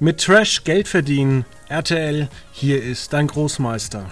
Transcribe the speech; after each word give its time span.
Mit 0.00 0.20
Trash 0.20 0.64
Geld 0.64 0.88
verdienen. 0.88 1.44
RTL, 1.68 2.28
hier 2.52 2.82
ist 2.82 3.12
dein 3.12 3.28
Großmeister. 3.28 4.10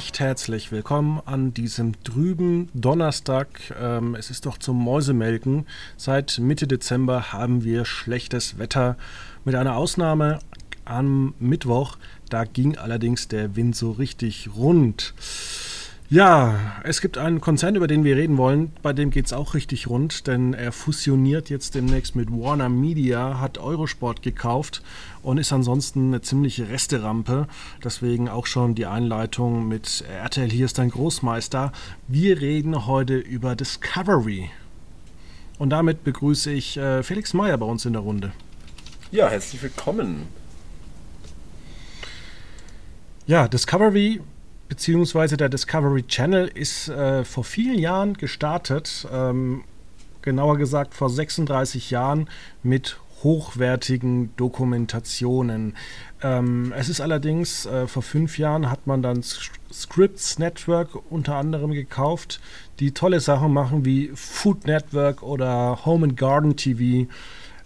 Recht 0.00 0.18
herzlich 0.18 0.72
willkommen 0.72 1.20
an 1.26 1.52
diesem 1.52 2.02
trüben 2.04 2.70
Donnerstag. 2.72 3.48
Ähm, 3.78 4.14
es 4.14 4.30
ist 4.30 4.46
doch 4.46 4.56
zum 4.56 4.82
Mäusemelken. 4.82 5.66
Seit 5.98 6.38
Mitte 6.38 6.66
Dezember 6.66 7.34
haben 7.34 7.64
wir 7.64 7.84
schlechtes 7.84 8.56
Wetter. 8.56 8.96
Mit 9.44 9.56
einer 9.56 9.76
Ausnahme 9.76 10.38
am 10.86 11.34
Mittwoch. 11.38 11.98
Da 12.30 12.44
ging 12.44 12.78
allerdings 12.78 13.28
der 13.28 13.56
Wind 13.56 13.76
so 13.76 13.90
richtig 13.90 14.48
rund. 14.56 15.12
Ja, 16.12 16.58
es 16.82 17.00
gibt 17.00 17.18
einen 17.18 17.40
Konzern, 17.40 17.76
über 17.76 17.86
den 17.86 18.02
wir 18.02 18.16
reden 18.16 18.36
wollen, 18.36 18.72
bei 18.82 18.92
dem 18.92 19.10
geht 19.10 19.26
es 19.26 19.32
auch 19.32 19.54
richtig 19.54 19.86
rund, 19.86 20.26
denn 20.26 20.54
er 20.54 20.72
fusioniert 20.72 21.50
jetzt 21.50 21.76
demnächst 21.76 22.16
mit 22.16 22.32
Warner 22.32 22.68
Media, 22.68 23.38
hat 23.38 23.58
Eurosport 23.58 24.20
gekauft 24.20 24.82
und 25.22 25.38
ist 25.38 25.52
ansonsten 25.52 26.08
eine 26.08 26.20
ziemliche 26.20 26.68
Resterampe. 26.68 27.46
Deswegen 27.84 28.28
auch 28.28 28.46
schon 28.46 28.74
die 28.74 28.86
Einleitung 28.86 29.68
mit 29.68 30.04
RTL, 30.12 30.50
hier 30.50 30.64
ist 30.64 30.78
dein 30.78 30.90
Großmeister. 30.90 31.70
Wir 32.08 32.40
reden 32.40 32.88
heute 32.88 33.16
über 33.16 33.54
Discovery. 33.54 34.50
Und 35.60 35.70
damit 35.70 36.02
begrüße 36.02 36.50
ich 36.50 36.76
äh, 36.76 37.04
Felix 37.04 37.34
Meyer 37.34 37.56
bei 37.56 37.66
uns 37.66 37.86
in 37.86 37.92
der 37.92 38.02
Runde. 38.02 38.32
Ja, 39.12 39.28
herzlich 39.28 39.62
willkommen. 39.62 40.26
Ja, 43.28 43.46
Discovery 43.46 44.20
beziehungsweise 44.70 45.36
der 45.36 45.48
Discovery 45.48 46.04
Channel 46.04 46.46
ist 46.46 46.88
äh, 46.88 47.24
vor 47.24 47.42
vielen 47.42 47.78
Jahren 47.78 48.14
gestartet, 48.14 49.06
ähm, 49.12 49.64
genauer 50.22 50.58
gesagt 50.58 50.94
vor 50.94 51.10
36 51.10 51.90
Jahren 51.90 52.28
mit 52.62 52.96
hochwertigen 53.24 54.34
Dokumentationen. 54.36 55.76
Ähm, 56.22 56.72
es 56.76 56.88
ist 56.88 57.00
allerdings, 57.00 57.66
äh, 57.66 57.88
vor 57.88 58.02
fünf 58.02 58.38
Jahren 58.38 58.70
hat 58.70 58.86
man 58.86 59.02
dann 59.02 59.22
Scripts 59.72 60.38
Network 60.38 60.90
unter 61.10 61.34
anderem 61.34 61.72
gekauft, 61.72 62.40
die 62.78 62.92
tolle 62.92 63.18
Sachen 63.18 63.52
machen 63.52 63.84
wie 63.84 64.12
Food 64.14 64.66
Network 64.66 65.24
oder 65.24 65.84
Home 65.84 66.06
and 66.06 66.16
Garden 66.16 66.56
TV 66.56 67.10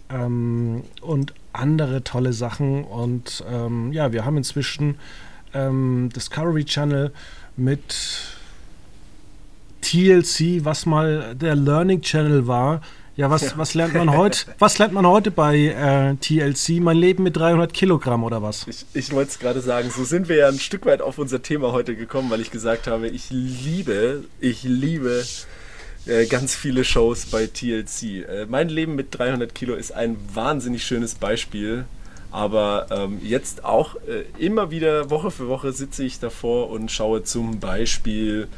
ähm, 0.09 0.83
und 1.01 1.35
andere 1.53 2.03
tolle 2.03 2.33
Sachen. 2.33 2.83
Und 2.83 3.43
ähm, 3.47 3.93
ja, 3.93 4.11
wir 4.11 4.25
haben 4.25 4.37
inzwischen 4.37 4.97
ähm, 5.55 6.09
Discovery 6.15 6.65
Channel 6.65 7.11
mit 7.57 7.95
TLC, 9.81 10.65
was 10.65 10.85
mal 10.85 11.35
der 11.35 11.55
Learning 11.55 12.01
Channel 12.01 12.47
war. 12.47 12.81
Ja, 13.15 13.29
was, 13.29 13.43
ja. 13.43 13.51
was 13.55 13.73
lernt 13.75 13.93
man 13.93 14.11
heute? 14.11 14.39
Was 14.59 14.77
lernt 14.77 14.91
man 14.91 15.07
heute 15.07 15.31
bei 15.31 15.55
äh, 15.57 16.15
TLC? 16.15 16.81
Mein 16.81 16.97
Leben 16.97 17.23
mit 17.23 17.37
300 17.37 17.73
Kilogramm 17.73 18.25
oder 18.25 18.41
was? 18.41 18.67
Ich, 18.67 18.85
ich 18.93 19.13
wollte 19.13 19.31
es 19.31 19.39
gerade 19.39 19.61
sagen. 19.61 19.89
So 19.89 20.03
sind 20.03 20.27
wir 20.27 20.35
ja 20.35 20.47
ein 20.49 20.59
Stück 20.59 20.85
weit 20.85 21.01
auf 21.01 21.17
unser 21.17 21.41
Thema 21.41 21.71
heute 21.71 21.95
gekommen, 21.95 22.29
weil 22.29 22.41
ich 22.41 22.51
gesagt 22.51 22.87
habe, 22.87 23.07
ich 23.07 23.29
liebe, 23.29 24.25
ich 24.41 24.63
liebe 24.63 25.23
äh, 26.07 26.25
ganz 26.25 26.55
viele 26.55 26.83
Shows 26.83 27.27
bei 27.27 27.47
TLC. 27.47 28.27
Äh, 28.27 28.47
mein 28.49 28.67
Leben 28.67 28.95
mit 28.95 29.17
300 29.17 29.55
Kilo 29.55 29.75
ist 29.75 29.93
ein 29.93 30.17
wahnsinnig 30.33 30.83
schönes 30.83 31.15
Beispiel 31.15 31.85
aber 32.35 32.87
ähm, 32.91 33.21
jetzt 33.23 33.63
auch 33.63 33.95
äh, 33.95 34.25
immer 34.37 34.69
wieder 34.69 35.09
Woche 35.09 35.31
für 35.31 35.47
Woche 35.47 35.71
sitze 35.71 36.03
ich 36.03 36.19
davor 36.19 36.69
und 36.69 36.91
schaue 36.91 37.23
zum 37.23 37.61
Beispiel 37.61 38.49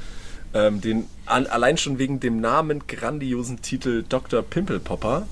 ähm, 0.56 0.82
den 0.82 1.06
allein 1.28 1.78
schon 1.78 2.00
wegen 2.00 2.20
dem 2.20 2.42
Namen 2.42 2.88
grandiosen 2.88 3.62
Titel 3.62 4.04
Dr. 4.10 4.42
Pimpelpopper. 4.42 5.28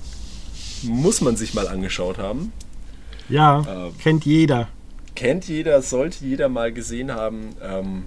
Muss 0.84 1.22
man 1.22 1.36
sich 1.36 1.56
mal 1.56 1.68
angeschaut 1.68 2.20
haben. 2.20 2.54
Ja, 3.30 3.66
ähm, 3.68 3.98
kennt 3.98 4.26
jeder. 4.26 4.68
Kennt 5.16 5.48
jeder, 5.48 5.82
sollte 5.82 6.24
jeder 6.24 6.48
mal 6.48 6.72
gesehen 6.72 7.14
haben. 7.14 7.56
Ähm, 7.64 8.04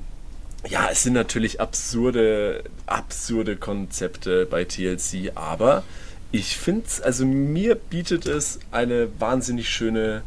ja, 0.68 0.86
es 0.88 1.02
sind 1.02 1.14
natürlich 1.14 1.60
absurde, 1.60 2.62
absurde 2.86 3.56
Konzepte 3.56 4.46
bei 4.46 4.62
TLC, 4.62 5.32
aber 5.34 5.82
ich 6.30 6.56
finde 6.56 6.86
es, 6.86 7.00
also 7.00 7.24
mir 7.24 7.74
bietet 7.74 8.26
es 8.26 8.58
eine 8.70 9.08
wahnsinnig 9.18 9.68
schöne 9.68 10.22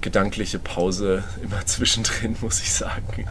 gedankliche 0.00 0.58
Pause 0.58 1.24
immer 1.42 1.64
zwischendrin, 1.66 2.36
muss 2.40 2.60
ich 2.60 2.72
sagen. 2.72 3.26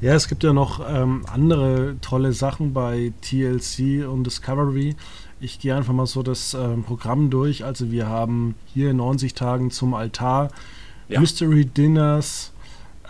Ja, 0.00 0.14
es 0.14 0.28
gibt 0.28 0.42
ja 0.42 0.52
noch 0.52 0.86
ähm, 0.86 1.24
andere 1.32 1.96
tolle 2.00 2.32
Sachen 2.32 2.74
bei 2.74 3.12
TLC 3.22 4.06
und 4.06 4.24
Discovery. 4.24 4.96
Ich 5.40 5.60
gehe 5.60 5.74
einfach 5.74 5.92
mal 5.92 6.06
so 6.06 6.22
das 6.22 6.54
ähm, 6.54 6.84
Programm 6.84 7.30
durch. 7.30 7.64
Also 7.64 7.90
wir 7.90 8.08
haben 8.08 8.54
hier 8.66 8.92
90 8.92 9.34
Tagen 9.34 9.70
zum 9.70 9.94
Altar, 9.94 10.50
ja. 11.08 11.20
Mystery 11.20 11.64
Dinners, 11.64 12.52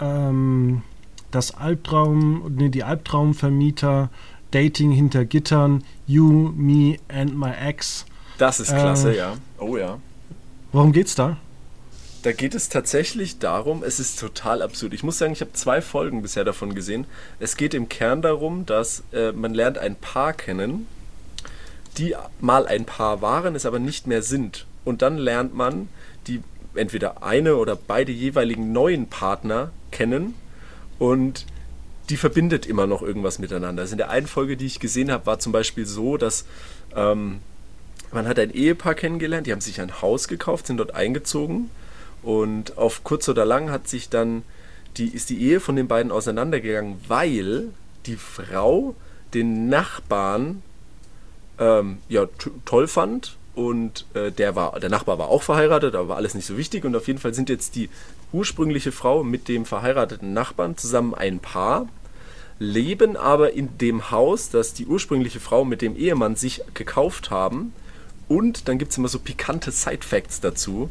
ähm, 0.01 0.83
das 1.31 1.53
Albtraum, 1.53 2.55
nee, 2.57 2.69
die 2.69 2.85
Albtraumvermieter, 2.85 4.11
Dating 4.55 4.93
hinter 4.93 5.25
Gittern, 5.25 5.83
You, 6.07 6.53
Me 6.55 6.99
and 7.09 7.37
My 7.37 7.51
Ex. 7.51 8.07
Das 8.39 8.61
ist 8.61 8.69
klasse, 8.69 9.13
äh, 9.13 9.19
ja. 9.19 9.37
Oh 9.59 9.77
ja. 9.77 9.99
Worum 10.71 10.93
geht's 10.93 11.17
da? 11.17 11.39
Da 12.23 12.33
geht 12.33 12.55
es 12.55 12.69
tatsächlich 12.69 13.39
darum, 13.39 13.83
es 13.83 14.01
ist 14.01 14.19
total 14.19 14.63
absurd. 14.63 14.95
Ich 14.95 15.03
muss 15.03 15.19
sagen, 15.19 15.33
ich 15.33 15.41
habe 15.41 15.53
zwei 15.53 15.83
Folgen 15.83 16.23
bisher 16.23 16.45
davon 16.45 16.75
gesehen. 16.75 17.07
Es 17.39 17.57
geht 17.57 17.75
im 17.75 17.89
Kern 17.89 18.23
darum, 18.23 18.65
dass 18.65 19.03
äh, 19.13 19.33
man 19.33 19.53
lernt 19.55 19.77
ein 19.77 19.97
Paar 19.97 20.33
kennen, 20.33 20.87
die 21.99 22.15
mal 22.41 22.67
ein 22.67 22.85
Paar 22.85 23.23
waren, 23.23 23.57
es 23.57 23.67
aber 23.67 23.79
nicht 23.79 24.07
mehr 24.07 24.23
sind. 24.23 24.67
Und 24.85 25.03
dann 25.03 25.19
lernt 25.19 25.55
man 25.55 25.89
die 26.27 26.43
entweder 26.75 27.23
eine 27.23 27.57
oder 27.57 27.77
beide 27.77 28.13
jeweiligen 28.13 28.73
neuen 28.73 29.09
Partner 29.09 29.71
kennen 29.91 30.35
und 30.99 31.45
die 32.11 32.17
verbindet 32.17 32.67
immer 32.67 32.87
noch 32.87 33.03
irgendwas 33.03 33.39
miteinander. 33.39 33.83
Also 33.83 33.93
in 33.93 33.99
der 33.99 34.11
einen 34.11 34.27
Folge, 34.27 34.57
die 34.57 34.67
ich 34.67 34.81
gesehen 34.81 35.11
habe, 35.11 35.27
war 35.27 35.39
zum 35.39 35.53
Beispiel 35.53 35.87
so, 35.87 36.17
dass 36.17 36.45
ähm, 36.95 37.41
man 38.13 38.29
hat 38.29 38.39
ein 38.39 38.53
Ehepaar 38.53 38.95
kennengelernt, 38.95 39.47
die 39.47 39.53
haben 39.53 39.61
sich 39.61 39.81
ein 39.81 40.03
Haus 40.03 40.29
gekauft, 40.29 40.67
sind 40.67 40.77
dort 40.77 40.95
eingezogen 40.95 41.71
und 42.23 42.79
auf 42.79 43.05
kurz 43.05 43.29
oder 43.29 43.45
lang 43.45 43.71
hat 43.71 43.89
sich 43.89 44.09
dann 44.09 44.43
die, 44.97 45.09
ist 45.09 45.31
die 45.31 45.43
Ehe 45.43 45.61
von 45.61 45.77
den 45.77 45.89
beiden 45.89 46.13
auseinandergegangen, 46.13 47.01
weil 47.09 47.69
die 48.07 48.17
Frau 48.17 48.95
den 49.33 49.69
Nachbarn 49.69 50.63
ähm, 51.59 51.99
ja, 52.09 52.27
toll 52.65 52.87
fand 52.87 53.37
und 53.55 54.07
äh, 54.15 54.31
der, 54.31 54.57
war, 54.57 54.79
der 54.81 54.91
Nachbar 54.91 55.19
war 55.19 55.29
auch 55.29 55.43
verheiratet, 55.43 55.95
aber 55.95 56.09
war 56.09 56.17
alles 56.17 56.35
nicht 56.35 56.47
so 56.47 56.57
wichtig 56.57 56.85
und 56.85 56.95
auf 56.97 57.07
jeden 57.07 57.19
Fall 57.19 57.35
sind 57.35 57.49
jetzt 57.49 57.77
die 57.77 57.89
ursprüngliche 58.35 58.93
Frau 58.93 59.25
mit 59.25 59.49
dem 59.49 59.65
verheirateten 59.65 60.33
Nachbarn 60.33 60.77
zusammen 60.77 61.15
ein 61.15 61.39
Paar, 61.39 61.89
leben 62.59 63.17
aber 63.17 63.53
in 63.53 63.79
dem 63.79 64.11
Haus, 64.11 64.51
das 64.51 64.75
die 64.75 64.87
ursprüngliche 64.87 65.41
Frau 65.41 65.65
mit 65.65 65.81
dem 65.81 65.97
Ehemann 65.97 66.37
sich 66.37 66.63
gekauft 66.75 67.31
haben. 67.31 67.73
Und 68.29 68.69
dann 68.69 68.79
gibt 68.79 68.93
es 68.93 68.99
immer 68.99 69.09
so 69.09 69.19
pikante 69.19 69.71
Side-Facts 69.71 70.41
dazu. 70.41 70.91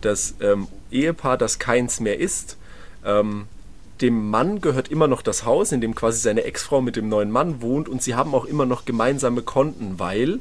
Das 0.00 0.34
ähm, 0.40 0.68
Ehepaar, 0.90 1.36
das 1.36 1.58
keins 1.58 2.00
mehr 2.00 2.18
ist, 2.18 2.56
ähm, 3.04 3.46
dem 4.00 4.30
Mann 4.30 4.60
gehört 4.60 4.88
immer 4.88 5.08
noch 5.08 5.22
das 5.22 5.44
Haus, 5.44 5.72
in 5.72 5.80
dem 5.80 5.94
quasi 5.94 6.20
seine 6.20 6.44
Ex-Frau 6.44 6.80
mit 6.80 6.96
dem 6.96 7.08
neuen 7.08 7.30
Mann 7.30 7.60
wohnt 7.60 7.88
und 7.88 8.02
sie 8.02 8.14
haben 8.14 8.34
auch 8.34 8.46
immer 8.46 8.64
noch 8.64 8.84
gemeinsame 8.84 9.42
Konten, 9.42 9.98
weil 9.98 10.40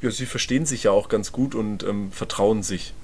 ja, 0.00 0.10
sie 0.10 0.26
verstehen 0.26 0.64
sich 0.66 0.84
ja 0.84 0.92
auch 0.92 1.08
ganz 1.08 1.32
gut 1.32 1.54
und 1.54 1.82
ähm, 1.82 2.12
vertrauen 2.12 2.62
sich. 2.62 2.94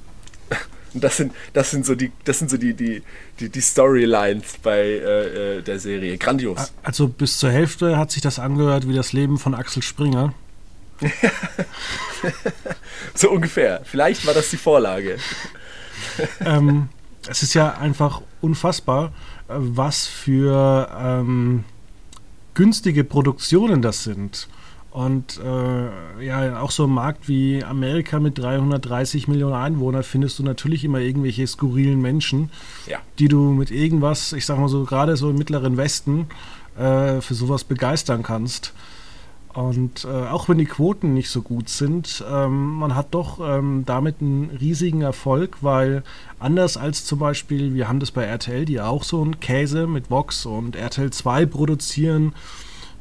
Und 0.92 1.04
das 1.04 1.16
sind, 1.16 1.32
das 1.52 1.70
sind 1.70 1.86
so 1.86 1.94
die, 1.94 2.10
das 2.24 2.38
sind 2.38 2.50
so 2.50 2.56
die, 2.56 2.74
die, 2.74 3.02
die, 3.38 3.48
die 3.48 3.60
Storylines 3.60 4.58
bei 4.62 4.78
äh, 4.78 5.58
äh 5.58 5.62
der 5.62 5.78
Serie. 5.78 6.18
Grandios. 6.18 6.72
Also 6.82 7.08
bis 7.08 7.38
zur 7.38 7.50
Hälfte 7.50 7.96
hat 7.96 8.10
sich 8.10 8.22
das 8.22 8.38
angehört 8.38 8.88
wie 8.88 8.94
das 8.94 9.12
Leben 9.12 9.38
von 9.38 9.54
Axel 9.54 9.82
Springer. 9.82 10.34
so 13.14 13.30
ungefähr. 13.30 13.82
Vielleicht 13.84 14.26
war 14.26 14.34
das 14.34 14.50
die 14.50 14.56
Vorlage. 14.56 15.18
ähm, 16.44 16.88
es 17.28 17.42
ist 17.42 17.54
ja 17.54 17.74
einfach 17.74 18.22
unfassbar, 18.40 19.12
äh, 19.48 19.54
was 19.56 20.06
für 20.06 20.88
ähm, 20.98 21.64
günstige 22.54 23.04
Produktionen 23.04 23.82
das 23.82 24.04
sind. 24.04 24.48
Und 24.90 25.38
äh, 25.44 26.24
ja, 26.24 26.60
auch 26.60 26.72
so 26.72 26.84
ein 26.84 26.90
Markt 26.90 27.28
wie 27.28 27.62
Amerika 27.62 28.18
mit 28.18 28.38
330 28.38 29.28
Millionen 29.28 29.54
Einwohnern 29.54 30.02
findest 30.02 30.38
du 30.40 30.42
natürlich 30.42 30.84
immer 30.84 30.98
irgendwelche 30.98 31.46
skurrilen 31.46 32.00
Menschen, 32.00 32.50
Ja. 32.88 32.98
die 33.20 33.28
du 33.28 33.52
mit 33.52 33.70
irgendwas, 33.70 34.32
ich 34.32 34.44
sag 34.46 34.58
mal 34.58 34.68
so, 34.68 34.84
gerade 34.84 35.16
so 35.16 35.30
im 35.30 35.36
mittleren 35.36 35.76
Westen, 35.76 36.26
äh, 36.76 37.20
für 37.20 37.34
sowas 37.34 37.62
begeistern 37.62 38.24
kannst. 38.24 38.72
Und 39.52 40.04
äh, 40.04 40.08
auch 40.28 40.48
wenn 40.48 40.58
die 40.58 40.64
Quoten 40.64 41.12
nicht 41.12 41.28
so 41.28 41.42
gut 41.42 41.68
sind, 41.68 42.24
ähm, 42.30 42.74
man 42.74 42.94
hat 42.94 43.08
doch 43.12 43.40
ähm, 43.42 43.82
damit 43.84 44.16
einen 44.20 44.50
riesigen 44.60 45.02
Erfolg, 45.02 45.56
weil 45.60 46.02
anders 46.38 46.76
als 46.76 47.04
zum 47.04 47.18
Beispiel, 47.18 47.74
wir 47.74 47.88
haben 47.88 47.98
das 48.00 48.12
bei 48.12 48.22
RTL, 48.24 48.64
die 48.64 48.80
auch 48.80 49.02
so 49.02 49.20
einen 49.22 49.40
Käse 49.40 49.88
mit 49.88 50.08
Vox 50.10 50.46
und 50.46 50.76
RTL 50.76 51.10
2 51.10 51.46
produzieren, 51.46 52.32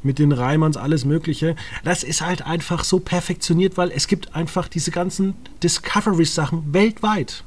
mit 0.02 0.18
den 0.18 0.32
Reimanns, 0.32 0.76
alles 0.76 1.04
Mögliche. 1.04 1.56
Das 1.84 2.02
ist 2.02 2.20
halt 2.20 2.46
einfach 2.46 2.84
so 2.84 3.00
perfektioniert, 3.00 3.76
weil 3.76 3.90
es 3.90 4.06
gibt 4.06 4.34
einfach 4.34 4.68
diese 4.68 4.90
ganzen 4.90 5.34
Discovery-Sachen 5.62 6.72
weltweit. 6.72 7.44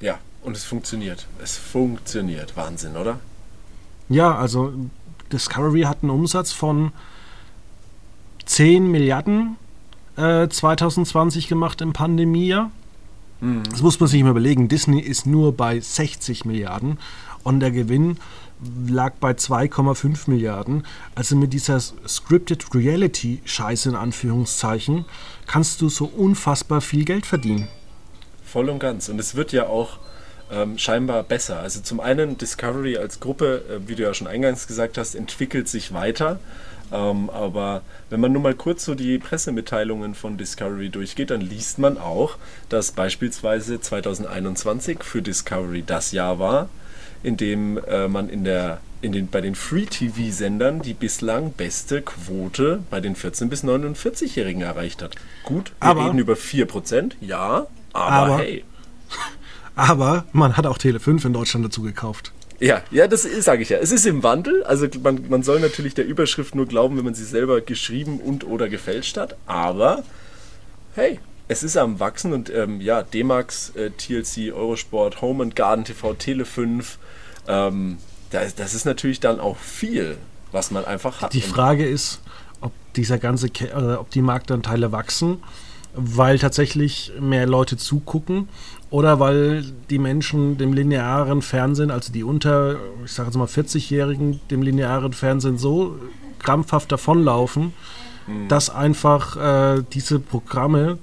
Ja, 0.00 0.18
und 0.42 0.56
es 0.56 0.64
funktioniert. 0.64 1.26
Es 1.42 1.56
funktioniert. 1.56 2.56
Wahnsinn, 2.56 2.96
oder? 2.96 3.18
Ja, 4.08 4.36
also 4.36 4.72
Discovery 5.32 5.82
hat 5.82 5.98
einen 6.02 6.10
Umsatz 6.10 6.52
von 6.52 6.92
10 8.46 8.90
Milliarden 8.90 9.56
äh, 10.16 10.48
2020 10.48 11.48
gemacht 11.48 11.80
im 11.80 11.92
Pandemiejahr. 11.92 12.70
Das 13.40 13.82
muss 13.82 14.00
man 14.00 14.08
sich 14.08 14.20
mal 14.24 14.30
überlegen. 14.30 14.68
Disney 14.68 15.00
ist 15.00 15.24
nur 15.24 15.56
bei 15.56 15.78
60 15.78 16.44
Milliarden 16.44 16.98
und 17.44 17.60
der 17.60 17.70
Gewinn 17.70 18.18
lag 18.88 19.14
bei 19.20 19.32
2,5 19.32 20.28
Milliarden. 20.30 20.84
Also 21.14 21.36
mit 21.36 21.52
dieser 21.52 21.80
Scripted 21.80 22.74
Reality 22.74 23.40
Scheiße 23.44 23.90
in 23.90 23.94
Anführungszeichen 23.94 25.04
kannst 25.46 25.80
du 25.80 25.88
so 25.88 26.06
unfassbar 26.06 26.80
viel 26.80 27.04
Geld 27.04 27.26
verdienen. 27.26 27.68
Voll 28.44 28.68
und 28.68 28.78
ganz. 28.78 29.08
Und 29.08 29.18
es 29.18 29.34
wird 29.34 29.52
ja 29.52 29.66
auch 29.66 29.98
ähm, 30.50 30.78
scheinbar 30.78 31.22
besser. 31.22 31.60
Also 31.60 31.80
zum 31.80 32.00
einen 32.00 32.38
Discovery 32.38 32.96
als 32.96 33.20
Gruppe, 33.20 33.62
äh, 33.68 33.88
wie 33.88 33.94
du 33.94 34.02
ja 34.02 34.14
schon 34.14 34.26
eingangs 34.26 34.66
gesagt 34.66 34.98
hast, 34.98 35.14
entwickelt 35.14 35.68
sich 35.68 35.92
weiter. 35.92 36.38
Ähm, 36.90 37.28
aber 37.30 37.82
wenn 38.08 38.20
man 38.20 38.32
nur 38.32 38.42
mal 38.42 38.54
kurz 38.54 38.84
so 38.84 38.94
die 38.94 39.18
Pressemitteilungen 39.18 40.14
von 40.14 40.38
Discovery 40.38 40.88
durchgeht, 40.88 41.30
dann 41.30 41.42
liest 41.42 41.78
man 41.78 41.98
auch, 41.98 42.36
dass 42.68 42.92
beispielsweise 42.92 43.80
2021 43.80 45.04
für 45.04 45.20
Discovery 45.20 45.84
das 45.86 46.12
Jahr 46.12 46.38
war, 46.38 46.68
in 47.22 47.36
dem 47.36 47.78
äh, 47.78 48.08
man 48.08 48.28
in 48.28 48.44
der, 48.44 48.80
in 49.00 49.12
den, 49.12 49.28
bei 49.28 49.40
den 49.40 49.54
Free-TV-Sendern 49.54 50.82
die 50.82 50.94
bislang 50.94 51.52
beste 51.52 52.02
Quote 52.02 52.82
bei 52.90 53.00
den 53.00 53.14
14- 53.16 53.48
bis 53.48 53.64
49-Jährigen 53.64 54.62
erreicht 54.62 55.02
hat. 55.02 55.14
Gut, 55.44 55.72
wir 55.80 55.88
Aber- 55.88 56.06
reden 56.06 56.18
über 56.18 56.34
4%, 56.34 57.12
ja, 57.20 57.66
aber, 57.92 58.12
Aber- 58.32 58.38
hey. 58.38 58.64
Aber 59.76 60.24
man 60.32 60.56
hat 60.56 60.66
auch 60.66 60.78
Tele 60.78 60.98
5 61.00 61.24
in 61.26 61.32
Deutschland 61.32 61.64
dazu 61.64 61.82
gekauft. 61.82 62.32
Ja, 62.60 62.82
ja, 62.90 63.06
das 63.06 63.22
sage 63.22 63.62
ich 63.62 63.68
ja. 63.68 63.78
Es 63.78 63.92
ist 63.92 64.04
im 64.06 64.24
Wandel. 64.24 64.64
Also 64.64 64.88
man, 65.00 65.28
man 65.28 65.44
soll 65.44 65.60
natürlich 65.60 65.94
der 65.94 66.04
Überschrift 66.06 66.56
nur 66.56 66.66
glauben, 66.66 66.96
wenn 66.96 67.04
man 67.04 67.14
sie 67.14 67.24
selber 67.24 67.60
geschrieben 67.60 68.18
und 68.18 68.42
oder 68.44 68.68
gefälscht 68.68 69.16
hat. 69.16 69.36
Aber 69.46 70.02
hey, 70.96 71.20
es 71.48 71.62
ist 71.62 71.76
am 71.76 71.98
wachsen 71.98 72.32
und 72.32 72.50
ähm, 72.54 72.80
ja, 72.80 73.02
D-Max, 73.02 73.70
äh, 73.70 73.90
TLC, 73.90 74.52
Eurosport, 74.54 75.22
Home 75.22 75.42
and 75.42 75.56
Garden 75.56 75.84
TV, 75.84 76.14
Tele 76.14 76.44
5, 76.44 76.98
ähm, 77.48 77.98
das, 78.30 78.54
das 78.54 78.74
ist 78.74 78.84
natürlich 78.84 79.20
dann 79.20 79.40
auch 79.40 79.56
viel, 79.56 80.18
was 80.52 80.70
man 80.70 80.84
einfach 80.84 81.22
hat. 81.22 81.32
Die 81.32 81.40
Frage 81.40 81.86
ist, 81.86 82.20
ob 82.60 82.72
dieser 82.94 83.18
ganze, 83.18 83.48
Ke- 83.48 83.68
äh, 83.70 83.94
ob 83.94 84.10
die 84.10 84.20
Marktanteile 84.22 84.92
wachsen, 84.92 85.38
weil 85.94 86.38
tatsächlich 86.38 87.12
mehr 87.18 87.46
Leute 87.46 87.76
zugucken 87.78 88.48
oder 88.90 89.18
weil 89.20 89.64
die 89.90 89.98
Menschen 89.98 90.58
dem 90.58 90.72
linearen 90.74 91.40
Fernsehen, 91.42 91.90
also 91.90 92.12
die 92.12 92.22
unter, 92.24 92.76
ich 93.04 93.12
sage 93.12 93.28
jetzt 93.30 93.36
mal 93.36 93.46
40-Jährigen, 93.46 94.40
dem 94.50 94.62
linearen 94.62 95.12
Fernsehen 95.14 95.56
so 95.58 95.98
krampfhaft 96.38 96.92
davonlaufen, 96.92 97.72
dass 98.48 98.68
einfach 98.68 99.36
äh, 99.78 99.82
diese 99.94 100.20
Programme 100.20 100.98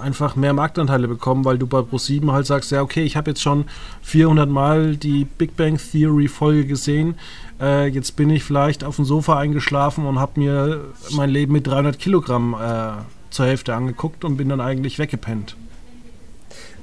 einfach 0.00 0.36
mehr 0.36 0.52
Marktanteile 0.52 1.08
bekommen, 1.08 1.44
weil 1.44 1.58
du 1.58 1.66
bei 1.66 1.78
Pro7 1.78 2.32
halt 2.32 2.46
sagst, 2.46 2.70
ja 2.70 2.82
okay, 2.82 3.02
ich 3.02 3.16
habe 3.16 3.30
jetzt 3.30 3.42
schon 3.42 3.64
400 4.02 4.48
Mal 4.48 4.96
die 4.96 5.24
Big 5.24 5.56
Bang 5.56 5.78
Theory 5.78 6.28
Folge 6.28 6.66
gesehen, 6.66 7.16
äh, 7.60 7.86
jetzt 7.86 8.16
bin 8.16 8.30
ich 8.30 8.44
vielleicht 8.44 8.84
auf 8.84 8.96
dem 8.96 9.04
Sofa 9.04 9.38
eingeschlafen 9.38 10.06
und 10.06 10.18
habe 10.18 10.40
mir 10.40 10.84
mein 11.12 11.30
Leben 11.30 11.52
mit 11.52 11.66
300 11.66 11.98
Kilogramm 11.98 12.54
äh, 12.54 13.02
zur 13.30 13.46
Hälfte 13.46 13.74
angeguckt 13.74 14.24
und 14.24 14.36
bin 14.36 14.48
dann 14.48 14.60
eigentlich 14.60 14.98
weggepennt. 14.98 15.56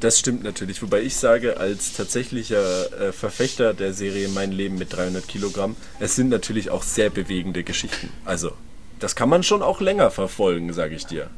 Das 0.01 0.17
stimmt 0.17 0.43
natürlich. 0.43 0.81
Wobei 0.81 1.01
ich 1.01 1.15
sage, 1.15 1.57
als 1.57 1.93
tatsächlicher 1.93 2.99
äh, 2.99 3.11
Verfechter 3.11 3.73
der 3.75 3.93
Serie 3.93 4.29
Mein 4.29 4.51
Leben 4.51 4.77
mit 4.77 4.93
300 4.93 5.27
Kilogramm, 5.27 5.75
es 5.99 6.15
sind 6.15 6.29
natürlich 6.29 6.71
auch 6.71 6.81
sehr 6.81 7.11
bewegende 7.11 7.63
Geschichten. 7.63 8.09
Also, 8.25 8.51
das 8.99 9.15
kann 9.15 9.29
man 9.29 9.43
schon 9.43 9.61
auch 9.61 9.79
länger 9.79 10.09
verfolgen, 10.09 10.73
sage 10.73 10.95
ich 10.95 11.05
dir. 11.05 11.29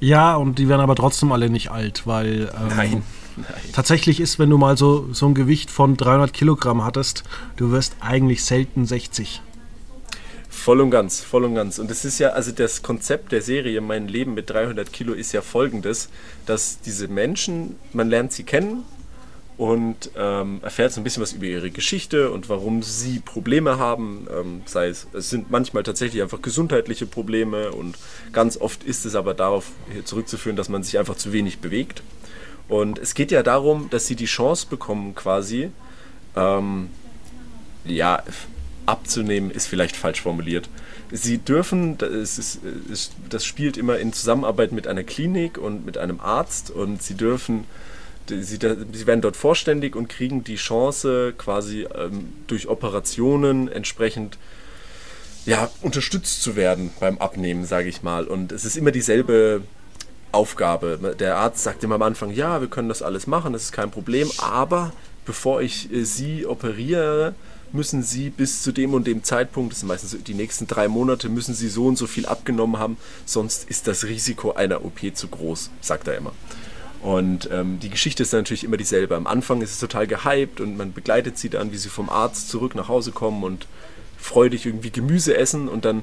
Ja, 0.00 0.36
und 0.36 0.58
die 0.58 0.68
werden 0.68 0.80
aber 0.80 0.94
trotzdem 0.94 1.32
alle 1.32 1.50
nicht 1.50 1.70
alt, 1.70 2.06
weil 2.06 2.52
ähm, 2.54 2.68
Nein, 2.76 3.02
nein. 3.36 3.46
tatsächlich 3.72 4.20
ist, 4.20 4.38
wenn 4.38 4.50
du 4.50 4.58
mal 4.58 4.76
so, 4.76 5.08
so 5.12 5.26
ein 5.26 5.34
Gewicht 5.34 5.70
von 5.70 5.96
300 5.96 6.32
Kilogramm 6.32 6.84
hattest, 6.84 7.24
du 7.56 7.70
wirst 7.72 7.96
eigentlich 8.00 8.44
selten 8.44 8.86
60. 8.86 9.42
Voll 10.48 10.80
und 10.80 10.90
ganz, 10.90 11.20
voll 11.20 11.44
und 11.44 11.54
ganz. 11.54 11.78
Und 11.78 11.90
es 11.90 12.04
ist 12.04 12.18
ja, 12.18 12.30
also 12.30 12.52
das 12.52 12.82
Konzept 12.82 13.32
der 13.32 13.42
Serie 13.42 13.80
Mein 13.80 14.08
Leben 14.08 14.34
mit 14.34 14.50
300 14.50 14.92
Kilo 14.92 15.12
ist 15.12 15.32
ja 15.32 15.40
folgendes, 15.40 16.08
dass 16.46 16.80
diese 16.80 17.08
Menschen, 17.08 17.76
man 17.92 18.08
lernt 18.08 18.32
sie 18.32 18.44
kennen 18.44 18.84
und 19.58 20.12
ähm, 20.16 20.60
erfährt 20.62 20.92
so 20.92 21.00
ein 21.00 21.04
bisschen 21.04 21.20
was 21.20 21.32
über 21.32 21.44
ihre 21.44 21.70
Geschichte 21.70 22.30
und 22.30 22.48
warum 22.48 22.82
sie 22.84 23.18
Probleme 23.18 23.76
haben. 23.76 24.28
Ähm, 24.32 24.62
sei 24.66 24.86
es, 24.86 25.08
es 25.12 25.30
sind 25.30 25.50
manchmal 25.50 25.82
tatsächlich 25.82 26.22
einfach 26.22 26.40
gesundheitliche 26.40 27.06
Probleme 27.06 27.72
und 27.72 27.98
ganz 28.32 28.56
oft 28.56 28.84
ist 28.84 29.04
es 29.04 29.16
aber 29.16 29.34
darauf 29.34 29.72
zurückzuführen, 30.04 30.56
dass 30.56 30.68
man 30.68 30.84
sich 30.84 30.96
einfach 30.96 31.16
zu 31.16 31.32
wenig 31.32 31.58
bewegt. 31.58 32.04
Und 32.68 32.98
es 32.98 33.14
geht 33.14 33.32
ja 33.32 33.42
darum, 33.42 33.90
dass 33.90 34.06
sie 34.06 34.14
die 34.14 34.26
Chance 34.26 34.68
bekommen, 34.70 35.16
quasi, 35.16 35.70
ähm, 36.36 36.88
ja, 37.84 38.22
abzunehmen 38.86 39.50
ist 39.50 39.66
vielleicht 39.66 39.96
falsch 39.96 40.20
formuliert. 40.20 40.68
Sie 41.10 41.38
dürfen, 41.38 41.98
das, 41.98 42.38
ist, 42.38 42.60
das 43.28 43.44
spielt 43.44 43.76
immer 43.76 43.98
in 43.98 44.12
Zusammenarbeit 44.12 44.72
mit 44.72 44.86
einer 44.86 45.04
Klinik 45.04 45.58
und 45.58 45.84
mit 45.84 45.98
einem 45.98 46.20
Arzt 46.20 46.70
und 46.70 47.02
sie 47.02 47.14
dürfen, 47.14 47.64
sie, 48.28 48.58
sie 48.92 49.06
werden 49.06 49.20
dort 49.20 49.36
vorständig 49.36 49.96
und 49.96 50.08
kriegen 50.08 50.44
die 50.44 50.56
Chance, 50.56 51.34
quasi 51.36 51.86
ähm, 51.94 52.32
durch 52.46 52.68
Operationen 52.68 53.68
entsprechend 53.68 54.38
ja, 55.46 55.70
unterstützt 55.82 56.42
zu 56.42 56.56
werden 56.56 56.90
beim 57.00 57.18
Abnehmen, 57.18 57.64
sage 57.64 57.88
ich 57.88 58.02
mal. 58.02 58.26
Und 58.26 58.52
es 58.52 58.64
ist 58.64 58.76
immer 58.76 58.90
dieselbe 58.90 59.62
Aufgabe. 60.32 61.16
Der 61.18 61.36
Arzt 61.36 61.62
sagt 61.62 61.82
immer 61.84 61.94
am 61.96 62.02
Anfang, 62.02 62.30
ja, 62.30 62.60
wir 62.60 62.68
können 62.68 62.88
das 62.88 63.02
alles 63.02 63.26
machen, 63.26 63.52
das 63.52 63.64
ist 63.64 63.72
kein 63.72 63.90
Problem, 63.90 64.30
aber 64.38 64.92
bevor 65.24 65.62
ich 65.62 65.92
äh, 65.92 66.04
Sie 66.04 66.46
operiere, 66.46 67.34
müssen 67.72 68.02
Sie 68.02 68.30
bis 68.30 68.62
zu 68.62 68.72
dem 68.72 68.94
und 68.94 69.06
dem 69.06 69.24
Zeitpunkt, 69.24 69.72
das 69.72 69.80
sind 69.80 69.88
meistens 69.88 70.16
die 70.22 70.34
nächsten 70.34 70.66
drei 70.66 70.88
Monate, 70.88 71.28
müssen 71.28 71.54
Sie 71.54 71.68
so 71.68 71.86
und 71.86 71.96
so 71.96 72.06
viel 72.06 72.26
abgenommen 72.26 72.78
haben, 72.78 72.96
sonst 73.24 73.68
ist 73.68 73.86
das 73.86 74.04
Risiko 74.04 74.52
einer 74.52 74.84
OP 74.84 75.00
zu 75.14 75.28
groß, 75.28 75.70
sagt 75.80 76.08
er 76.08 76.16
immer. 76.16 76.32
Und 77.02 77.48
ähm, 77.52 77.78
die 77.80 77.90
Geschichte 77.90 78.24
ist 78.24 78.32
natürlich 78.32 78.64
immer 78.64 78.76
dieselbe. 78.76 79.14
Am 79.14 79.26
Anfang 79.26 79.62
ist 79.62 79.72
es 79.72 79.78
total 79.78 80.06
gehypt 80.06 80.60
und 80.60 80.76
man 80.76 80.92
begleitet 80.92 81.38
sie 81.38 81.48
dann, 81.48 81.72
wie 81.72 81.76
sie 81.76 81.88
vom 81.88 82.08
Arzt 82.08 82.48
zurück 82.48 82.74
nach 82.74 82.88
Hause 82.88 83.12
kommen 83.12 83.44
und 83.44 83.66
freudig 84.18 84.66
irgendwie 84.66 84.90
Gemüse 84.90 85.36
essen 85.36 85.68
und 85.68 85.84
dann 85.84 86.02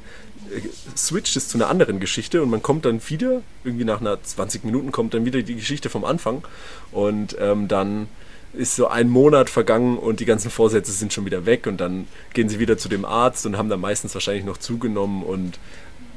äh, 0.49 0.61
switcht 0.95 1.35
es 1.35 1.49
zu 1.49 1.57
einer 1.57 1.69
anderen 1.69 1.99
Geschichte 1.99 2.41
und 2.41 2.49
man 2.49 2.61
kommt 2.61 2.85
dann 2.85 3.01
wieder, 3.09 3.41
irgendwie 3.63 3.83
nach 3.83 3.99
einer 3.99 4.21
20 4.23 4.63
Minuten 4.63 4.91
kommt 4.91 5.13
dann 5.13 5.25
wieder 5.25 5.41
die 5.41 5.55
Geschichte 5.55 5.89
vom 5.89 6.05
Anfang 6.05 6.43
und 6.91 7.35
ähm, 7.39 7.67
dann 7.67 8.07
ist 8.53 8.77
so 8.77 8.87
ein 8.87 9.09
Monat 9.09 9.49
vergangen 9.49 9.97
und 9.97 10.21
die 10.21 10.25
ganzen 10.25 10.49
Vorsätze 10.49 10.93
sind 10.93 11.11
schon 11.11 11.25
wieder 11.25 11.45
weg 11.45 11.67
und 11.67 11.81
dann 11.81 12.07
gehen 12.33 12.47
sie 12.47 12.57
wieder 12.57 12.77
zu 12.77 12.87
dem 12.87 13.03
Arzt 13.03 13.45
und 13.45 13.57
haben 13.57 13.67
dann 13.67 13.81
meistens 13.81 14.13
wahrscheinlich 14.13 14.45
noch 14.45 14.57
zugenommen 14.57 15.23
und 15.23 15.59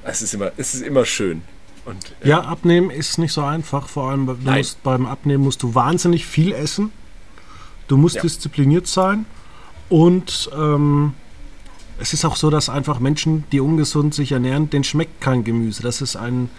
es 0.05 0.23
ist 0.23 0.35
immer, 0.35 0.53
es 0.57 0.75
ist 0.75 0.83
immer 0.83 1.05
schön. 1.05 1.43
Und, 1.89 2.15
äh, 2.23 2.29
Ja, 2.29 2.41
abnehmen 2.41 2.91
ist 2.91 3.19
nicht 3.19 3.33
so 3.33 3.43
einfach. 3.43 3.89
Vor 3.89 4.11
allem 4.11 4.27
musst, 4.45 4.83
beim 4.83 5.07
Abnehmen 5.07 5.45
musst 5.45 5.63
du 5.63 5.75
wahnsinnig 5.75 6.27
viel 6.27 6.53
essen. 6.53 6.93
Du 7.89 7.97
musst 7.97 8.17
Ja. 8.17 8.23
diszipliniert 8.23 8.87
sein. 8.87 9.25
Und 9.89 10.51
ähm, 10.57 11.15
es 11.99 12.13
ist 12.13 12.25
auch 12.25 12.37
so, 12.37 12.51
dass 12.51 12.69
einfach 12.69 13.01
Menschen, 13.01 13.45
die 13.53 13.61
ungesund 13.61 14.13
sich 14.15 14.33
ernähren, 14.33 14.69
denen 14.69 14.85
schmeckt 14.85 15.21
kein 15.21 15.45
Gemüse. 15.45 15.83
Das 15.83 16.03
ist 16.03 16.15
ein 16.17 16.51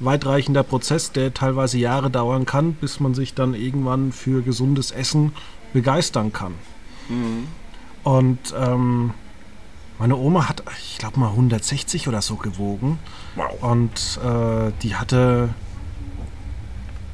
weitreichender 0.00 0.62
Prozess, 0.62 1.10
der 1.12 1.32
teilweise 1.34 1.78
Jahre 1.78 2.10
dauern 2.10 2.44
kann, 2.46 2.74
bis 2.74 3.00
man 3.00 3.14
sich 3.14 3.34
dann 3.34 3.54
irgendwann 3.54 4.12
für 4.12 4.42
gesundes 4.42 4.90
Essen 4.90 5.32
begeistern 5.72 6.32
kann. 6.32 6.54
Und 8.04 8.38
ähm, 8.56 9.12
Meine 9.98 10.16
Oma 10.16 10.48
hat, 10.48 10.62
ich 10.78 10.98
glaube 10.98 11.18
mal 11.18 11.30
160 11.30 12.06
oder 12.06 12.22
so 12.22 12.36
gewogen. 12.36 13.00
Wow. 13.34 13.62
Und 13.62 14.20
äh, 14.24 14.72
die 14.82 14.94
hatte, 14.94 15.48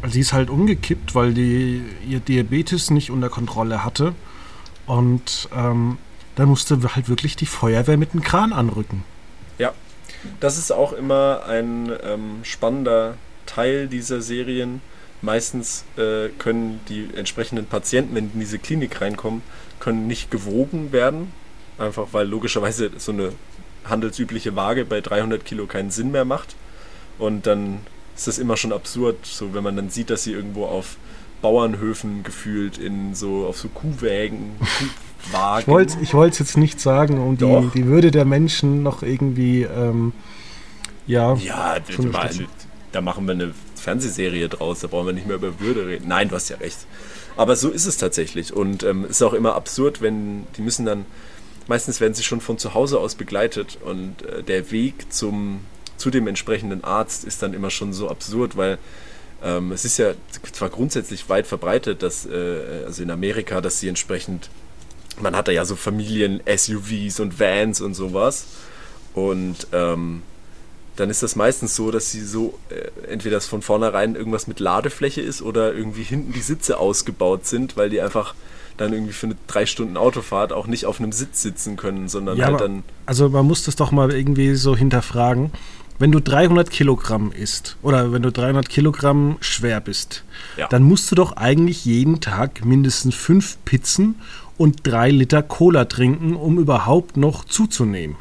sie 0.06 0.20
ist 0.20 0.34
halt 0.34 0.50
umgekippt, 0.50 1.14
weil 1.14 1.32
die 1.32 1.82
ihr 2.06 2.20
Diabetes 2.20 2.90
nicht 2.90 3.10
unter 3.10 3.30
Kontrolle 3.30 3.84
hatte. 3.84 4.14
Und 4.86 5.48
ähm, 5.56 5.96
dann 6.36 6.48
musste 6.48 6.78
halt 6.94 7.08
wirklich 7.08 7.36
die 7.36 7.46
Feuerwehr 7.46 7.96
mit 7.96 8.12
dem 8.12 8.20
Kran 8.20 8.52
anrücken. 8.52 9.02
Ja, 9.58 9.72
das 10.40 10.58
ist 10.58 10.70
auch 10.70 10.92
immer 10.92 11.44
ein 11.48 11.90
ähm, 12.02 12.40
spannender 12.42 13.14
Teil 13.46 13.88
dieser 13.88 14.20
Serien. 14.20 14.82
Meistens 15.22 15.84
äh, 15.96 16.28
können 16.38 16.80
die 16.90 17.08
entsprechenden 17.16 17.64
Patienten, 17.64 18.14
wenn 18.14 18.28
die 18.28 18.34
in 18.34 18.40
diese 18.40 18.58
Klinik 18.58 19.00
reinkommen, 19.00 19.40
können 19.80 20.06
nicht 20.06 20.30
gewogen 20.30 20.92
werden. 20.92 21.32
Einfach 21.78 22.08
weil 22.12 22.26
logischerweise 22.26 22.90
so 22.98 23.12
eine 23.12 23.32
handelsübliche 23.84 24.56
Waage 24.56 24.84
bei 24.84 25.00
300 25.00 25.44
Kilo 25.44 25.66
keinen 25.66 25.90
Sinn 25.90 26.10
mehr 26.10 26.24
macht. 26.24 26.54
Und 27.18 27.46
dann 27.46 27.80
ist 28.16 28.26
das 28.26 28.38
immer 28.38 28.56
schon 28.56 28.72
absurd, 28.72 29.16
so 29.24 29.54
wenn 29.54 29.64
man 29.64 29.76
dann 29.76 29.90
sieht, 29.90 30.10
dass 30.10 30.24
sie 30.24 30.32
irgendwo 30.32 30.66
auf 30.66 30.96
Bauernhöfen 31.42 32.22
gefühlt 32.22 32.78
in 32.78 33.14
so 33.14 33.46
auf 33.46 33.58
so 33.58 33.68
Kuhwägen, 33.68 34.52
Kuhwagen. 35.30 35.60
Ich 36.00 36.14
wollte 36.14 36.32
ich 36.32 36.34
es 36.34 36.38
jetzt 36.38 36.56
nicht 36.56 36.80
sagen, 36.80 37.18
um 37.18 37.36
die, 37.36 37.70
die 37.74 37.86
Würde 37.86 38.10
der 38.10 38.24
Menschen 38.24 38.82
noch 38.82 39.02
irgendwie 39.02 39.62
ähm, 39.62 40.12
ja. 41.06 41.34
Ja, 41.34 41.76
mal, 42.12 42.30
da 42.92 43.00
machen 43.00 43.26
wir 43.26 43.32
eine 43.32 43.52
Fernsehserie 43.76 44.48
draus, 44.48 44.80
da 44.80 44.86
brauchen 44.86 45.06
wir 45.06 45.12
nicht 45.12 45.26
mehr 45.26 45.36
über 45.36 45.60
Würde 45.60 45.86
reden. 45.86 46.08
Nein, 46.08 46.28
du 46.28 46.36
hast 46.36 46.48
ja 46.48 46.56
recht. 46.56 46.78
Aber 47.36 47.56
so 47.56 47.68
ist 47.68 47.86
es 47.86 47.96
tatsächlich. 47.96 48.52
Und 48.54 48.82
es 48.82 48.90
ähm, 48.90 49.04
ist 49.04 49.22
auch 49.22 49.34
immer 49.34 49.54
absurd, 49.54 50.00
wenn 50.00 50.46
die 50.56 50.62
müssen 50.62 50.86
dann, 50.86 51.04
meistens 51.66 52.00
werden 52.00 52.14
sie 52.14 52.22
schon 52.22 52.40
von 52.40 52.58
zu 52.58 52.74
Hause 52.74 52.98
aus 52.98 53.14
begleitet 53.14 53.78
und 53.84 54.22
äh, 54.22 54.42
der 54.42 54.70
Weg 54.70 55.12
zum, 55.12 55.60
zu 55.96 56.10
dem 56.10 56.26
entsprechenden 56.26 56.84
Arzt 56.84 57.24
ist 57.24 57.42
dann 57.42 57.54
immer 57.54 57.70
schon 57.70 57.92
so 57.92 58.08
absurd, 58.08 58.56
weil 58.56 58.78
ähm, 59.42 59.72
es 59.72 59.84
ist 59.84 59.98
ja 59.98 60.14
zwar 60.52 60.70
grundsätzlich 60.70 61.28
weit 61.28 61.46
verbreitet, 61.46 62.02
dass, 62.02 62.26
äh, 62.26 62.84
also 62.86 63.02
in 63.02 63.10
Amerika, 63.10 63.60
dass 63.60 63.78
sie 63.78 63.88
entsprechend, 63.88 64.48
man 65.20 65.36
hat 65.36 65.48
da 65.48 65.52
ja 65.52 65.64
so 65.64 65.76
Familien-SUVs 65.76 67.20
und 67.20 67.38
Vans 67.38 67.80
und 67.80 67.94
sowas. 67.94 68.46
Und 69.12 69.68
ähm, 69.72 70.22
dann 70.96 71.10
ist 71.10 71.22
das 71.22 71.36
meistens 71.36 71.76
so, 71.76 71.90
dass 71.90 72.10
sie 72.10 72.22
so 72.24 72.58
äh, 72.70 73.10
entweder 73.10 73.36
das 73.36 73.46
von 73.46 73.62
vornherein 73.62 74.14
irgendwas 74.14 74.46
mit 74.46 74.60
Ladefläche 74.60 75.20
ist 75.20 75.42
oder 75.42 75.74
irgendwie 75.74 76.02
hinten 76.02 76.32
die 76.32 76.40
Sitze 76.40 76.78
ausgebaut 76.78 77.46
sind, 77.46 77.76
weil 77.76 77.90
die 77.90 78.00
einfach 78.00 78.34
dann 78.76 78.92
irgendwie 78.92 79.12
für 79.12 79.26
eine 79.26 79.36
drei 79.46 79.66
Stunden 79.66 79.96
Autofahrt 79.96 80.52
auch 80.52 80.66
nicht 80.66 80.86
auf 80.86 81.00
einem 81.00 81.12
Sitz 81.12 81.42
sitzen 81.42 81.76
können, 81.76 82.08
sondern 82.08 82.36
ja, 82.36 82.46
halt 82.46 82.60
dann. 82.60 82.82
Also 83.06 83.28
man 83.28 83.46
muss 83.46 83.64
das 83.64 83.76
doch 83.76 83.92
mal 83.92 84.12
irgendwie 84.12 84.54
so 84.54 84.76
hinterfragen. 84.76 85.52
Wenn 85.98 86.10
du 86.10 86.20
300 86.20 86.70
Kilogramm 86.70 87.30
isst 87.30 87.76
oder 87.82 88.12
wenn 88.12 88.22
du 88.22 88.32
300 88.32 88.68
Kilogramm 88.68 89.36
schwer 89.40 89.80
bist, 89.80 90.24
ja. 90.56 90.66
dann 90.66 90.82
musst 90.82 91.10
du 91.10 91.14
doch 91.14 91.36
eigentlich 91.36 91.84
jeden 91.84 92.20
Tag 92.20 92.64
mindestens 92.64 93.14
fünf 93.14 93.58
Pizzen 93.64 94.16
und 94.56 94.86
drei 94.86 95.10
Liter 95.10 95.42
Cola 95.42 95.84
trinken, 95.84 96.34
um 96.34 96.58
überhaupt 96.58 97.16
noch 97.16 97.44
zuzunehmen. 97.44 98.16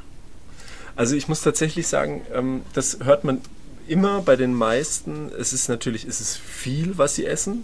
Also 0.95 1.15
ich 1.15 1.27
muss 1.27 1.41
tatsächlich 1.41 1.87
sagen, 1.87 2.21
ähm, 2.33 2.61
das 2.73 2.99
hört 3.03 3.23
man 3.23 3.41
immer 3.87 4.21
bei 4.21 4.35
den 4.35 4.53
meisten. 4.53 5.31
Es 5.37 5.53
ist 5.53 5.67
natürlich, 5.67 6.05
es 6.05 6.21
ist 6.21 6.37
viel, 6.37 6.97
was 6.97 7.15
sie 7.15 7.25
essen. 7.25 7.63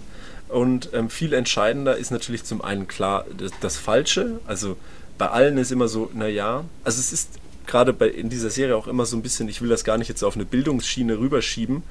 Und 0.50 0.90
ähm, 0.94 1.10
viel 1.10 1.34
entscheidender 1.34 1.96
ist 1.96 2.12
natürlich 2.12 2.44
zum 2.44 2.62
einen 2.62 2.88
klar 2.88 3.26
das, 3.38 3.52
das, 3.62 3.78
Falsche. 3.78 4.40
Also 4.48 4.78
bei 5.18 5.30
allen 5.30 5.58
ist 5.58 5.72
immer 5.72 5.88
so, 5.88 6.10
naja, 6.14 6.66
also 6.84 7.00
es 7.00 7.14
ist 7.14 7.30
gerade 7.68 7.94
bei, 7.94 8.08
in 8.08 8.30
dieser 8.30 8.50
Serie 8.50 8.76
auch 8.76 8.88
immer 8.88 9.06
so 9.06 9.16
ein 9.16 9.22
bisschen, 9.22 9.48
ich 9.48 9.62
will 9.62 9.70
das 9.70 9.84
gar 9.84 10.00
nicht 10.00 10.08
jetzt 10.08 10.24
auf 10.24 10.36
eine 10.36 10.46
Bildungsschiene 10.46 11.20
rüberschieben, 11.20 11.84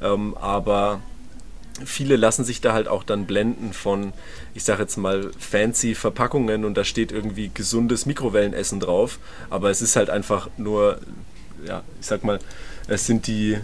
ähm, 0.00 0.34
aber 0.40 1.02
viele 1.84 2.16
lassen 2.16 2.42
sich 2.42 2.62
da 2.62 2.72
halt 2.72 2.88
auch 2.88 3.02
dann 3.02 3.26
blenden 3.26 3.74
von, 3.74 4.14
ich 4.54 4.64
sage 4.64 4.82
jetzt 4.82 4.96
mal, 4.96 5.30
fancy 5.38 5.94
Verpackungen 5.94 6.64
und 6.64 6.74
da 6.74 6.84
steht 6.84 7.12
irgendwie 7.12 7.50
gesundes 7.52 8.06
Mikrowellenessen 8.06 8.80
drauf, 8.80 9.18
aber 9.50 9.68
es 9.68 9.82
ist 9.82 9.94
halt 9.94 10.08
einfach 10.08 10.48
nur, 10.56 11.00
ja, 11.66 11.82
ich 12.00 12.06
sag 12.06 12.24
mal, 12.24 12.38
es 12.88 13.04
sind 13.04 13.26
die 13.26 13.58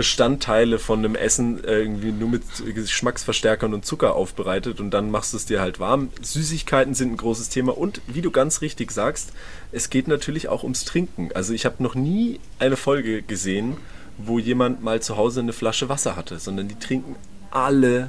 Bestandteile 0.00 0.78
von 0.78 1.00
einem 1.00 1.14
Essen 1.14 1.62
irgendwie 1.62 2.10
nur 2.10 2.30
mit 2.30 2.42
Geschmacksverstärkern 2.74 3.74
und 3.74 3.84
Zucker 3.84 4.14
aufbereitet 4.14 4.80
und 4.80 4.92
dann 4.92 5.10
machst 5.10 5.34
du 5.34 5.36
es 5.36 5.44
dir 5.44 5.60
halt 5.60 5.78
warm. 5.78 6.08
Süßigkeiten 6.22 6.94
sind 6.94 7.12
ein 7.12 7.16
großes 7.18 7.50
Thema 7.50 7.76
und 7.76 8.00
wie 8.06 8.22
du 8.22 8.30
ganz 8.30 8.62
richtig 8.62 8.92
sagst, 8.92 9.34
es 9.72 9.90
geht 9.90 10.08
natürlich 10.08 10.48
auch 10.48 10.62
ums 10.62 10.86
Trinken. 10.86 11.28
Also 11.34 11.52
ich 11.52 11.66
habe 11.66 11.82
noch 11.82 11.94
nie 11.94 12.40
eine 12.58 12.78
Folge 12.78 13.20
gesehen, 13.20 13.76
wo 14.16 14.38
jemand 14.38 14.82
mal 14.82 15.02
zu 15.02 15.18
Hause 15.18 15.40
eine 15.40 15.52
Flasche 15.52 15.90
Wasser 15.90 16.16
hatte, 16.16 16.38
sondern 16.38 16.66
die 16.66 16.78
trinken 16.78 17.16
alle 17.50 18.08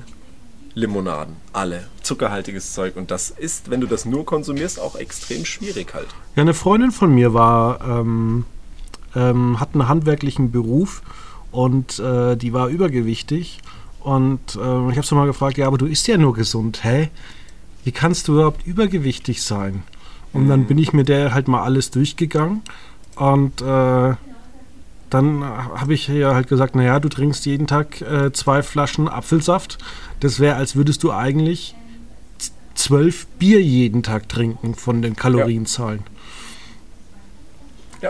Limonaden, 0.74 1.36
alle 1.52 1.90
zuckerhaltiges 2.04 2.72
Zeug 2.72 2.96
und 2.96 3.12
das 3.12 3.32
ist, 3.32 3.70
wenn 3.70 3.82
du 3.82 3.88
das 3.88 4.06
nur 4.06 4.26
konsumierst, 4.26 4.80
auch 4.80 4.96
extrem 4.96 5.44
schwierig 5.44 5.94
halt. 5.94 6.08
Ja, 6.38 6.44
eine 6.44 6.54
Freundin 6.54 6.92
von 6.92 7.14
mir 7.14 7.34
war, 7.34 7.82
ähm, 7.82 8.46
ähm, 9.14 9.60
hat 9.60 9.72
einen 9.74 9.90
handwerklichen 9.90 10.54
Beruf 10.54 11.02
und 11.52 12.00
äh, 12.00 12.36
die 12.36 12.54
war 12.54 12.68
übergewichtig 12.68 13.60
und 14.00 14.56
äh, 14.56 14.90
ich 14.90 14.98
habe 14.98 15.04
sie 15.04 15.16
mal 15.16 15.28
gefragt, 15.28 15.58
ja, 15.58 15.68
aber 15.68 15.78
du 15.78 15.86
isst 15.86 16.08
ja 16.08 16.18
nur 16.18 16.34
gesund, 16.34 16.84
hä? 16.84 17.10
Wie 17.84 17.92
kannst 17.92 18.28
du 18.28 18.34
überhaupt 18.34 18.66
übergewichtig 18.66 19.42
sein? 19.42 19.84
Und 20.34 20.46
mhm. 20.46 20.50
dann 20.50 20.66
bin 20.66 20.78
ich 20.78 20.94
mit 20.94 21.10
der 21.10 21.34
halt 21.34 21.48
mal 21.48 21.64
alles 21.64 21.92
durchgegangen 21.92 22.62
und 23.16 23.62
äh, 23.62 24.16
dann 25.12 25.44
habe 25.44 25.94
ich 25.94 26.08
ja 26.08 26.34
halt 26.34 26.48
gesagt, 26.48 26.74
naja, 26.74 27.00
du 27.02 27.10
trinkst 27.10 27.46
jeden 27.46 27.68
Tag 27.68 28.02
äh, 28.02 28.32
zwei 28.32 28.64
Flaschen 28.64 29.10
Apfelsaft. 29.10 29.78
Das 30.22 30.40
wäre, 30.40 30.56
als 30.56 30.78
würdest 30.78 31.04
du 31.04 31.12
eigentlich 31.12 31.76
zwölf 32.76 33.28
Bier 33.38 33.62
jeden 33.62 34.04
Tag 34.04 34.30
trinken 34.30 34.74
von 34.74 35.02
den 35.02 35.18
Kalorienzahlen. 35.18 36.00
Ja. 36.00 36.21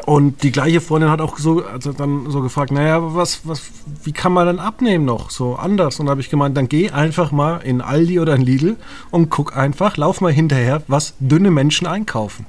Und 0.06 0.44
die 0.44 0.52
gleiche 0.52 0.80
Freundin 0.80 1.10
hat 1.10 1.20
auch 1.20 1.38
so, 1.38 1.64
also 1.66 1.92
dann 1.92 2.30
so 2.30 2.42
gefragt, 2.42 2.72
naja, 2.72 3.14
was, 3.14 3.42
was, 3.46 3.62
wie 4.04 4.14
kann 4.14 4.32
man 4.32 4.46
dann 4.46 4.60
abnehmen 4.60 5.04
noch? 5.04 5.30
So 5.32 5.56
anders. 5.56 6.00
Und 6.00 6.06
da 6.06 6.12
habe 6.12 6.22
ich 6.22 6.30
gemeint, 6.30 6.56
dann 6.56 6.70
geh 6.70 6.92
einfach 6.92 7.32
mal 7.32 7.58
in 7.58 7.82
Aldi 7.82 8.20
oder 8.20 8.36
in 8.36 8.42
Lidl 8.42 8.78
und 9.12 9.30
guck 9.30 9.58
einfach, 9.58 9.98
lauf 9.98 10.22
mal 10.22 10.32
hinterher, 10.32 10.82
was 10.88 11.14
dünne 11.20 11.52
Menschen 11.52 11.88
einkaufen. 11.88 12.46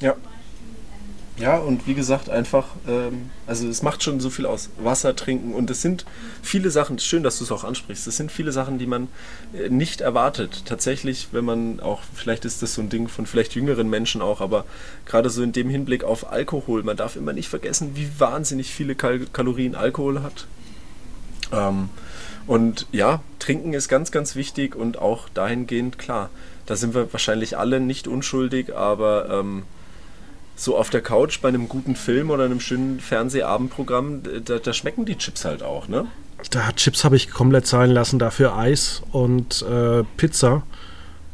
Ja. 0.00 0.14
Ja, 1.38 1.58
und 1.58 1.86
wie 1.86 1.94
gesagt, 1.94 2.28
einfach, 2.28 2.66
ähm, 2.86 3.30
also 3.52 3.68
es 3.68 3.82
macht 3.82 4.02
schon 4.02 4.18
so 4.18 4.30
viel 4.30 4.46
aus. 4.46 4.70
Wasser 4.78 5.14
trinken 5.14 5.52
und 5.52 5.68
es 5.68 5.82
sind 5.82 6.06
viele 6.40 6.70
Sachen, 6.70 6.98
schön, 6.98 7.22
dass 7.22 7.36
du 7.36 7.44
es 7.44 7.52
auch 7.52 7.64
ansprichst, 7.64 8.06
es 8.06 8.16
sind 8.16 8.32
viele 8.32 8.50
Sachen, 8.50 8.78
die 8.78 8.86
man 8.86 9.08
äh, 9.52 9.68
nicht 9.68 10.00
erwartet. 10.00 10.62
Tatsächlich, 10.64 11.28
wenn 11.32 11.44
man 11.44 11.80
auch, 11.80 12.00
vielleicht 12.14 12.46
ist 12.46 12.62
das 12.62 12.72
so 12.72 12.80
ein 12.80 12.88
Ding 12.88 13.08
von 13.08 13.26
vielleicht 13.26 13.54
jüngeren 13.54 13.90
Menschen 13.90 14.22
auch, 14.22 14.40
aber 14.40 14.64
gerade 15.04 15.28
so 15.28 15.42
in 15.42 15.52
dem 15.52 15.68
Hinblick 15.68 16.02
auf 16.02 16.32
Alkohol, 16.32 16.82
man 16.82 16.96
darf 16.96 17.14
immer 17.14 17.34
nicht 17.34 17.50
vergessen, 17.50 17.90
wie 17.94 18.08
wahnsinnig 18.18 18.72
viele 18.72 18.94
Kal 18.94 19.20
Kalorien 19.34 19.74
Alkohol 19.74 20.22
hat. 20.22 20.46
Ähm, 21.52 21.90
und 22.46 22.86
ja, 22.90 23.20
trinken 23.38 23.74
ist 23.74 23.90
ganz, 23.90 24.10
ganz 24.10 24.34
wichtig 24.34 24.74
und 24.74 24.96
auch 24.96 25.28
dahingehend, 25.28 25.98
klar, 25.98 26.30
da 26.64 26.74
sind 26.74 26.94
wir 26.94 27.12
wahrscheinlich 27.12 27.58
alle 27.58 27.80
nicht 27.80 28.08
unschuldig, 28.08 28.74
aber 28.74 29.28
ähm, 29.28 29.64
so 30.62 30.76
auf 30.76 30.90
der 30.90 31.00
Couch 31.00 31.40
bei 31.40 31.48
einem 31.48 31.68
guten 31.68 31.96
Film 31.96 32.30
oder 32.30 32.44
einem 32.44 32.60
schönen 32.60 33.00
Fernsehabendprogramm, 33.00 34.22
da, 34.44 34.58
da 34.58 34.72
schmecken 34.72 35.04
die 35.04 35.16
Chips 35.16 35.44
halt 35.44 35.62
auch, 35.62 35.88
ne? 35.88 36.06
Da 36.50 36.72
Chips 36.72 37.04
habe 37.04 37.16
ich 37.16 37.30
komplett 37.30 37.66
zahlen 37.66 37.90
lassen, 37.90 38.18
dafür 38.18 38.56
Eis 38.56 39.02
und 39.12 39.62
äh, 39.62 40.04
Pizza. 40.16 40.62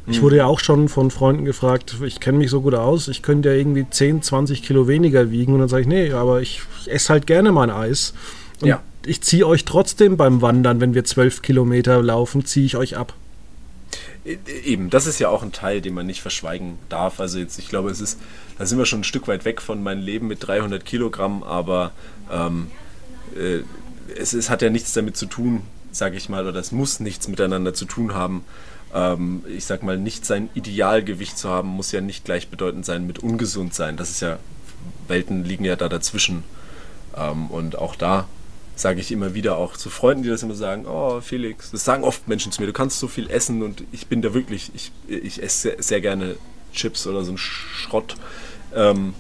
Ich 0.06 0.18
mhm. 0.18 0.22
wurde 0.22 0.36
ja 0.38 0.46
auch 0.46 0.60
schon 0.60 0.88
von 0.88 1.10
Freunden 1.10 1.44
gefragt, 1.44 1.96
ich 2.04 2.20
kenne 2.20 2.38
mich 2.38 2.50
so 2.50 2.62
gut 2.62 2.74
aus, 2.74 3.08
ich 3.08 3.22
könnte 3.22 3.50
ja 3.50 3.54
irgendwie 3.54 3.86
10, 3.88 4.22
20 4.22 4.62
Kilo 4.62 4.88
weniger 4.88 5.30
wiegen. 5.30 5.52
Und 5.52 5.60
dann 5.60 5.68
sage 5.68 5.82
ich, 5.82 5.88
nee, 5.88 6.12
aber 6.12 6.40
ich 6.40 6.62
esse 6.86 7.10
halt 7.10 7.26
gerne 7.26 7.52
mein 7.52 7.70
Eis. 7.70 8.14
Und 8.60 8.68
ja. 8.68 8.80
ich 9.04 9.20
ziehe 9.20 9.46
euch 9.46 9.64
trotzdem 9.64 10.16
beim 10.16 10.40
Wandern, 10.40 10.80
wenn 10.80 10.94
wir 10.94 11.04
12 11.04 11.42
Kilometer 11.42 12.02
laufen, 12.02 12.44
ziehe 12.44 12.64
ich 12.64 12.76
euch 12.76 12.96
ab. 12.96 13.12
E, 14.24 14.38
eben, 14.64 14.90
das 14.90 15.06
ist 15.06 15.18
ja 15.18 15.28
auch 15.28 15.42
ein 15.42 15.52
Teil, 15.52 15.80
den 15.80 15.94
man 15.94 16.06
nicht 16.06 16.22
verschweigen 16.22 16.78
darf. 16.88 17.20
Also 17.20 17.38
jetzt, 17.38 17.58
ich 17.58 17.68
glaube, 17.68 17.90
es 17.90 18.00
ist, 18.00 18.18
da 18.58 18.66
sind 18.66 18.78
wir 18.78 18.86
schon 18.86 19.00
ein 19.00 19.04
Stück 19.04 19.28
weit 19.28 19.44
weg 19.44 19.60
von 19.60 19.82
meinem 19.82 20.02
Leben 20.02 20.26
mit 20.26 20.46
300 20.46 20.84
Kilogramm, 20.84 21.42
aber 21.42 21.92
ähm, 22.30 22.70
äh, 23.36 23.60
es, 24.16 24.32
es, 24.32 24.50
hat 24.50 24.62
ja 24.62 24.70
nichts 24.70 24.92
damit 24.92 25.16
zu 25.16 25.26
tun, 25.26 25.62
sage 25.92 26.16
ich 26.16 26.28
mal, 26.28 26.46
oder 26.46 26.58
es 26.58 26.72
muss 26.72 27.00
nichts 27.00 27.28
miteinander 27.28 27.74
zu 27.74 27.84
tun 27.84 28.14
haben. 28.14 28.44
Ähm, 28.94 29.44
ich 29.48 29.64
sag 29.66 29.82
mal, 29.82 29.98
nicht 29.98 30.24
sein 30.24 30.48
Idealgewicht 30.54 31.36
zu 31.36 31.48
haben, 31.48 31.68
muss 31.68 31.92
ja 31.92 32.00
nicht 32.00 32.24
gleichbedeutend 32.24 32.86
sein 32.86 33.06
mit 33.06 33.18
ungesund 33.18 33.74
sein. 33.74 33.96
Das 33.96 34.10
ist 34.10 34.20
ja, 34.20 34.38
Welten 35.06 35.44
liegen 35.44 35.64
ja 35.64 35.76
da 35.76 35.88
dazwischen. 35.88 36.44
Ähm, 37.16 37.48
und 37.48 37.76
auch 37.76 37.96
da 37.96 38.26
sage 38.80 39.00
ich 39.00 39.10
immer 39.10 39.34
wieder 39.34 39.56
auch 39.56 39.76
zu 39.76 39.90
Freunden, 39.90 40.22
die 40.22 40.28
das 40.28 40.42
immer 40.42 40.54
sagen, 40.54 40.86
oh 40.86 41.20
Felix, 41.20 41.70
das 41.70 41.84
sagen 41.84 42.04
oft 42.04 42.28
Menschen 42.28 42.52
zu 42.52 42.60
mir, 42.60 42.66
du 42.66 42.72
kannst 42.72 42.98
so 42.98 43.08
viel 43.08 43.28
essen 43.28 43.62
und 43.62 43.82
ich 43.92 44.06
bin 44.06 44.22
da 44.22 44.34
wirklich, 44.34 44.70
ich, 44.74 44.92
ich 45.08 45.42
esse 45.42 45.60
sehr, 45.60 45.82
sehr 45.82 46.00
gerne 46.00 46.36
Chips 46.72 47.06
oder 47.06 47.24
so 47.24 47.32
ein 47.32 47.38
Schrott. 47.38 48.16
Ähm, 48.74 49.14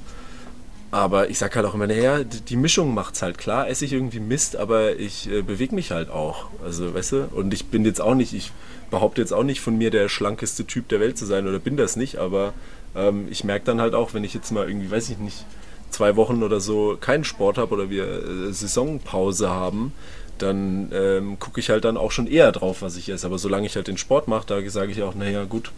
aber 0.90 1.28
ich 1.28 1.38
sag 1.38 1.54
halt 1.54 1.66
auch 1.66 1.74
immer, 1.74 1.86
naja, 1.86 2.24
die 2.24 2.56
Mischung 2.56 2.94
macht's 2.94 3.20
halt 3.20 3.36
klar. 3.36 3.68
Esse 3.68 3.84
ich 3.84 3.92
irgendwie 3.92 4.20
Mist, 4.20 4.56
aber 4.56 4.96
ich 4.96 5.30
äh, 5.30 5.42
bewege 5.42 5.74
mich 5.74 5.90
halt 5.90 6.08
auch. 6.08 6.46
Also, 6.64 6.94
weißt 6.94 7.12
du, 7.12 7.28
und 7.32 7.52
ich 7.52 7.66
bin 7.66 7.84
jetzt 7.84 8.00
auch 8.00 8.14
nicht, 8.14 8.32
ich 8.32 8.52
behaupte 8.90 9.20
jetzt 9.20 9.32
auch 9.32 9.42
nicht 9.42 9.60
von 9.60 9.76
mir 9.76 9.90
der 9.90 10.08
schlankeste 10.08 10.66
Typ 10.66 10.88
der 10.88 11.00
Welt 11.00 11.18
zu 11.18 11.26
sein 11.26 11.46
oder 11.46 11.58
bin 11.58 11.76
das 11.76 11.96
nicht, 11.96 12.16
aber 12.16 12.54
ähm, 12.96 13.28
ich 13.30 13.44
merke 13.44 13.66
dann 13.66 13.82
halt 13.82 13.94
auch, 13.94 14.14
wenn 14.14 14.24
ich 14.24 14.32
jetzt 14.32 14.50
mal 14.50 14.66
irgendwie, 14.66 14.90
weiß 14.90 15.10
ich 15.10 15.18
nicht, 15.18 15.44
zwei 15.90 16.16
Wochen 16.16 16.42
oder 16.42 16.60
so 16.60 16.96
keinen 17.00 17.24
Sport 17.24 17.58
habe 17.58 17.74
oder 17.74 17.90
wir 17.90 18.04
äh, 18.04 18.52
Saisonpause 18.52 19.48
haben, 19.48 19.92
dann 20.38 20.90
ähm, 20.92 21.38
gucke 21.38 21.60
ich 21.60 21.70
halt 21.70 21.84
dann 21.84 21.96
auch 21.96 22.12
schon 22.12 22.26
eher 22.26 22.52
drauf, 22.52 22.82
was 22.82 22.96
ich 22.96 23.08
esse. 23.08 23.26
Aber 23.26 23.38
solange 23.38 23.66
ich 23.66 23.76
halt 23.76 23.88
den 23.88 23.98
Sport 23.98 24.28
mache, 24.28 24.46
da 24.46 24.70
sage 24.70 24.92
ich 24.92 25.02
auch, 25.02 25.14
naja, 25.14 25.44
gut, 25.44 25.72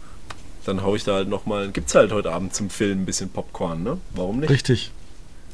dann 0.65 0.83
haue 0.83 0.97
ich 0.97 1.03
da 1.03 1.15
halt 1.15 1.29
nochmal, 1.29 1.69
gibt 1.69 1.89
es 1.89 1.95
halt 1.95 2.11
heute 2.11 2.31
Abend 2.31 2.53
zum 2.53 2.69
Film 2.69 3.01
ein 3.01 3.05
bisschen 3.05 3.29
Popcorn, 3.29 3.83
ne? 3.83 3.97
Warum 4.13 4.39
nicht? 4.39 4.49
Richtig. 4.49 4.91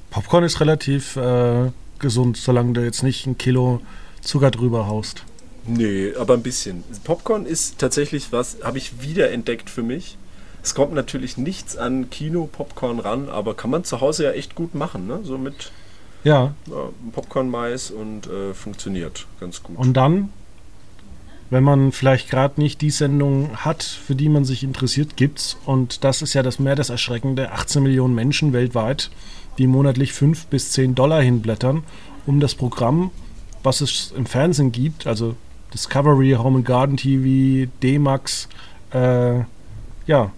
Popcorn 0.10 0.44
ist 0.44 0.60
relativ 0.60 1.16
äh, 1.16 1.72
gesund, 2.00 2.38
solange 2.38 2.74
du 2.74 2.84
jetzt 2.84 3.04
nicht 3.04 3.26
ein 3.26 3.38
Kilo 3.38 3.82
Zucker 4.22 4.52
drüber 4.52 4.88
haust. 4.88 5.24
Nee, 5.66 6.14
aber 6.18 6.34
ein 6.34 6.44
bisschen. 6.44 6.84
Popcorn 7.04 7.46
ist 7.46 7.78
tatsächlich 7.78 8.32
was, 8.32 8.58
habe 8.64 8.78
ich 8.78 9.02
wieder 9.02 9.32
entdeckt 9.32 9.70
für 9.70 9.84
mich. 9.84 10.18
Es 10.64 10.76
kommt 10.76 10.94
natürlich 10.94 11.38
nichts 11.38 11.78
an 11.78 12.10
Kino-Popcorn 12.10 13.00
ran, 13.00 13.30
aber 13.30 13.54
kann 13.54 13.70
man 13.70 13.84
zu 13.84 14.02
Hause 14.02 14.26
ja 14.26 14.32
echt 14.32 14.56
gut 14.56 14.76
machen, 14.76 15.08
ne? 15.08 15.20
So 15.24 15.38
mit 15.38 15.72
ja. 16.24 16.54
Popcorn-Mais 17.14 17.92
und 17.92 18.28
äh, 18.28 18.54
funktioniert 18.54 19.28
ganz 19.40 19.64
gut. 19.64 19.78
Und 19.78 19.94
dann, 19.94 20.30
wenn 21.50 21.64
man 21.64 21.92
vielleicht 21.92 22.30
gerade 22.30 22.60
nicht 22.60 22.82
die 22.82 22.90
Sendung 22.90 23.58
hat, 23.58 23.84
für 23.84 24.16
die 24.16 24.30
man 24.30 24.44
sich 24.44 24.64
interessiert, 24.64 25.16
gibt's, 25.16 25.58
und 25.66 26.04
das 26.04 26.22
ist 26.22 26.34
ja 26.34 26.44
das 26.44 26.60
mehr 26.60 26.76
das 26.76 26.90
Erschreckende, 26.90 27.52
18 27.52 27.84
Millionen 27.84 28.14
Menschen 28.16 28.52
weltweit, 28.52 29.10
die 29.58 29.68
monatlich 29.68 30.14
5 30.14 30.48
bis 30.48 30.72
10 30.72 30.96
Dollar 30.96 31.22
hinblättern, 31.22 31.84
um 32.26 32.40
das 32.40 32.56
Programm, 32.56 33.12
was 33.64 33.82
es 33.82 34.14
im 34.16 34.26
Fernsehen 34.26 34.72
gibt, 34.72 35.08
also 35.08 35.36
Discovery, 35.74 36.32
Home 36.38 36.58
and 36.58 36.66
Garden 36.66 36.98
TV, 36.98 37.70
D-Max, 37.82 38.50
äh, 38.94 39.40
ja, 40.08 40.32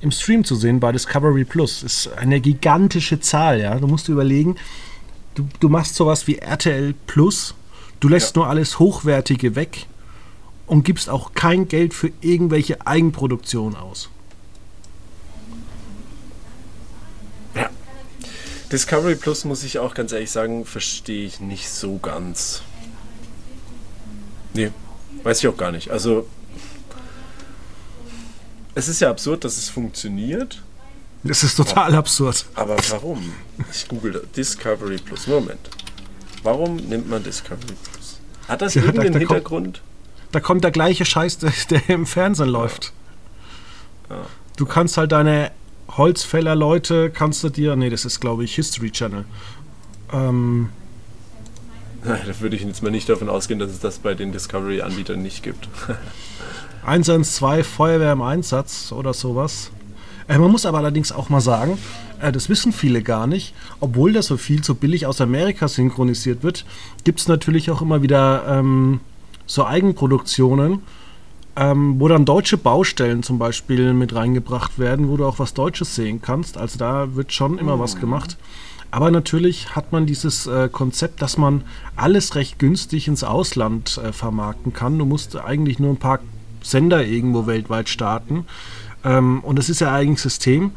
im 0.00 0.10
Stream 0.10 0.44
zu 0.44 0.54
sehen 0.54 0.80
bei 0.80 0.92
Discovery 0.92 1.44
Plus. 1.44 1.82
Ist 1.82 2.08
eine 2.16 2.40
gigantische 2.40 3.20
Zahl, 3.20 3.60
ja. 3.60 3.74
Du 3.76 3.86
musst 3.86 4.08
überlegen, 4.08 4.56
du, 5.34 5.46
du 5.60 5.68
machst 5.68 5.94
sowas 5.94 6.26
wie 6.26 6.36
RTL 6.36 6.94
Plus, 7.06 7.54
du 8.00 8.08
lässt 8.08 8.36
ja. 8.36 8.40
nur 8.40 8.48
alles 8.48 8.78
Hochwertige 8.78 9.54
weg 9.56 9.86
und 10.66 10.84
gibst 10.84 11.10
auch 11.10 11.34
kein 11.34 11.68
Geld 11.68 11.94
für 11.94 12.10
irgendwelche 12.20 12.86
Eigenproduktionen 12.86 13.76
aus. 13.76 14.08
Ja. 17.54 17.68
Discovery 18.72 19.16
Plus, 19.16 19.44
muss 19.44 19.64
ich 19.64 19.78
auch 19.78 19.94
ganz 19.94 20.12
ehrlich 20.12 20.30
sagen, 20.30 20.64
verstehe 20.64 21.26
ich 21.26 21.40
nicht 21.40 21.68
so 21.68 21.98
ganz. 21.98 22.62
Nee, 24.54 24.70
weiß 25.22 25.40
ich 25.40 25.48
auch 25.48 25.56
gar 25.56 25.72
nicht. 25.72 25.90
Also 25.90 26.26
es 28.74 28.88
ist 28.88 29.00
ja 29.00 29.10
absurd, 29.10 29.44
dass 29.44 29.56
es 29.56 29.68
funktioniert. 29.68 30.62
Es 31.24 31.42
ist 31.42 31.56
total 31.56 31.94
absurd. 31.94 32.46
Aber 32.54 32.76
warum? 32.90 33.32
Ich 33.70 33.86
google 33.88 34.26
Discovery 34.34 34.96
Plus. 34.98 35.26
Moment. 35.26 35.68
Warum 36.42 36.76
nimmt 36.76 37.10
man 37.10 37.22
Discovery 37.22 37.74
Plus? 37.92 38.20
Hat 38.48 38.62
das 38.62 38.74
ja, 38.74 38.82
irgendeinen 38.82 39.12
da, 39.12 39.18
da 39.18 39.18
Hintergrund? 39.18 39.80
Kommt, 39.80 39.82
da 40.32 40.40
kommt 40.40 40.64
der 40.64 40.70
gleiche 40.70 41.04
Scheiß, 41.04 41.38
der, 41.38 41.52
der 41.70 41.90
im 41.90 42.06
Fernsehen 42.06 42.46
ja. 42.46 42.52
läuft. 42.52 42.92
Ja. 44.08 44.26
Du 44.56 44.66
kannst 44.66 44.96
halt 44.96 45.12
deine 45.12 45.50
Holzfäller-Leute, 45.88 47.10
kannst 47.10 47.44
du 47.44 47.48
dir, 47.48 47.76
nee, 47.76 47.90
das 47.90 48.04
ist 48.04 48.20
glaube 48.20 48.44
ich 48.44 48.54
History 48.54 48.90
Channel. 48.90 49.24
Ähm, 50.12 50.70
da 52.04 52.18
würde 52.40 52.56
ich 52.56 52.62
jetzt 52.62 52.82
mal 52.82 52.90
nicht 52.90 53.08
davon 53.08 53.28
ausgehen, 53.28 53.58
dass 53.60 53.70
es 53.70 53.80
das 53.80 53.98
bei 53.98 54.14
den 54.14 54.32
Discovery-Anbietern 54.32 55.20
nicht 55.20 55.42
gibt. 55.42 55.68
112 56.84 57.66
Feuerwehr 57.66 58.12
im 58.12 58.22
Einsatz 58.22 58.92
oder 58.92 59.14
sowas. 59.14 59.70
Äh, 60.28 60.38
man 60.38 60.50
muss 60.50 60.66
aber 60.66 60.78
allerdings 60.78 61.12
auch 61.12 61.28
mal 61.28 61.40
sagen, 61.40 61.78
äh, 62.20 62.32
das 62.32 62.48
wissen 62.48 62.72
viele 62.72 63.02
gar 63.02 63.26
nicht, 63.26 63.54
obwohl 63.80 64.12
das 64.12 64.26
so 64.26 64.36
viel 64.36 64.62
zu 64.62 64.74
billig 64.74 65.06
aus 65.06 65.20
Amerika 65.20 65.68
synchronisiert 65.68 66.42
wird, 66.42 66.64
gibt 67.04 67.20
es 67.20 67.28
natürlich 67.28 67.70
auch 67.70 67.82
immer 67.82 68.02
wieder 68.02 68.44
ähm, 68.46 69.00
so 69.46 69.66
Eigenproduktionen, 69.66 70.80
ähm, 71.56 71.96
wo 71.98 72.08
dann 72.08 72.24
deutsche 72.24 72.56
Baustellen 72.56 73.22
zum 73.22 73.38
Beispiel 73.38 73.92
mit 73.92 74.14
reingebracht 74.14 74.78
werden, 74.78 75.08
wo 75.08 75.16
du 75.16 75.26
auch 75.26 75.38
was 75.38 75.54
Deutsches 75.54 75.94
sehen 75.94 76.22
kannst. 76.22 76.56
Also 76.56 76.78
da 76.78 77.16
wird 77.16 77.32
schon 77.32 77.58
immer 77.58 77.76
mhm. 77.76 77.80
was 77.80 77.96
gemacht. 77.96 78.36
Aber 78.92 79.10
natürlich 79.10 79.76
hat 79.76 79.92
man 79.92 80.06
dieses 80.06 80.46
äh, 80.46 80.68
Konzept, 80.70 81.22
dass 81.22 81.36
man 81.36 81.62
alles 81.94 82.34
recht 82.34 82.58
günstig 82.58 83.06
ins 83.06 83.22
Ausland 83.22 83.98
äh, 83.98 84.12
vermarkten 84.12 84.72
kann. 84.72 84.98
Du 84.98 85.04
musst 85.04 85.36
eigentlich 85.36 85.78
nur 85.78 85.90
ein 85.90 85.96
paar 85.96 86.20
Sender 86.62 87.04
irgendwo 87.04 87.46
weltweit 87.46 87.88
starten. 87.88 88.46
Ähm, 89.04 89.40
und 89.40 89.58
das 89.58 89.68
ist 89.68 89.80
ja 89.80 89.92
eigentlich 89.92 90.20
System. 90.20 90.70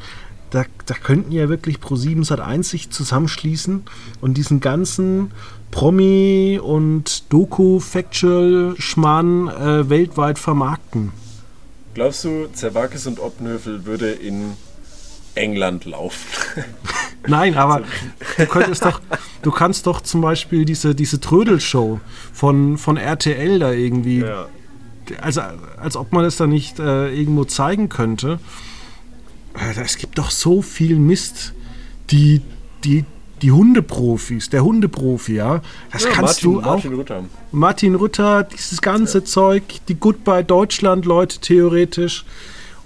Da, 0.50 0.66
da 0.86 0.94
könnten 0.94 1.32
ja 1.32 1.48
wirklich 1.50 1.78
Pro7 1.78 2.28
Sat1 2.28 2.64
sich 2.64 2.90
zusammenschließen 2.92 3.84
und 4.22 4.38
diesen 4.38 4.60
ganzen 4.60 5.32
Promi- 5.72 6.60
und 6.60 7.32
Doku-Factual-Schmarrn 7.34 9.48
äh, 9.48 9.90
weltweit 9.90 10.38
vermarkten. 10.38 11.12
Glaubst 11.96 12.26
du, 12.26 12.46
Zerwakis 12.54 13.08
und 13.08 13.20
Obnöfel 13.20 13.86
würde 13.86 14.12
in 14.12 14.54
England 15.34 15.86
laufen? 15.86 16.64
Nein, 17.28 17.58
aber 17.58 17.82
du 18.38 18.46
könntest 18.46 18.86
doch, 18.86 19.02
du 19.42 19.50
kannst 19.50 19.88
doch 19.88 20.02
zum 20.02 20.22
Beispiel 20.22 20.66
diese, 20.66 20.94
diese 20.94 21.20
Trödelshow 21.20 22.00
von, 22.32 22.78
von 22.78 22.98
RTL 22.98 23.58
da 23.58 23.72
irgendwie 23.72 24.20
ja 24.20 24.46
also 25.22 25.42
als 25.78 25.96
ob 25.96 26.12
man 26.12 26.26
es 26.26 26.38
da 26.38 26.48
nicht 26.48 26.80
äh, 26.80 27.14
irgendwo 27.14 27.46
zeigen 27.46 27.90
könnte. 27.90 28.40
Äh, 29.56 29.80
es 29.82 29.98
gibt 29.98 30.18
doch 30.18 30.32
so 30.32 30.62
viel 30.62 30.98
Mist, 30.98 31.54
die, 32.10 32.42
die, 32.84 33.06
die 33.42 33.52
Hundeprofis, 33.52 34.50
der 34.50 34.64
Hundeprofi, 34.64 35.36
ja, 35.36 35.62
das 35.92 36.04
ja, 36.04 36.10
kannst 36.12 36.44
Martin, 36.44 36.54
du 36.54 36.60
auch. 36.62 36.66
Martin 36.66 36.94
Rütter. 36.94 37.24
Martin 37.52 37.96
Rütter, 37.96 38.44
dieses 38.44 38.82
ganze 38.82 39.20
ja. 39.20 39.26
Zeug, 39.26 39.64
die 39.88 39.96
Goodbye 39.96 40.44
Deutschland 40.44 41.06
Leute 41.06 41.40
theoretisch 41.40 42.26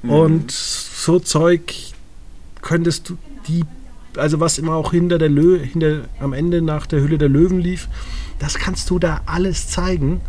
mhm. 0.04 0.10
und 0.10 0.52
so 0.52 1.20
Zeug 1.20 1.74
könntest 2.62 3.10
du 3.10 3.18
die, 3.48 3.64
also 4.18 4.40
was 4.40 4.58
immer 4.58 4.76
auch 4.76 4.92
hinter 4.92 5.18
der 5.18 5.30
Lö, 5.30 5.60
hinter 5.60 6.02
am 6.20 6.34
Ende 6.34 6.62
nach 6.62 6.86
der 6.86 7.02
Hülle 7.02 7.18
der 7.18 7.30
Löwen 7.30 7.60
lief, 7.60 7.88
das 8.40 8.56
kannst 8.56 8.90
du 8.90 9.00
da 9.00 9.22
alles 9.26 9.70
zeigen 9.70 10.22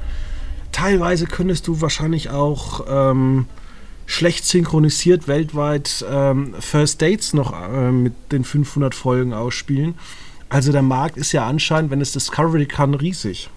teilweise 0.72 1.26
könntest 1.26 1.66
du 1.66 1.80
wahrscheinlich 1.80 2.30
auch 2.30 2.86
ähm, 2.88 3.46
schlecht 4.06 4.46
synchronisiert 4.46 5.28
weltweit 5.28 6.04
ähm, 6.10 6.54
First 6.60 7.02
Dates 7.02 7.34
noch 7.34 7.52
äh, 7.52 7.92
mit 7.92 8.14
den 8.32 8.44
500 8.44 8.94
Folgen 8.94 9.34
ausspielen. 9.34 9.94
Also 10.48 10.72
der 10.72 10.82
Markt 10.82 11.16
ist 11.16 11.32
ja 11.32 11.46
anscheinend, 11.46 11.90
wenn 11.90 12.00
es 12.00 12.12
Discovery 12.12 12.66
kann, 12.66 12.94
riesig. 12.94 13.50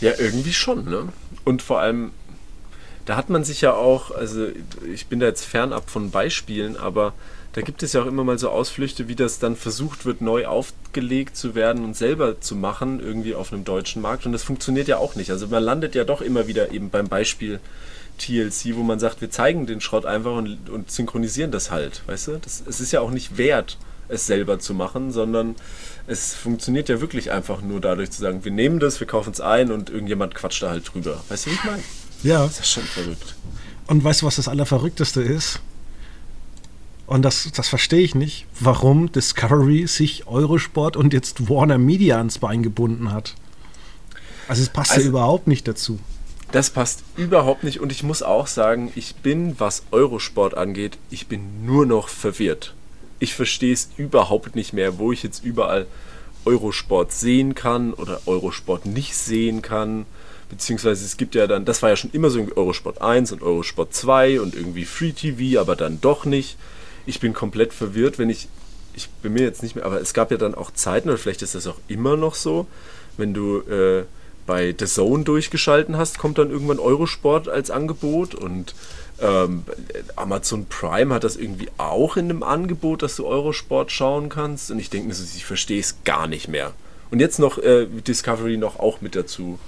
Ja, 0.00 0.12
irgendwie 0.18 0.52
schon, 0.52 0.84
ne? 0.84 1.08
Und 1.44 1.62
vor 1.62 1.80
allem, 1.80 2.10
da 3.06 3.16
hat 3.16 3.30
man 3.30 3.44
sich 3.44 3.62
ja 3.62 3.72
auch, 3.72 4.10
also 4.10 4.48
ich 4.92 5.06
bin 5.06 5.20
da 5.20 5.26
jetzt 5.26 5.44
fernab 5.44 5.88
von 5.88 6.10
Beispielen, 6.10 6.76
aber 6.76 7.14
da 7.52 7.60
gibt 7.60 7.82
es 7.82 7.92
ja 7.92 8.02
auch 8.02 8.06
immer 8.06 8.24
mal 8.24 8.38
so 8.38 8.48
Ausflüchte, 8.48 9.08
wie 9.08 9.14
das 9.14 9.38
dann 9.38 9.56
versucht 9.56 10.06
wird, 10.06 10.22
neu 10.22 10.46
aufgelegt 10.46 11.36
zu 11.36 11.54
werden 11.54 11.84
und 11.84 11.94
selber 11.94 12.40
zu 12.40 12.56
machen, 12.56 12.98
irgendwie 13.00 13.34
auf 13.34 13.52
einem 13.52 13.64
deutschen 13.64 14.00
Markt. 14.00 14.24
Und 14.24 14.32
das 14.32 14.42
funktioniert 14.42 14.88
ja 14.88 14.96
auch 14.96 15.16
nicht. 15.16 15.30
Also 15.30 15.48
man 15.48 15.62
landet 15.62 15.94
ja 15.94 16.04
doch 16.04 16.22
immer 16.22 16.46
wieder 16.46 16.72
eben 16.72 16.88
beim 16.88 17.08
Beispiel 17.08 17.60
TLC, 18.18 18.74
wo 18.76 18.82
man 18.82 18.98
sagt, 18.98 19.20
wir 19.20 19.30
zeigen 19.30 19.66
den 19.66 19.82
Schrott 19.82 20.06
einfach 20.06 20.34
und, 20.34 20.70
und 20.70 20.90
synchronisieren 20.90 21.50
das 21.50 21.70
halt. 21.70 22.02
Weißt 22.06 22.28
du? 22.28 22.38
Das, 22.38 22.62
es 22.66 22.80
ist 22.80 22.92
ja 22.92 23.00
auch 23.00 23.10
nicht 23.10 23.36
wert, 23.36 23.76
es 24.08 24.26
selber 24.26 24.58
zu 24.58 24.72
machen, 24.72 25.12
sondern 25.12 25.54
es 26.06 26.34
funktioniert 26.34 26.88
ja 26.88 27.02
wirklich 27.02 27.32
einfach 27.32 27.60
nur 27.60 27.80
dadurch 27.80 28.10
zu 28.12 28.22
sagen, 28.22 28.44
wir 28.44 28.52
nehmen 28.52 28.80
das, 28.80 28.98
wir 28.98 29.06
kaufen 29.06 29.32
es 29.32 29.40
ein 29.40 29.70
und 29.70 29.90
irgendjemand 29.90 30.34
quatscht 30.34 30.62
da 30.62 30.70
halt 30.70 30.92
drüber. 30.92 31.22
Weißt 31.28 31.46
du, 31.46 31.50
wie 31.50 31.54
ich 31.54 31.64
meine? 31.64 31.82
Ja. 32.22 32.44
Das 32.44 32.60
ist 32.60 32.70
schon 32.70 32.84
verrückt. 32.84 33.34
Und 33.88 34.02
weißt 34.02 34.22
du, 34.22 34.26
was 34.26 34.36
das 34.36 34.48
Allerverrückteste 34.48 35.20
ist? 35.20 35.60
Und 37.12 37.20
das, 37.20 37.52
das 37.54 37.68
verstehe 37.68 38.00
ich 38.00 38.14
nicht, 38.14 38.46
warum 38.58 39.12
Discovery 39.12 39.86
sich 39.86 40.26
Eurosport 40.26 40.96
und 40.96 41.12
jetzt 41.12 41.50
Warner 41.50 41.76
Media 41.76 42.16
ans 42.16 42.38
Bein 42.38 42.62
gebunden 42.62 43.12
hat. 43.12 43.34
Also 44.48 44.62
es 44.62 44.70
passt 44.70 44.92
also, 44.92 45.02
ja 45.02 45.08
überhaupt 45.10 45.46
nicht 45.46 45.68
dazu. 45.68 45.98
Das 46.52 46.70
passt 46.70 47.02
überhaupt 47.18 47.64
nicht 47.64 47.80
und 47.80 47.92
ich 47.92 48.02
muss 48.02 48.22
auch 48.22 48.46
sagen, 48.46 48.90
ich 48.94 49.16
bin, 49.16 49.60
was 49.60 49.82
Eurosport 49.90 50.56
angeht, 50.56 50.96
ich 51.10 51.26
bin 51.26 51.66
nur 51.66 51.84
noch 51.84 52.08
verwirrt. 52.08 52.74
Ich 53.18 53.34
verstehe 53.34 53.74
es 53.74 53.90
überhaupt 53.98 54.56
nicht 54.56 54.72
mehr, 54.72 54.98
wo 54.98 55.12
ich 55.12 55.22
jetzt 55.22 55.44
überall 55.44 55.86
Eurosport 56.46 57.12
sehen 57.12 57.54
kann 57.54 57.92
oder 57.92 58.22
Eurosport 58.24 58.86
nicht 58.86 59.14
sehen 59.14 59.60
kann. 59.60 60.06
Beziehungsweise 60.48 61.04
es 61.04 61.18
gibt 61.18 61.34
ja 61.34 61.46
dann, 61.46 61.66
das 61.66 61.82
war 61.82 61.90
ja 61.90 61.96
schon 61.96 62.10
immer 62.12 62.30
so 62.30 62.40
Eurosport 62.56 63.02
1 63.02 63.32
und 63.32 63.42
Eurosport 63.42 63.92
2 63.92 64.40
und 64.40 64.54
irgendwie 64.54 64.86
Free 64.86 65.12
TV, 65.12 65.60
aber 65.60 65.76
dann 65.76 66.00
doch 66.00 66.24
nicht 66.24 66.56
ich 67.06 67.20
bin 67.20 67.32
komplett 67.32 67.72
verwirrt, 67.72 68.18
wenn 68.18 68.30
ich, 68.30 68.48
ich 68.94 69.08
bin 69.22 69.32
mir 69.32 69.42
jetzt 69.42 69.62
nicht 69.62 69.76
mehr, 69.76 69.84
aber 69.84 70.00
es 70.00 70.14
gab 70.14 70.30
ja 70.30 70.36
dann 70.36 70.54
auch 70.54 70.70
Zeiten, 70.70 71.08
oder 71.08 71.18
vielleicht 71.18 71.42
ist 71.42 71.54
das 71.54 71.66
auch 71.66 71.78
immer 71.88 72.16
noch 72.16 72.34
so, 72.34 72.66
wenn 73.16 73.34
du 73.34 73.58
äh, 73.60 74.04
bei 74.46 74.74
The 74.78 74.86
Zone 74.86 75.24
durchgeschalten 75.24 75.96
hast, 75.96 76.18
kommt 76.18 76.38
dann 76.38 76.50
irgendwann 76.50 76.78
Eurosport 76.78 77.48
als 77.48 77.70
Angebot 77.70 78.34
und 78.34 78.74
ähm, 79.20 79.64
Amazon 80.16 80.66
Prime 80.66 81.14
hat 81.14 81.24
das 81.24 81.36
irgendwie 81.36 81.68
auch 81.78 82.16
in 82.16 82.30
einem 82.30 82.42
Angebot, 82.42 83.02
dass 83.02 83.16
du 83.16 83.26
Eurosport 83.26 83.92
schauen 83.92 84.28
kannst. 84.28 84.70
Und 84.70 84.78
ich 84.78 84.90
denke 84.90 85.08
mir 85.08 85.14
so, 85.14 85.22
ich 85.22 85.44
verstehe 85.44 85.80
es 85.80 86.02
gar 86.04 86.26
nicht 86.26 86.48
mehr. 86.48 86.72
Und 87.10 87.20
jetzt 87.20 87.38
noch 87.38 87.58
äh, 87.58 87.86
Discovery 87.86 88.56
noch 88.56 88.80
auch 88.80 89.00
mit 89.00 89.14
dazu. 89.14 89.58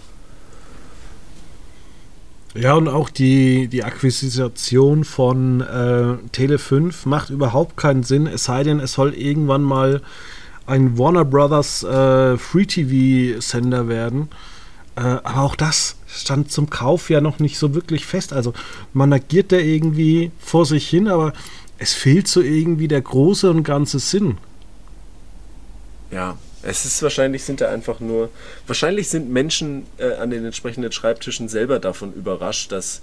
Ja, 2.55 2.75
und 2.75 2.87
auch 2.87 3.11
die, 3.11 3.67
die 3.67 3.83
Akquisition 3.83 5.05
von 5.05 5.61
äh, 5.61 6.17
Tele5 6.33 7.09
macht 7.09 7.31
überhaupt 7.31 7.77
keinen 7.77 8.05
Sinn, 8.05 8.29
es 8.29 8.45
sei 8.45 8.63
denn, 8.63 8.79
es 8.79 8.93
soll 8.93 9.13
irgendwann 9.15 9.63
mal 9.63 10.03
ein 10.67 10.97
Warner 10.97 11.25
Brothers 11.25 11.83
äh, 11.83 12.39
Free 12.39 12.65
TV 12.65 13.41
Sender 13.41 13.89
werden. 13.89 14.29
Äh, 14.97 15.01
aber 15.01 15.43
auch 15.43 15.57
das 15.57 15.97
stand 16.07 16.53
zum 16.53 16.71
Kauf 16.71 17.11
ja 17.11 17.21
noch 17.21 17.41
nicht 17.41 17.59
so 17.59 17.75
wirklich 17.75 18.07
fest. 18.07 18.33
Also 18.33 18.55
man 18.93 19.13
agiert 19.13 19.51
da 19.51 19.57
irgendwie 19.57 20.31
vor 20.39 20.65
sich 20.65 20.89
hin, 20.89 21.09
aber 21.09 21.33
es 21.79 21.93
fehlt 21.93 22.29
so 22.29 22.41
irgendwie 22.41 22.87
der 22.87 23.03
große 23.03 23.51
und 23.51 23.65
ganze 23.65 23.99
Sinn. 23.99 24.39
Ja, 26.13 26.37
es 26.65 26.85
ist 26.85 27.03
wahrscheinlich 27.03 27.45
sind 27.45 27.61
da 27.61 27.71
einfach 27.71 28.01
nur, 28.01 28.31
wahrscheinlich 28.67 29.09
sind 29.09 29.31
Menschen 29.31 29.87
äh, 29.99 30.15
an 30.15 30.31
den 30.31 30.45
entsprechenden 30.45 30.93
Schreibtischen 30.93 31.49
selber 31.49 31.79
davon 31.79 32.13
überrascht, 32.15 32.73
dass 32.73 33.03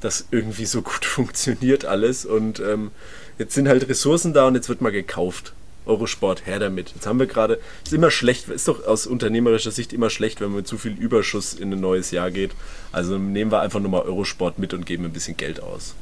das 0.00 0.26
irgendwie 0.30 0.66
so 0.66 0.82
gut 0.82 1.04
funktioniert 1.04 1.84
alles 1.84 2.24
und 2.24 2.60
ähm, 2.60 2.90
jetzt 3.38 3.54
sind 3.54 3.68
halt 3.68 3.88
Ressourcen 3.88 4.32
da 4.32 4.46
und 4.46 4.54
jetzt 4.54 4.68
wird 4.68 4.80
mal 4.80 4.92
gekauft. 4.92 5.52
Eurosport, 5.86 6.46
her 6.46 6.58
damit. 6.58 6.92
Jetzt 6.94 7.06
haben 7.06 7.18
wir 7.18 7.26
gerade, 7.26 7.58
ist 7.82 7.92
immer 7.92 8.10
schlecht, 8.10 8.48
ist 8.48 8.68
doch 8.68 8.86
aus 8.86 9.06
unternehmerischer 9.06 9.70
Sicht 9.70 9.94
immer 9.94 10.10
schlecht, 10.10 10.40
wenn 10.40 10.48
man 10.48 10.58
mit 10.58 10.68
zu 10.68 10.76
viel 10.76 10.92
Überschuss 10.92 11.54
in 11.54 11.72
ein 11.72 11.80
neues 11.80 12.10
Jahr 12.10 12.30
geht. 12.30 12.52
Also 12.92 13.18
nehmen 13.18 13.50
wir 13.50 13.60
einfach 13.60 13.80
nur 13.80 13.90
mal 13.90 14.02
Eurosport 14.02 14.58
mit 14.58 14.74
und 14.74 14.84
geben 14.84 15.06
ein 15.06 15.12
bisschen 15.12 15.38
Geld 15.38 15.60
aus. 15.60 15.94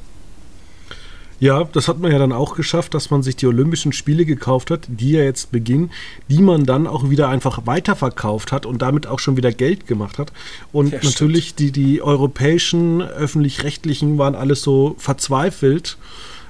Ja, 1.41 1.65
das 1.65 1.87
hat 1.87 2.01
man 2.01 2.11
ja 2.11 2.19
dann 2.19 2.33
auch 2.33 2.57
geschafft, 2.57 2.95
dass 2.95 3.11
man 3.11 3.23
sich 3.23 3.37
die 3.37 3.47
Olympischen 3.47 3.93
Spiele 3.93 4.25
gekauft 4.25 4.73
hat, 4.73 4.89
die 4.89 5.13
ja 5.13 5.23
jetzt 5.23 5.53
beginnen, 5.53 5.91
die 6.29 6.43
man 6.43 6.65
dann 6.65 6.89
auch 6.89 7.11
wieder 7.11 7.29
einfach 7.29 7.61
weiterverkauft 7.65 8.51
hat 8.51 8.67
und 8.67 8.83
damit 8.83 9.07
auch 9.07 9.21
schon 9.21 9.37
wieder 9.37 9.53
Geld 9.53 9.87
gemacht 9.87 10.19
hat. 10.19 10.33
Und 10.73 10.93
ja, 10.93 10.99
natürlich 11.03 11.55
die, 11.55 11.71
die 11.71 12.03
europäischen 12.03 13.03
öffentlich-rechtlichen 13.03 14.19
waren 14.19 14.35
alles 14.35 14.63
so 14.63 14.97
verzweifelt 14.99 15.97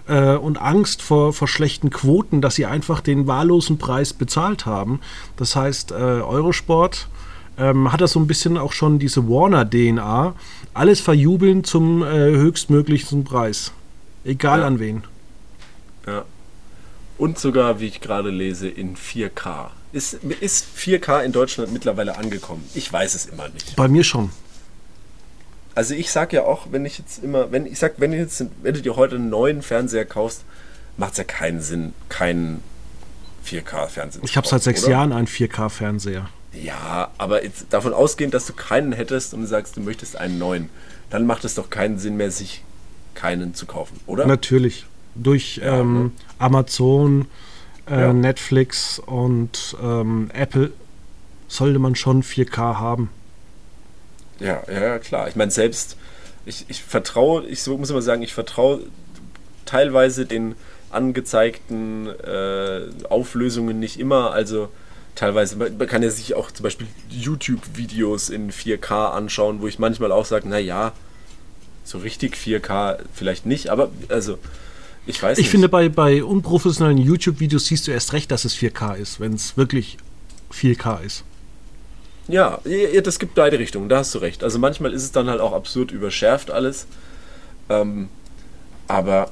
äh, 0.07 0.37
und 0.37 0.57
Angst 0.57 1.03
vor, 1.03 1.35
vor 1.35 1.49
schlechten 1.49 1.91
Quoten, 1.91 2.41
dass 2.41 2.55
sie 2.55 2.65
einfach 2.65 3.03
den 3.03 3.27
wahllosen 3.27 3.77
Preis 3.77 4.15
bezahlt 4.15 4.65
haben. 4.65 5.01
Das 5.37 5.55
heißt, 5.55 5.93
äh, 5.93 5.95
Eurosport 5.95 7.09
ähm, 7.59 7.93
hat 7.93 8.01
das 8.01 8.13
so 8.13 8.21
ein 8.21 8.27
bisschen 8.27 8.57
auch 8.57 8.73
schon 8.73 8.99
diese 8.99 9.29
Warner-DNA. 9.29 10.35
Alles 10.73 11.01
verjubeln 11.01 11.63
zum 11.63 12.03
äh, 12.03 12.07
höchstmöglichen 12.07 13.25
Preis. 13.25 13.73
Egal 14.29 14.61
ja. 14.61 14.67
an 14.67 14.79
wen. 14.79 15.05
Ja. 16.07 16.25
Und 17.17 17.39
sogar, 17.39 17.81
wie 17.81 17.87
ich 17.87 18.01
gerade 18.01 18.31
lese, 18.31 18.69
in 18.69 18.95
4K. 18.95 19.71
Ist, 19.93 20.15
ist 20.15 20.67
4K 20.77 21.23
in 21.23 21.33
Deutschland 21.33 21.73
mittlerweile 21.73 22.17
angekommen? 22.17 22.63
Ich 22.75 22.93
weiß 22.93 23.15
es 23.15 23.27
immer 23.27 23.49
nicht. 23.49 23.75
Bei 23.75 23.89
mir 23.89 24.05
schon. 24.05 24.31
Also 25.75 25.95
ich 25.95 26.11
sag 26.11 26.33
ja 26.33 26.43
auch, 26.43 26.67
wenn 26.71 26.85
ich 26.85 26.99
jetzt 26.99 27.25
immer, 27.25 27.51
wenn 27.53 27.65
ich 27.65 27.79
sag, 27.79 27.95
wenn, 27.99 28.13
jetzt, 28.13 28.45
wenn 28.63 28.75
du 28.75 28.83
dir 28.83 28.97
heute 28.97 29.17
einen 29.17 29.31
neuen 29.31 29.63
Fernseher 29.63 30.05
kaufst, 30.05 30.45
macht 30.99 31.13
es 31.13 31.19
ja 31.19 31.25
keinen 31.25 31.63
Sinn, 31.63 31.95
keinen 32.09 32.63
4K-Fernseher. 33.47 34.23
Ich 34.25 34.37
habe 34.37 34.47
seit 34.47 34.63
sechs 34.63 34.83
oder? 34.83 34.93
Jahren 34.93 35.13
einen 35.13 35.27
4K-Fernseher. 35.27 36.29
Ja, 36.53 37.11
aber 37.17 37.45
jetzt 37.45 37.67
davon 37.71 37.95
ausgehend, 37.95 38.35
dass 38.35 38.47
du 38.47 38.53
keinen 38.53 38.93
hättest 38.93 39.33
und 39.33 39.41
du 39.41 39.47
sagst, 39.47 39.77
du 39.77 39.81
möchtest 39.81 40.17
einen 40.17 40.39
neuen, 40.39 40.69
dann 41.11 41.27
macht 41.27 41.45
es 41.45 41.55
doch 41.55 41.71
keinen 41.71 41.99
Sinn 41.99 42.17
mehr, 42.17 42.31
sich 42.31 42.63
keinen 43.19 43.53
zu 43.55 43.67
kaufen, 43.67 43.99
oder? 44.07 44.27
Natürlich. 44.27 44.87
Durch 45.17 45.57
ja, 45.57 45.81
ähm, 45.81 46.03
ne? 46.05 46.11
Amazon, 46.39 47.27
äh, 47.91 48.01
ja. 48.01 48.13
Netflix 48.13 49.01
und 49.01 49.77
ähm, 49.83 50.31
Apple 50.33 50.71
sollte 51.49 51.81
man 51.81 51.97
schon 51.97 52.23
4K 52.23 52.79
haben. 52.79 53.11
Ja, 54.39 54.63
ja, 54.71 55.01
klar. 55.01 55.29
Ich 55.29 55.35
meine, 55.35 55.51
selbst, 55.51 55.97
ich, 56.47 56.67
ich 56.69 56.85
vertraue, 56.85 57.45
ich 57.47 57.67
muss 57.67 57.91
immer 57.91 58.03
sagen, 58.03 58.23
ich 58.23 58.35
vertraue 58.35 58.81
teilweise 59.65 60.25
den 60.25 60.55
angezeigten 60.91 62.07
äh, 62.07 62.83
Auflösungen 63.09 63.81
nicht 63.81 63.99
immer. 63.99 64.31
Also 64.31 64.69
teilweise, 65.17 65.57
man 65.57 65.87
kann 65.89 66.05
ja 66.05 66.11
sich 66.11 66.35
auch 66.35 66.53
zum 66.53 66.63
Beispiel 66.63 66.87
YouTube-Videos 67.11 68.31
in 68.31 68.53
4K 68.53 69.11
anschauen, 69.11 69.61
wo 69.61 69.67
ich 69.67 69.81
manchmal 69.81 70.13
auch 70.13 70.25
sage, 70.25 70.49
naja, 70.49 70.93
so 71.89 71.99
richtig 71.99 72.37
4K 72.37 72.99
vielleicht 73.15 73.47
nicht, 73.47 73.69
aber 73.71 73.91
also 74.09 74.39
ich 75.07 75.23
weiß 75.23 75.39
ich 75.39 75.45
nicht. 75.45 75.51
finde, 75.51 75.69
bei, 75.69 75.89
bei 75.89 76.23
unprofessionellen 76.23 76.99
YouTube-Videos 76.99 77.67
siehst 77.67 77.87
du 77.87 77.93
erst 77.93 78.13
recht, 78.13 78.31
dass 78.31 78.45
es 78.45 78.55
4K 78.55 78.97
ist, 78.97 79.21
wenn 79.21 79.33
es 79.33 79.57
wirklich 79.57 79.97
4K 80.53 81.03
ist. 81.03 81.25
Ja, 82.29 82.61
das 83.03 83.19
gibt 83.19 83.35
beide 83.35 83.59
Richtungen, 83.59 83.89
da 83.89 83.99
hast 83.99 84.15
du 84.15 84.19
recht. 84.19 84.45
Also 84.45 84.59
manchmal 84.59 84.93
ist 84.93 85.03
es 85.03 85.13
dann 85.13 85.31
halt 85.31 85.41
auch 85.41 85.55
absurd 85.55 85.93
überschärft 85.93 86.51
alles. 86.51 86.87
Ähm, 87.71 88.11
aber. 88.87 89.31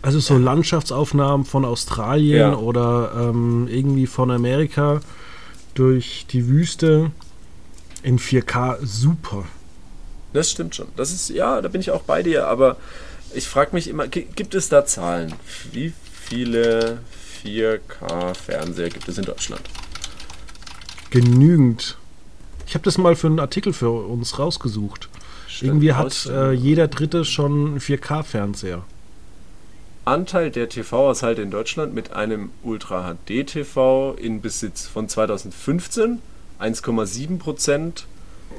Also 0.00 0.20
so 0.20 0.38
Landschaftsaufnahmen 0.38 1.44
von 1.44 1.66
Australien 1.66 2.52
ja. 2.52 2.56
oder 2.56 3.12
ähm, 3.14 3.68
irgendwie 3.70 4.06
von 4.06 4.30
Amerika 4.30 5.00
durch 5.74 6.26
die 6.30 6.48
Wüste 6.48 7.10
in 8.02 8.18
4K 8.18 8.78
super. 8.82 9.44
Das 10.36 10.50
stimmt 10.50 10.74
schon. 10.74 10.88
Das 10.96 11.12
ist, 11.12 11.30
ja, 11.30 11.60
da 11.60 11.68
bin 11.68 11.80
ich 11.80 11.90
auch 11.90 12.02
bei 12.02 12.22
dir, 12.22 12.46
aber 12.46 12.76
ich 13.34 13.48
frage 13.48 13.70
mich 13.72 13.88
immer, 13.88 14.06
gibt 14.08 14.54
es 14.54 14.68
da 14.68 14.84
Zahlen? 14.86 15.34
Wie 15.72 15.92
viele 16.12 16.98
4K-Fernseher 17.44 18.90
gibt 18.90 19.08
es 19.08 19.18
in 19.18 19.24
Deutschland? 19.24 19.62
genügend. 21.10 21.96
Ich 22.66 22.74
habe 22.74 22.84
das 22.84 22.98
mal 22.98 23.16
für 23.16 23.28
einen 23.28 23.40
Artikel 23.40 23.72
für 23.72 23.90
uns 23.90 24.38
rausgesucht. 24.38 25.08
Stimmt, 25.48 25.68
Irgendwie 25.68 25.92
hat 25.92 26.26
äh, 26.26 26.52
jeder 26.52 26.88
Dritte 26.88 27.24
schon 27.24 27.66
einen 27.68 27.80
4K-Fernseher. 27.80 28.82
Anteil 30.04 30.50
der 30.50 30.68
TV-Haushalte 30.68 31.42
in 31.42 31.50
Deutschland 31.50 31.94
mit 31.94 32.12
einem 32.12 32.50
Ultra 32.62 33.14
HD 33.14 33.46
TV 33.46 34.14
in 34.14 34.40
Besitz 34.40 34.86
von 34.86 35.08
2015 35.08 36.20
1,7 36.60 37.38
Prozent 37.38 38.06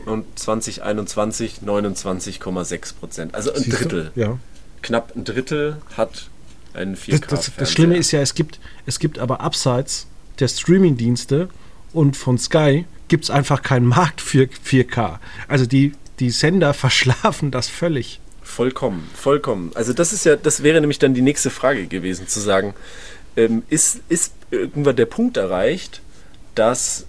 und 0.06 0.26
2021 0.38 1.60
29,6 1.65 2.95
Prozent. 2.95 3.36
Also 3.36 3.52
ein 3.52 3.63
Siehst 3.63 3.80
Drittel. 3.80 4.12
Du? 4.15 4.21
Ja. 4.21 4.39
Knapp 4.82 5.15
ein 5.15 5.23
Drittel 5.23 5.78
hat 5.95 6.30
einen 6.73 6.95
4K. 6.95 7.19
Das, 7.28 7.30
das, 7.30 7.52
das 7.56 7.71
Schlimme 7.71 7.97
ist 7.97 8.12
ja, 8.12 8.21
es 8.21 8.36
gibt, 8.36 8.60
es 8.86 9.00
gibt 9.00 9.19
aber 9.19 9.41
abseits 9.41 10.08
der 10.39 10.47
Streaming-Dienste 10.47 11.50
und 11.93 12.15
von 12.15 12.38
Sky 12.38 12.86
gibt 13.08 13.26
es 13.26 13.30
einfach 13.30 13.62
keinen 13.63 13.86
Markt 13.86 14.21
für 14.21 14.43
4K. 14.43 15.19
Also 15.47 15.65
die, 15.65 15.93
die 16.19 16.30
Sender 16.30 16.73
verschlafen 16.76 17.52
das 17.52 17.67
völlig. 17.67 18.19
Vollkommen, 18.43 19.10
vollkommen. 19.13 19.71
Also 19.76 19.91
das 19.91 20.13
ist 20.13 20.26
ja, 20.26 20.36
das 20.38 20.63
wäre 20.63 20.80
nämlich 20.80 21.00
dann 21.00 21.13
die 21.13 21.21
nächste 21.21 21.50
Frage 21.50 21.88
gewesen, 21.88 22.28
zu 22.28 22.39
sagen, 22.39 22.73
ähm, 23.36 23.63
ist, 23.69 24.00
ist 24.08 24.34
irgendwann 24.52 24.95
der 24.95 25.06
Punkt 25.06 25.36
erreicht, 25.36 26.02
dass 26.56 27.07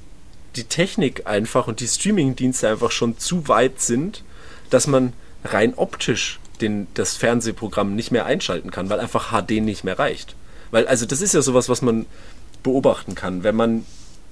die 0.59 0.65
Technik 0.65 1.27
einfach 1.27 1.67
und 1.67 1.81
die 1.81 1.89
Streaming-Dienste 1.89 2.69
einfach 2.69 2.91
schon 2.91 3.19
zu 3.19 3.49
weit 3.49 3.81
sind, 3.81 4.25
dass 4.71 4.87
man 4.87 5.13
rein 5.45 5.75
optisch 5.75 6.41
den, 6.61 6.89
das 6.95 7.17
Fernsehprogramm 7.17 7.95
nicht 7.95 8.11
mehr 8.11 8.27
einschalten 8.27 8.71
kann, 8.71 8.91
weil 8.91 9.01
einfach 9.01 9.31
HD 9.31 9.63
nicht 9.63 9.85
mehr 9.85 9.99
reicht. 9.99 10.35
Weil, 10.71 10.87
also 10.87 11.07
das 11.07 11.21
ist 11.21 11.35
ja 11.35 11.41
sowas, 11.41 11.69
was 11.69 11.83
man 11.83 12.07
beobachten 12.63 13.15
kann. 13.15 13.45
Wenn 13.45 13.57
man 13.57 13.87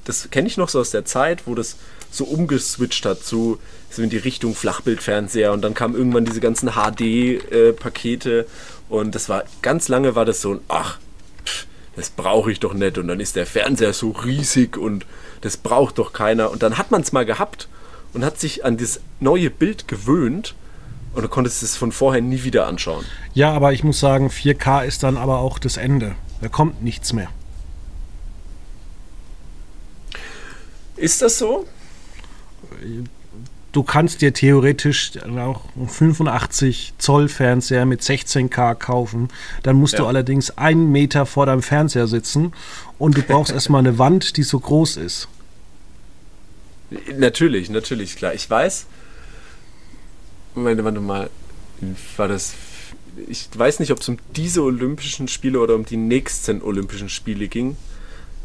das 0.06 0.30
kenne 0.30 0.46
ich 0.46 0.56
noch 0.56 0.68
so 0.68 0.80
aus 0.80 0.90
der 0.90 1.04
Zeit, 1.04 1.46
wo 1.46 1.54
das 1.54 1.76
so 2.10 2.24
umgeswitcht 2.24 3.04
hat 3.04 3.24
zu 3.24 3.58
so 3.90 4.02
in 4.02 4.10
die 4.10 4.16
Richtung 4.16 4.54
Flachbildfernseher 4.54 5.52
und 5.52 5.62
dann 5.62 5.74
kamen 5.74 5.96
irgendwann 5.96 6.24
diese 6.24 6.40
ganzen 6.40 6.70
HD-Pakete 6.70 8.40
äh, 8.40 8.44
und 8.88 9.14
das 9.14 9.28
war 9.28 9.44
ganz 9.62 9.88
lange 9.88 10.14
war 10.14 10.24
das 10.24 10.40
so 10.40 10.60
ach, 10.68 10.98
pff, 10.98 11.00
das 11.96 12.10
brauche 12.10 12.52
ich 12.52 12.60
doch 12.60 12.74
nicht 12.74 12.98
und 12.98 13.08
dann 13.08 13.20
ist 13.20 13.36
der 13.36 13.46
Fernseher 13.46 13.92
so 13.92 14.10
riesig 14.10 14.76
und 14.76 15.06
das 15.40 15.56
braucht 15.56 15.98
doch 15.98 16.12
keiner 16.12 16.50
und 16.50 16.62
dann 16.62 16.78
hat 16.78 16.90
man 16.90 17.00
es 17.00 17.12
mal 17.12 17.24
gehabt 17.24 17.68
und 18.12 18.24
hat 18.24 18.38
sich 18.38 18.64
an 18.64 18.76
das 18.76 19.00
neue 19.18 19.50
Bild 19.50 19.88
gewöhnt 19.88 20.54
und 21.14 21.22
du 21.22 21.28
konntest 21.28 21.62
es 21.62 21.76
von 21.76 21.92
vorher 21.92 22.20
nie 22.20 22.44
wieder 22.44 22.66
anschauen. 22.66 23.04
Ja, 23.32 23.52
aber 23.52 23.72
ich 23.72 23.82
muss 23.82 23.98
sagen, 23.98 24.28
4K 24.28 24.84
ist 24.84 25.02
dann 25.02 25.16
aber 25.16 25.38
auch 25.38 25.58
das 25.58 25.78
Ende. 25.78 26.14
Da 26.42 26.48
kommt 26.48 26.82
nichts 26.82 27.14
mehr. 27.14 27.28
Ist 30.96 31.22
das 31.22 31.38
so? 31.38 31.66
Du 33.76 33.82
kannst 33.82 34.22
dir 34.22 34.32
theoretisch 34.32 35.12
auch 35.22 35.60
einen 35.76 35.88
85 35.88 36.94
Zoll 36.96 37.28
Fernseher 37.28 37.84
mit 37.84 38.00
16K 38.00 38.74
kaufen. 38.74 39.28
Dann 39.62 39.76
musst 39.76 39.92
ja. 39.94 39.98
du 40.00 40.06
allerdings 40.06 40.56
einen 40.56 40.90
Meter 40.90 41.26
vor 41.26 41.44
deinem 41.44 41.62
Fernseher 41.62 42.06
sitzen 42.06 42.54
und 42.98 43.18
du 43.18 43.22
brauchst 43.22 43.52
erstmal 43.52 43.80
eine 43.80 43.98
Wand, 43.98 44.38
die 44.38 44.44
so 44.44 44.58
groß 44.58 44.96
ist. 44.96 45.28
Natürlich, 47.18 47.68
natürlich, 47.68 48.16
klar. 48.16 48.32
Ich 48.32 48.48
weiß, 48.48 48.86
Moment, 50.54 50.82
warte 50.82 51.00
mal, 51.00 51.28
war 52.16 52.28
das 52.28 52.54
ich 53.28 53.48
weiß 53.54 53.80
nicht, 53.80 53.92
ob 53.92 54.00
es 54.00 54.08
um 54.10 54.18
diese 54.36 54.62
Olympischen 54.62 55.26
Spiele 55.26 55.58
oder 55.60 55.74
um 55.74 55.86
die 55.86 55.96
nächsten 55.96 56.62
Olympischen 56.62 57.08
Spiele 57.08 57.48
ging. 57.48 57.76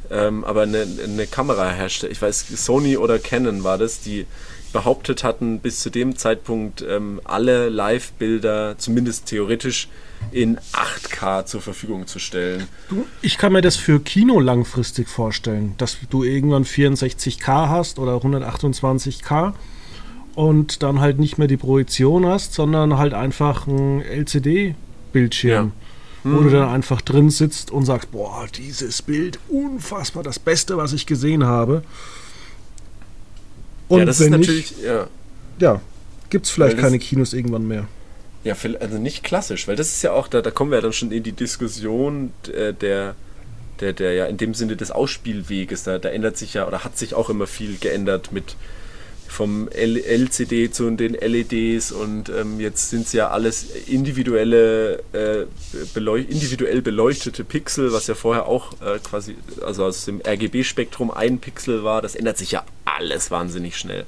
Ähm, 0.10 0.44
aber 0.44 0.62
eine, 0.64 0.88
eine 1.04 1.28
Kamerahersteller, 1.28 2.12
ich 2.12 2.22
weiß, 2.22 2.48
Sony 2.56 2.98
oder 2.98 3.20
Canon 3.20 3.64
war 3.66 3.78
das, 3.78 4.02
die 4.02 4.26
behauptet 4.72 5.24
hatten, 5.24 5.60
bis 5.60 5.80
zu 5.80 5.90
dem 5.90 6.16
Zeitpunkt 6.18 6.84
ähm, 6.88 7.22
alle 7.24 7.70
Live-Bilder, 7.70 8.76
zumindest 8.78 9.28
theoretisch, 9.28 9.88
in 10.32 10.58
8K 10.74 11.46
zur 11.46 11.62
Verfügung 11.62 12.08
zu 12.08 12.20
stellen. 12.20 12.68
Du, 12.90 13.06
ich 13.22 13.38
kann 13.38 13.54
mir 13.54 13.62
das 13.62 13.76
für 13.76 14.00
Kino 14.00 14.40
langfristig 14.40 15.10
vorstellen, 15.10 15.74
dass 15.78 15.98
du 16.10 16.24
irgendwann 16.24 16.64
64K 16.64 17.70
hast 17.70 18.00
oder 18.00 18.18
128K 18.18 19.54
und 20.36 20.84
dann 20.84 21.02
halt 21.02 21.20
nicht 21.20 21.38
mehr 21.38 21.48
die 21.48 21.58
Projektion 21.58 22.26
hast, 22.26 22.54
sondern 22.54 22.98
halt 22.98 23.14
einfach 23.14 23.68
ein 23.68 24.02
LCD-Bildschirm. 24.02 25.66
Ja. 25.66 25.72
Wo 26.24 26.42
du 26.42 26.52
dann 26.52 26.70
einfach 26.70 27.02
drin 27.02 27.32
sitzt 27.32 27.72
und 27.72 27.86
sagst, 27.86 28.12
boah, 28.12 28.46
dieses 28.56 29.02
Bild, 29.02 29.40
unfassbar, 29.50 30.22
das 30.22 30.38
Beste, 30.38 30.78
was 30.78 30.94
ich 30.94 31.08
gesehen 31.08 31.46
habe. 31.46 31.82
Und 33.92 34.00
ja, 34.00 34.06
das 34.06 34.22
ist 34.22 34.30
natürlich, 34.30 34.72
nicht, 34.78 34.86
ja. 34.86 35.08
Ja, 35.60 35.82
gibt 36.30 36.46
es 36.46 36.52
vielleicht 36.52 36.78
keine 36.78 36.98
Kinos 36.98 37.34
irgendwann 37.34 37.68
mehr. 37.68 37.88
Ja, 38.46 38.56
also 38.80 38.98
nicht 38.98 39.24
klassisch, 39.24 39.68
weil 39.68 39.76
das 39.76 39.90
ist 39.90 40.02
ja 40.02 40.14
auch, 40.14 40.30
da, 40.30 40.42
da 40.42 40.50
kommen 40.50 40.72
wir 40.72 40.78
ja 40.78 40.82
dann 40.82 40.94
schon 40.94 41.12
in 41.12 41.24
die 41.24 41.34
Diskussion 41.34 42.32
der, 42.48 42.72
der, 42.72 43.16
der, 43.82 43.94
der 43.94 44.14
ja 44.14 44.26
in 44.28 44.38
dem 44.38 44.54
Sinne 44.54 44.78
des 44.78 44.92
Ausspielweges, 44.92 45.84
da, 45.84 46.00
da 46.00 46.10
ändert 46.10 46.38
sich 46.38 46.54
ja 46.54 46.66
oder 46.66 46.86
hat 46.86 46.98
sich 46.98 47.14
auch 47.14 47.30
immer 47.30 47.48
viel 47.48 47.78
geändert 47.78 48.32
mit 48.32 48.56
vom 49.32 49.70
LCD 49.70 50.72
zu 50.72 50.90
den 50.92 51.14
LEDs 51.14 51.94
und 51.94 52.30
ähm, 52.30 52.60
jetzt 52.60 52.90
sind 52.90 53.06
es 53.06 53.14
ja 53.14 53.30
alles 53.30 53.66
individuelle, 53.88 55.00
äh, 55.14 55.46
beleuch 55.94 56.28
individuell 56.28 56.82
beleuchtete 56.82 57.46
Pixel, 57.46 57.94
was 57.94 58.08
ja 58.08 58.16
vorher 58.16 58.46
auch 58.46 58.74
äh, 58.82 59.00
quasi, 59.00 59.38
also 59.66 59.86
aus 59.86 60.04
dem 60.04 60.22
RGB-Spektrum 60.22 61.12
ein 61.12 61.40
Pixel 61.40 61.84
war. 61.86 62.02
Das 62.02 62.16
ändert 62.16 62.38
sich 62.38 62.52
ja 62.52 62.66
alles 62.84 63.32
wahnsinnig 63.32 63.78
schnell. 63.78 64.06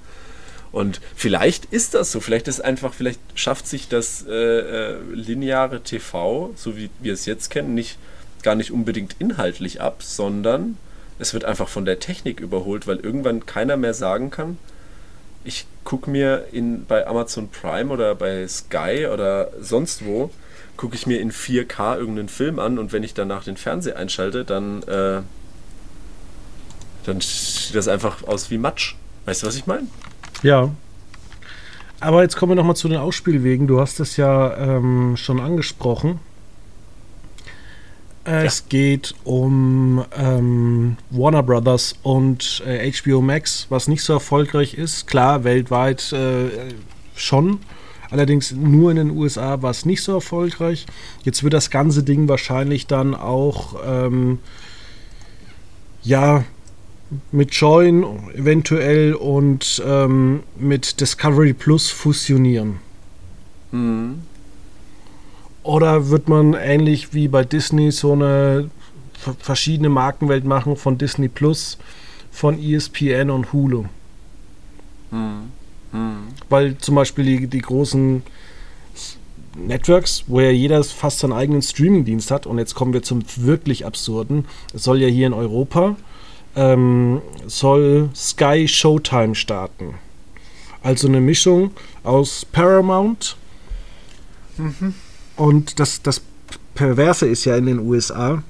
Und 0.73 0.99
vielleicht 1.15 1.65
ist 1.65 1.93
das 1.93 2.11
so, 2.11 2.19
vielleicht 2.19 2.49
ist 2.49 2.59
einfach, 2.59 2.93
vielleicht 2.93 3.21
schafft 3.35 3.65
sich 3.65 3.87
das 3.87 4.25
äh, 4.27 4.33
äh 4.33 4.97
lineare 5.13 5.81
TV, 5.81 6.51
so 6.55 6.75
wie 6.75 6.89
wir 6.99 7.13
es 7.13 7.25
jetzt 7.25 7.49
kennen, 7.49 7.73
nicht 7.75 7.97
gar 8.41 8.55
nicht 8.55 8.71
unbedingt 8.71 9.15
inhaltlich 9.19 9.79
ab, 9.79 10.03
sondern 10.03 10.77
es 11.17 11.33
wird 11.33 11.45
einfach 11.45 11.69
von 11.69 11.85
der 11.85 11.99
Technik 11.99 12.41
überholt, 12.41 12.87
weil 12.87 12.99
irgendwann 12.99 13.45
keiner 13.45 13.77
mehr 13.77 13.93
sagen 13.93 14.29
kann, 14.29 14.57
ich 15.43 15.65
gucke 15.83 16.09
mir 16.09 16.47
in, 16.51 16.85
bei 16.85 17.05
Amazon 17.05 17.49
Prime 17.49 17.91
oder 17.91 18.15
bei 18.15 18.47
Sky 18.47 19.07
oder 19.11 19.51
sonst 19.59 20.05
wo, 20.05 20.31
gucke 20.77 20.95
ich 20.95 21.05
mir 21.05 21.19
in 21.19 21.31
4K 21.31 21.97
irgendeinen 21.97 22.29
Film 22.29 22.59
an 22.59 22.79
und 22.79 22.93
wenn 22.93 23.03
ich 23.03 23.13
danach 23.13 23.43
den 23.43 23.57
Fernseher 23.57 23.97
einschalte, 23.97 24.45
dann, 24.45 24.83
äh, 24.83 25.21
dann 27.05 27.21
sieht 27.21 27.75
das 27.75 27.87
einfach 27.87 28.23
aus 28.23 28.49
wie 28.49 28.57
Matsch. 28.57 28.95
Weißt 29.25 29.43
du, 29.43 29.47
was 29.47 29.55
ich 29.55 29.67
meine? 29.67 29.87
Ja. 30.41 30.71
Aber 31.99 32.21
jetzt 32.21 32.35
kommen 32.35 32.51
wir 32.51 32.55
nochmal 32.55 32.75
zu 32.75 32.89
den 32.89 32.97
Ausspielwegen. 32.97 33.67
Du 33.67 33.79
hast 33.79 33.99
es 33.99 34.17
ja 34.17 34.57
ähm, 34.57 35.15
schon 35.15 35.39
angesprochen. 35.39 36.19
Es 38.25 38.59
ja. 38.59 38.65
geht 38.69 39.15
um 39.25 40.05
ähm, 40.17 40.97
Warner 41.09 41.43
Brothers 41.43 41.95
und 42.03 42.63
äh, 42.65 42.89
HBO 42.91 43.21
Max, 43.21 43.67
was 43.69 43.87
nicht 43.87 44.03
so 44.03 44.13
erfolgreich 44.13 44.75
ist. 44.75 45.07
Klar, 45.07 45.43
weltweit 45.43 46.13
äh, 46.13 46.49
schon. 47.15 47.59
Allerdings 48.09 48.51
nur 48.51 48.91
in 48.91 48.97
den 48.97 49.09
USA 49.09 49.61
war 49.61 49.71
es 49.71 49.85
nicht 49.85 50.03
so 50.03 50.13
erfolgreich. 50.13 50.85
Jetzt 51.23 51.43
wird 51.43 51.53
das 51.53 51.69
ganze 51.69 52.03
Ding 52.03 52.27
wahrscheinlich 52.29 52.87
dann 52.87 53.15
auch 53.15 53.75
ähm, 53.85 54.39
ja 56.03 56.45
mit 57.31 57.53
Join 57.53 58.05
eventuell 58.35 59.15
und 59.15 59.81
ähm, 59.85 60.43
mit 60.57 61.01
Discovery 61.01 61.53
Plus 61.53 61.89
fusionieren. 61.89 62.79
Mhm. 63.71 64.21
Oder 65.63 66.09
wird 66.09 66.27
man 66.27 66.53
ähnlich 66.53 67.13
wie 67.13 67.29
bei 67.29 67.43
Disney 67.45 67.91
so 67.91 68.11
eine 68.11 68.69
verschiedene 69.39 69.89
Markenwelt 69.89 70.43
machen 70.43 70.75
von 70.75 70.97
Disney 70.97 71.29
Plus, 71.29 71.77
von 72.31 72.61
ESPN 72.61 73.29
und 73.29 73.53
Hulu? 73.53 73.85
Hm. 75.11 75.51
Hm. 75.91 76.17
Weil 76.49 76.77
zum 76.77 76.95
Beispiel 76.95 77.25
die, 77.25 77.47
die 77.47 77.61
großen 77.61 78.23
Networks, 79.55 80.25
wo 80.27 80.41
ja 80.41 80.49
jeder 80.49 80.83
fast 80.83 81.19
seinen 81.19 81.33
eigenen 81.33 81.61
Streamingdienst 81.61 82.31
hat, 82.31 82.45
und 82.45 82.57
jetzt 82.57 82.75
kommen 82.75 82.91
wir 82.91 83.03
zum 83.03 83.23
wirklich 83.37 83.85
absurden, 83.85 84.45
es 84.73 84.83
soll 84.83 84.99
ja 84.99 85.07
hier 85.07 85.27
in 85.27 85.33
Europa, 85.33 85.95
ähm, 86.55 87.21
soll 87.47 88.09
Sky 88.15 88.67
Showtime 88.67 89.35
starten. 89.35 89.95
Also 90.81 91.07
eine 91.07 91.21
Mischung 91.21 91.71
aus 92.03 92.45
Paramount, 92.45 93.37
mhm. 94.57 94.95
Und 95.35 95.79
das, 95.79 96.01
das 96.01 96.21
Perverse 96.75 97.27
ist 97.27 97.45
ja 97.45 97.55
in 97.55 97.65
den 97.65 97.79
USA, 97.79 98.43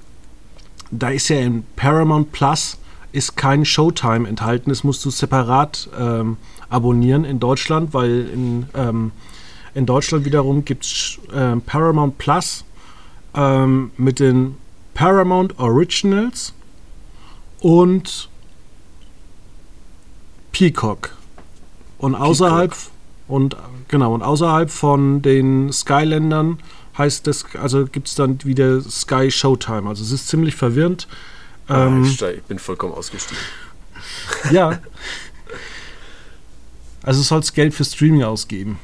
da 0.91 1.09
ist 1.09 1.29
ja 1.29 1.39
in 1.39 1.63
Paramount 1.75 2.31
Plus 2.31 2.77
ist 3.11 3.37
kein 3.37 3.63
Showtime 3.63 4.27
enthalten. 4.27 4.69
Das 4.69 4.83
musst 4.83 5.05
du 5.05 5.11
separat 5.11 5.89
ähm, 5.97 6.37
abonnieren 6.69 7.25
in 7.25 7.39
Deutschland, 7.39 7.93
weil 7.93 8.27
in, 8.33 8.65
ähm, 8.73 9.11
in 9.75 9.85
Deutschland 9.85 10.25
wiederum 10.25 10.65
gibt 10.65 10.85
es 10.85 11.19
äh, 11.31 11.55
Paramount 11.57 12.17
Plus 12.17 12.65
ähm, 13.35 13.91
mit 13.97 14.19
den 14.19 14.55
Paramount 14.93 15.57
Originals 15.59 16.53
und 17.61 18.29
Peacock. 20.51 21.15
Und 21.99 22.15
außerhalb 22.15 22.71
Peacock. 22.71 22.91
und 23.27 23.55
genau 23.87 24.13
und 24.13 24.21
außerhalb 24.21 24.69
von 24.69 25.21
den 25.21 25.71
Skyländern 25.71 26.59
heißt 26.97 27.27
das, 27.27 27.45
also 27.59 27.85
gibt 27.85 28.07
es 28.07 28.15
dann 28.15 28.43
wieder 28.43 28.81
Sky 28.81 29.31
Showtime. 29.31 29.89
Also 29.89 30.03
es 30.03 30.11
ist 30.11 30.27
ziemlich 30.27 30.55
verwirrend. 30.55 31.07
Ah, 31.67 31.87
ähm, 31.87 32.03
ich, 32.03 32.21
ich 32.21 32.43
bin 32.43 32.59
vollkommen 32.59 32.93
ausgestiegen. 32.93 33.41
Ja. 34.51 34.79
Also 37.03 37.21
sollst 37.21 37.53
Geld 37.53 37.73
für 37.73 37.85
Streaming 37.85 38.23
ausgeben. 38.23 38.79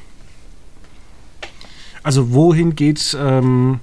Also 2.02 2.32
wohin 2.32 2.74
geht 2.74 3.16
ähm, 3.18 3.80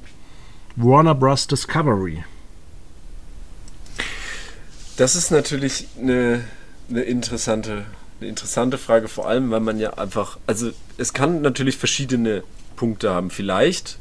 Warner 0.75 1.13
Bros. 1.13 1.47
Discovery? 1.47 2.23
Das 4.95 5.15
ist 5.15 5.30
natürlich 5.30 5.88
eine, 5.99 6.43
eine 6.89 7.01
interessante 7.01 7.86
eine 8.19 8.30
interessante 8.30 8.77
Frage, 8.77 9.08
vor 9.08 9.27
allem, 9.27 9.51
weil 9.51 9.60
man 9.60 9.80
ja 9.80 9.93
einfach, 9.93 10.38
also 10.47 10.71
es 10.97 11.13
kann 11.13 11.41
natürlich 11.41 11.77
verschiedene 11.77 12.43
Punkte 12.75 13.12
haben. 13.12 13.30
Vielleicht 13.30 13.99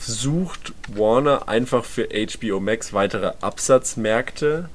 sucht 0.00 0.72
Warner 0.94 1.48
einfach 1.48 1.84
für 1.84 2.08
HBO 2.08 2.60
Max 2.60 2.92
weitere 2.92 3.32
Absatzmärkte, 3.40 4.70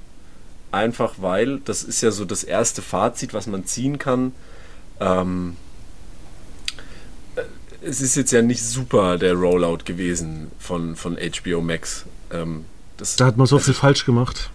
einfach 0.71 1.15
weil, 1.17 1.59
das 1.59 1.83
ist 1.83 2.01
ja 2.01 2.11
so 2.11 2.25
das 2.25 2.43
erste 2.43 2.81
Fazit, 2.81 3.33
was 3.33 3.47
man 3.47 3.65
ziehen 3.65 3.97
kann. 3.97 4.33
Ähm, 4.99 5.57
es 7.81 7.99
ist 7.99 8.15
jetzt 8.15 8.31
ja 8.31 8.41
nicht 8.41 8.63
super 8.63 9.17
der 9.17 9.33
Rollout 9.33 9.79
gewesen 9.85 10.51
von, 10.59 10.95
von 10.95 11.17
HBO 11.17 11.61
Max. 11.61 12.05
Ähm, 12.31 12.65
das, 12.97 13.15
da 13.15 13.25
hat 13.25 13.37
man 13.37 13.47
so 13.47 13.55
also, 13.55 13.65
viel 13.65 13.73
falsch 13.73 14.05
gemacht 14.05 14.51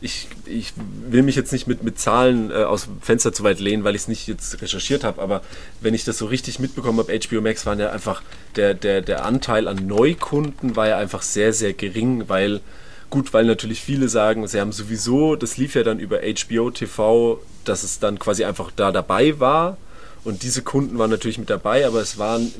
ich, 0.00 0.28
ich 0.44 0.72
will 1.08 1.22
mich 1.22 1.36
jetzt 1.36 1.52
nicht 1.52 1.66
mit, 1.66 1.82
mit 1.82 1.98
Zahlen 1.98 2.50
äh, 2.50 2.64
aus 2.64 2.84
dem 2.84 3.00
Fenster 3.00 3.32
zu 3.32 3.44
weit 3.44 3.60
lehnen, 3.60 3.84
weil 3.84 3.94
ich 3.94 4.02
es 4.02 4.08
nicht 4.08 4.26
jetzt 4.26 4.60
recherchiert 4.60 5.04
habe, 5.04 5.22
aber 5.22 5.42
wenn 5.80 5.94
ich 5.94 6.04
das 6.04 6.18
so 6.18 6.26
richtig 6.26 6.58
mitbekommen 6.58 6.98
habe, 6.98 7.18
HBO 7.18 7.40
Max 7.40 7.64
waren 7.64 7.80
ja 7.80 7.90
einfach, 7.90 8.22
der, 8.56 8.74
der, 8.74 9.00
der 9.00 9.24
Anteil 9.24 9.68
an 9.68 9.86
Neukunden 9.86 10.76
war 10.76 10.88
ja 10.88 10.98
einfach 10.98 11.22
sehr, 11.22 11.52
sehr 11.52 11.72
gering, 11.72 12.28
weil, 12.28 12.60
gut, 13.08 13.32
weil 13.32 13.46
natürlich 13.46 13.80
viele 13.80 14.08
sagen, 14.08 14.46
sie 14.46 14.60
haben 14.60 14.72
sowieso, 14.72 15.34
das 15.34 15.56
lief 15.56 15.74
ja 15.74 15.82
dann 15.82 15.98
über 15.98 16.20
HBO 16.20 16.70
TV, 16.70 17.40
dass 17.64 17.82
es 17.82 17.98
dann 17.98 18.18
quasi 18.18 18.44
einfach 18.44 18.70
da 18.74 18.92
dabei 18.92 19.40
war 19.40 19.78
und 20.24 20.42
diese 20.42 20.62
Kunden 20.62 20.98
waren 20.98 21.10
natürlich 21.10 21.38
mit 21.38 21.48
dabei, 21.48 21.86
aber 21.86 22.00
es 22.00 22.18
waren, 22.18 22.52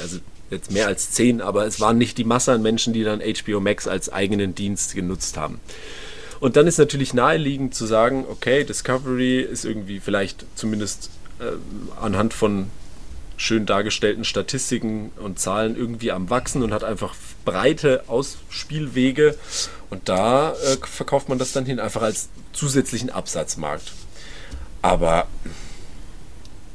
also 0.00 0.18
jetzt 0.50 0.70
mehr 0.70 0.86
als 0.86 1.12
zehn, 1.12 1.40
aber 1.40 1.66
es 1.66 1.80
waren 1.80 1.98
nicht 1.98 2.18
die 2.18 2.24
Masse 2.24 2.52
an 2.52 2.62
Menschen, 2.62 2.92
die 2.92 3.04
dann 3.04 3.20
HBO 3.20 3.60
Max 3.60 3.88
als 3.88 4.12
eigenen 4.12 4.54
Dienst 4.54 4.94
genutzt 4.94 5.36
haben. 5.36 5.60
Und 6.46 6.54
dann 6.54 6.68
ist 6.68 6.78
natürlich 6.78 7.12
naheliegend 7.12 7.74
zu 7.74 7.86
sagen, 7.86 8.24
okay, 8.30 8.62
Discovery 8.62 9.40
ist 9.40 9.64
irgendwie 9.64 9.98
vielleicht 9.98 10.46
zumindest 10.54 11.10
äh, 11.40 11.56
anhand 12.00 12.34
von 12.34 12.70
schön 13.36 13.66
dargestellten 13.66 14.22
Statistiken 14.22 15.10
und 15.16 15.40
Zahlen 15.40 15.76
irgendwie 15.76 16.12
am 16.12 16.30
Wachsen 16.30 16.62
und 16.62 16.72
hat 16.72 16.84
einfach 16.84 17.16
breite 17.44 18.04
Ausspielwege. 18.06 19.34
Und 19.90 20.08
da 20.08 20.52
äh, 20.52 20.76
verkauft 20.86 21.28
man 21.28 21.40
das 21.40 21.50
dann 21.50 21.66
hin, 21.66 21.80
einfach 21.80 22.02
als 22.02 22.28
zusätzlichen 22.52 23.10
Absatzmarkt. 23.10 23.90
Aber 24.82 25.26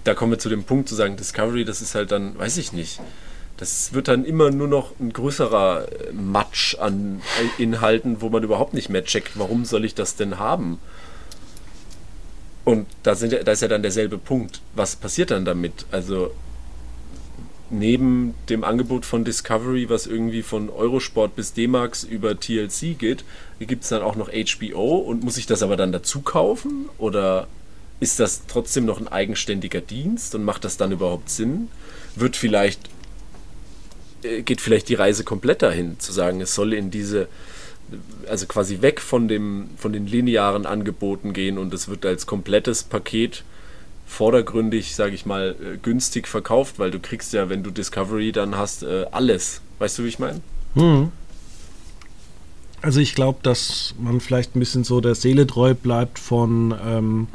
da 0.04 0.14
kommen 0.16 0.34
wir 0.34 0.40
zu 0.40 0.50
dem 0.50 0.66
Punkt 0.66 0.90
zu 0.90 0.96
sagen, 0.96 1.16
Discovery, 1.16 1.64
das 1.64 1.82
ist 1.82 1.96
halt 1.96 2.12
dann, 2.12 2.38
weiß 2.38 2.58
ich 2.58 2.74
nicht. 2.74 3.00
Das 3.62 3.94
wird 3.94 4.08
dann 4.08 4.26
immer 4.26 4.50
nur 4.50 4.68
noch 4.68 5.00
ein 5.00 5.14
größerer 5.14 5.88
äh, 5.88 6.12
Matsch 6.14 6.74
an 6.80 7.22
Inhalten, 7.60 8.20
wo 8.20 8.30
man 8.30 8.42
überhaupt 8.42 8.74
nicht 8.74 8.90
mehr 8.90 9.06
checkt, 9.06 9.38
warum 9.38 9.66
soll 9.66 9.86
ich 9.86 9.94
das 9.94 10.16
denn 10.16 10.40
haben? 10.40 10.80
Und 12.66 12.88
da, 13.04 13.14
sind, 13.14 13.34
da 13.34 13.52
ist 13.52 13.62
ja 13.62 13.68
dann 13.68 13.84
derselbe 13.84 14.18
Punkt. 14.18 14.62
Was 14.74 14.96
passiert 14.96 15.30
dann 15.30 15.46
damit? 15.46 15.86
Also 15.92 16.32
neben 17.70 18.34
dem 18.50 18.64
Angebot 18.64 19.06
von 19.06 19.26
Discovery, 19.26 19.92
was 19.92 20.08
irgendwie 20.08 20.42
von 20.42 20.72
Eurosport 20.72 21.36
bis 21.36 21.54
D-Max 21.54 22.04
über 22.04 22.40
TLC 22.40 22.98
geht, 22.98 23.24
gibt 23.60 23.84
es 23.84 23.90
dann 23.90 24.02
auch 24.02 24.16
noch 24.16 24.30
HBO 24.32 24.96
und 24.96 25.24
muss 25.24 25.38
ich 25.38 25.46
das 25.46 25.62
aber 25.62 25.78
dann 25.78 25.92
dazu 25.92 26.22
kaufen? 26.22 26.90
Oder 26.98 27.48
ist 28.00 28.20
das 28.20 28.48
trotzdem 28.48 28.86
noch 28.86 29.00
ein 29.00 29.08
eigenständiger 29.08 29.82
Dienst 29.82 30.34
und 30.34 30.44
macht 30.44 30.66
das 30.66 30.78
dann 30.78 30.92
überhaupt 30.92 31.30
Sinn? 31.30 31.68
Wird 32.16 32.36
vielleicht, 32.36 32.88
äh, 32.88 33.01
geht 34.22 34.62
vielleicht 34.62 34.90
die 34.90 34.96
Reise 34.96 35.24
komplett 35.24 35.62
dahin, 35.62 36.00
zu 36.00 36.12
sagen, 36.12 36.42
es 36.42 36.56
soll 36.56 36.74
in 36.74 36.92
diese, 36.92 37.28
also 38.28 38.46
quasi 38.46 38.82
weg 38.82 39.02
von, 39.02 39.28
dem, 39.28 39.70
von 39.78 39.94
den 39.94 40.08
linearen 40.08 40.66
Angeboten 40.66 41.34
gehen 41.34 41.58
und 41.58 41.74
es 41.74 41.88
wird 41.88 42.06
als 42.06 42.26
komplettes 42.26 42.84
Paket 42.84 43.44
vordergründig, 44.06 44.96
sage 44.96 45.16
ich 45.16 45.26
mal, 45.26 45.56
äh, 45.62 45.78
günstig 45.78 46.28
verkauft, 46.28 46.80
weil 46.80 46.92
du 46.92 47.00
kriegst 47.00 47.34
ja, 47.34 47.50
wenn 47.50 47.64
du 47.64 47.72
Discovery 47.72 48.32
dann 48.32 48.58
hast, 48.58 48.84
äh, 48.84 49.06
alles. 49.12 49.62
Weißt 49.80 49.98
du, 49.98 50.04
wie 50.04 50.10
ich 50.10 50.20
meine? 50.20 50.42
Hm. 50.76 51.12
Also 52.82 53.00
ich 53.00 53.16
glaube, 53.16 53.40
dass 53.44 53.96
man 54.00 54.20
vielleicht 54.20 54.56
ein 54.56 54.60
bisschen 54.60 54.84
so 54.84 55.02
der 55.02 55.16
Seele 55.16 55.48
treu 55.48 55.74
bleibt 55.76 56.20
von, 56.20 56.76
ähm, 56.86 57.28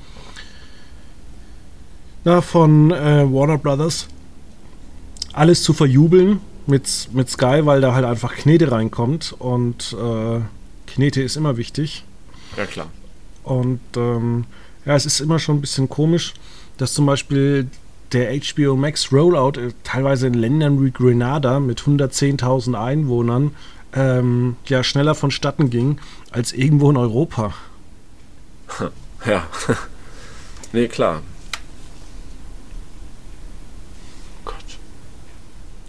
na, 2.25 2.41
von 2.41 2.91
äh, 2.91 3.25
Warner 3.33 3.59
Brothers. 3.59 4.09
Alles 5.33 5.63
zu 5.63 5.73
verjubeln 5.73 6.41
mit, 6.69 7.09
mit 7.13 7.31
Sky, 7.31 7.61
weil 7.65 7.81
da 7.81 7.95
halt 7.95 8.05
einfach 8.05 8.35
Knete 8.35 8.71
reinkommt 8.71 9.35
und 9.39 9.95
äh, 9.99 10.41
Knete 10.87 11.23
ist 11.23 11.37
immer 11.37 11.57
wichtig. 11.57 12.05
Ja, 12.57 12.67
klar. 12.67 12.89
Und 13.45 13.81
ähm, 13.97 14.45
ja, 14.85 14.95
es 14.95 15.07
ist 15.07 15.21
immer 15.21 15.39
schon 15.39 15.57
ein 15.57 15.61
bisschen 15.61 15.89
komisch 15.89 16.35
dass 16.77 16.95
zum 16.95 17.07
Beispiel 17.07 17.69
der 18.13 18.39
HBO 18.39 18.77
Max 18.77 19.13
Rollout 19.13 19.59
äh, 19.59 19.73
teilweise 19.83 20.27
in 20.29 20.35
Ländern 20.35 20.83
wie 20.85 20.91
Grenada 20.91 21.61
mit 21.61 21.81
110.000 21.81 22.75
Einwohnern 22.81 23.55
ähm, 23.95 24.57
ja 24.67 24.85
schneller 24.85 25.15
vonstatten 25.15 25.71
ging 25.71 25.99
als 26.31 26.53
irgendwo 26.53 26.91
in 26.91 26.97
Europa. 26.97 27.55
Ja. 29.25 29.45
nee, 30.73 30.87
klar. 30.87 31.21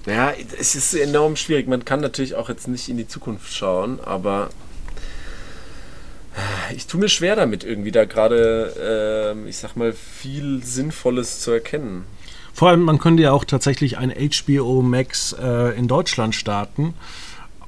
Ja, 0.07 0.33
es 0.59 0.73
ist 0.73 0.95
enorm 0.95 1.35
schwierig. 1.35 1.67
Man 1.67 1.85
kann 1.85 1.99
natürlich 1.99 2.33
auch 2.35 2.49
jetzt 2.49 2.67
nicht 2.67 2.89
in 2.89 2.97
die 2.97 3.07
Zukunft 3.07 3.53
schauen, 3.53 3.99
aber 4.03 4.49
ich 6.75 6.87
tue 6.87 6.99
mir 6.99 7.09
schwer 7.09 7.35
damit, 7.35 7.63
irgendwie 7.63 7.91
da 7.91 8.05
gerade, 8.05 9.35
äh, 9.35 9.49
ich 9.49 9.57
sag 9.57 9.75
mal, 9.75 9.93
viel 9.93 10.63
Sinnvolles 10.63 11.41
zu 11.41 11.51
erkennen. 11.51 12.05
Vor 12.53 12.69
allem, 12.69 12.81
man 12.81 12.99
könnte 12.99 13.23
ja 13.23 13.31
auch 13.31 13.45
tatsächlich 13.45 13.97
ein 13.97 14.11
HBO 14.11 14.81
Max 14.81 15.33
äh, 15.33 15.77
in 15.77 15.87
Deutschland 15.87 16.35
starten, 16.35 16.93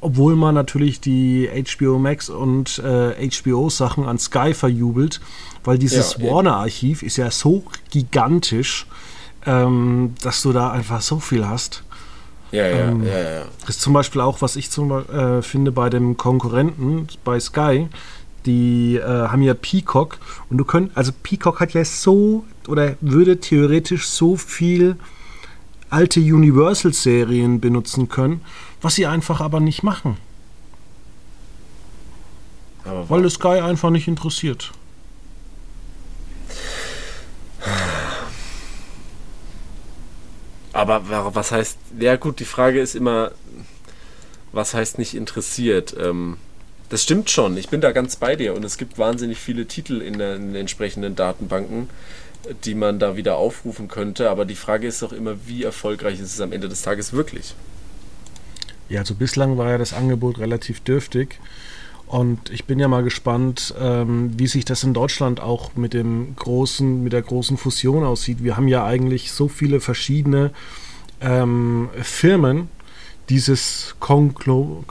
obwohl 0.02 0.36
man 0.36 0.56
natürlich 0.56 1.00
die 1.00 1.50
HBO 1.50 2.00
Max 2.00 2.30
und 2.30 2.80
äh, 2.80 3.30
HBO-Sachen 3.30 4.06
an 4.06 4.18
Sky 4.18 4.54
verjubelt, 4.54 5.20
weil 5.64 5.78
dieses 5.78 6.18
ja, 6.18 6.30
Warner-Archiv 6.30 7.04
ist 7.04 7.18
ja 7.18 7.30
so 7.32 7.64
gigantisch, 7.92 8.88
ähm, 9.46 10.16
dass 10.22 10.42
du 10.42 10.54
da 10.54 10.72
einfach 10.72 11.02
so 11.02 11.20
viel 11.20 11.48
hast. 11.48 11.84
Ja, 12.52 12.68
ja, 12.68 12.90
ähm, 12.90 13.06
ja, 13.06 13.20
ja. 13.20 13.46
Das 13.62 13.78
ist 13.78 13.82
zum 13.82 13.94
Beispiel 13.94 14.22
auch, 14.22 14.42
was 14.42 14.56
ich 14.56 14.72
zum, 14.72 14.92
äh, 14.92 15.42
finde 15.42 15.72
bei 15.72 15.90
dem 15.90 16.18
Konkurrenten, 16.18 17.08
bei 17.24 17.40
Sky 17.40 17.88
die 18.46 18.96
äh, 18.96 19.04
haben 19.04 19.42
ja 19.42 19.54
Peacock 19.54 20.18
und 20.50 20.58
du 20.58 20.66
könnt, 20.66 20.96
also 20.96 21.12
Peacock 21.24 21.60
hat 21.60 21.74
ja 21.74 21.84
so 21.86 22.46
oder 22.68 22.96
würde 23.02 23.40
theoretisch 23.40 24.08
so 24.08 24.36
viel 24.38 24.96
alte 25.90 26.20
Universal-Serien 26.20 27.60
benutzen 27.60 28.10
können, 28.10 28.42
was 28.82 28.96
sie 28.96 29.08
einfach 29.08 29.42
aber 29.42 29.60
nicht 29.60 29.84
machen. 29.84 30.18
Aber 32.86 33.10
weil 33.10 33.24
das 33.24 33.34
Sky 33.34 33.60
einfach 33.60 33.90
nicht 33.90 34.08
interessiert. 34.08 34.72
Aber 40.80 41.36
was 41.36 41.52
heißt, 41.52 41.78
ja 42.00 42.16
gut, 42.16 42.40
die 42.40 42.46
Frage 42.46 42.80
ist 42.80 42.96
immer, 42.96 43.32
was 44.54 44.74
heißt 44.74 44.98
nicht 44.98 45.14
interessiert? 45.14 45.94
Ähm, 46.00 46.38
das 46.88 47.04
stimmt 47.04 47.30
schon, 47.30 47.58
ich 47.58 47.68
bin 47.68 47.82
da 47.82 47.92
ganz 47.92 48.16
bei 48.16 48.38
dir 48.38 48.56
und 48.56 48.64
es 48.64 48.78
gibt 48.78 48.98
wahnsinnig 48.98 49.40
viele 49.40 49.66
Titel 49.66 50.02
in, 50.02 50.20
den 50.20 50.56
entsprechenden 50.56 51.18
Datenbanken, 51.18 51.90
die 52.64 52.76
man 52.76 52.98
da 52.98 53.18
wieder 53.18 53.36
aufrufen 53.36 53.90
könnte, 53.90 54.30
aber 54.30 54.46
die 54.46 54.56
Frage 54.56 54.88
ist 54.88 55.02
doch 55.02 55.12
immer, 55.12 55.36
wie 55.48 55.64
erfolgreich 55.64 56.22
ist 56.22 56.34
es 56.34 56.40
am 56.40 56.54
Ende 56.54 56.70
des 56.70 56.82
Tages 56.82 57.12
wirklich? 57.12 57.56
Ja, 58.88 59.02
also 59.02 59.16
bislang 59.16 59.58
war 59.58 59.70
ja 59.72 59.78
das 59.78 59.92
Angebot 59.92 60.40
relativ 60.40 60.80
dürftig. 60.80 61.40
Und 62.10 62.50
ich 62.50 62.66
bin 62.66 62.80
ja 62.80 62.88
mal 62.88 63.04
gespannt, 63.04 63.76
ähm, 63.80 64.32
wie 64.36 64.48
sich 64.48 64.66
das 64.66 64.84
in 64.84 64.96
Deutschland 64.96 65.40
auch 65.40 65.76
mit 65.76 65.94
dem 65.94 66.36
großen, 66.36 67.04
mit 67.04 67.14
der 67.14 67.22
großen 67.22 67.56
Fusion 67.56 68.04
aussieht. 68.04 68.44
Wir 68.44 68.58
haben 68.58 68.68
ja 68.68 68.84
eigentlich 68.84 69.32
so 69.32 69.48
viele 69.48 69.80
verschiedene 69.80 70.50
ähm, 71.22 71.90
Firmen, 72.02 72.70
dieses 73.30 73.96
Konklo 74.00 74.84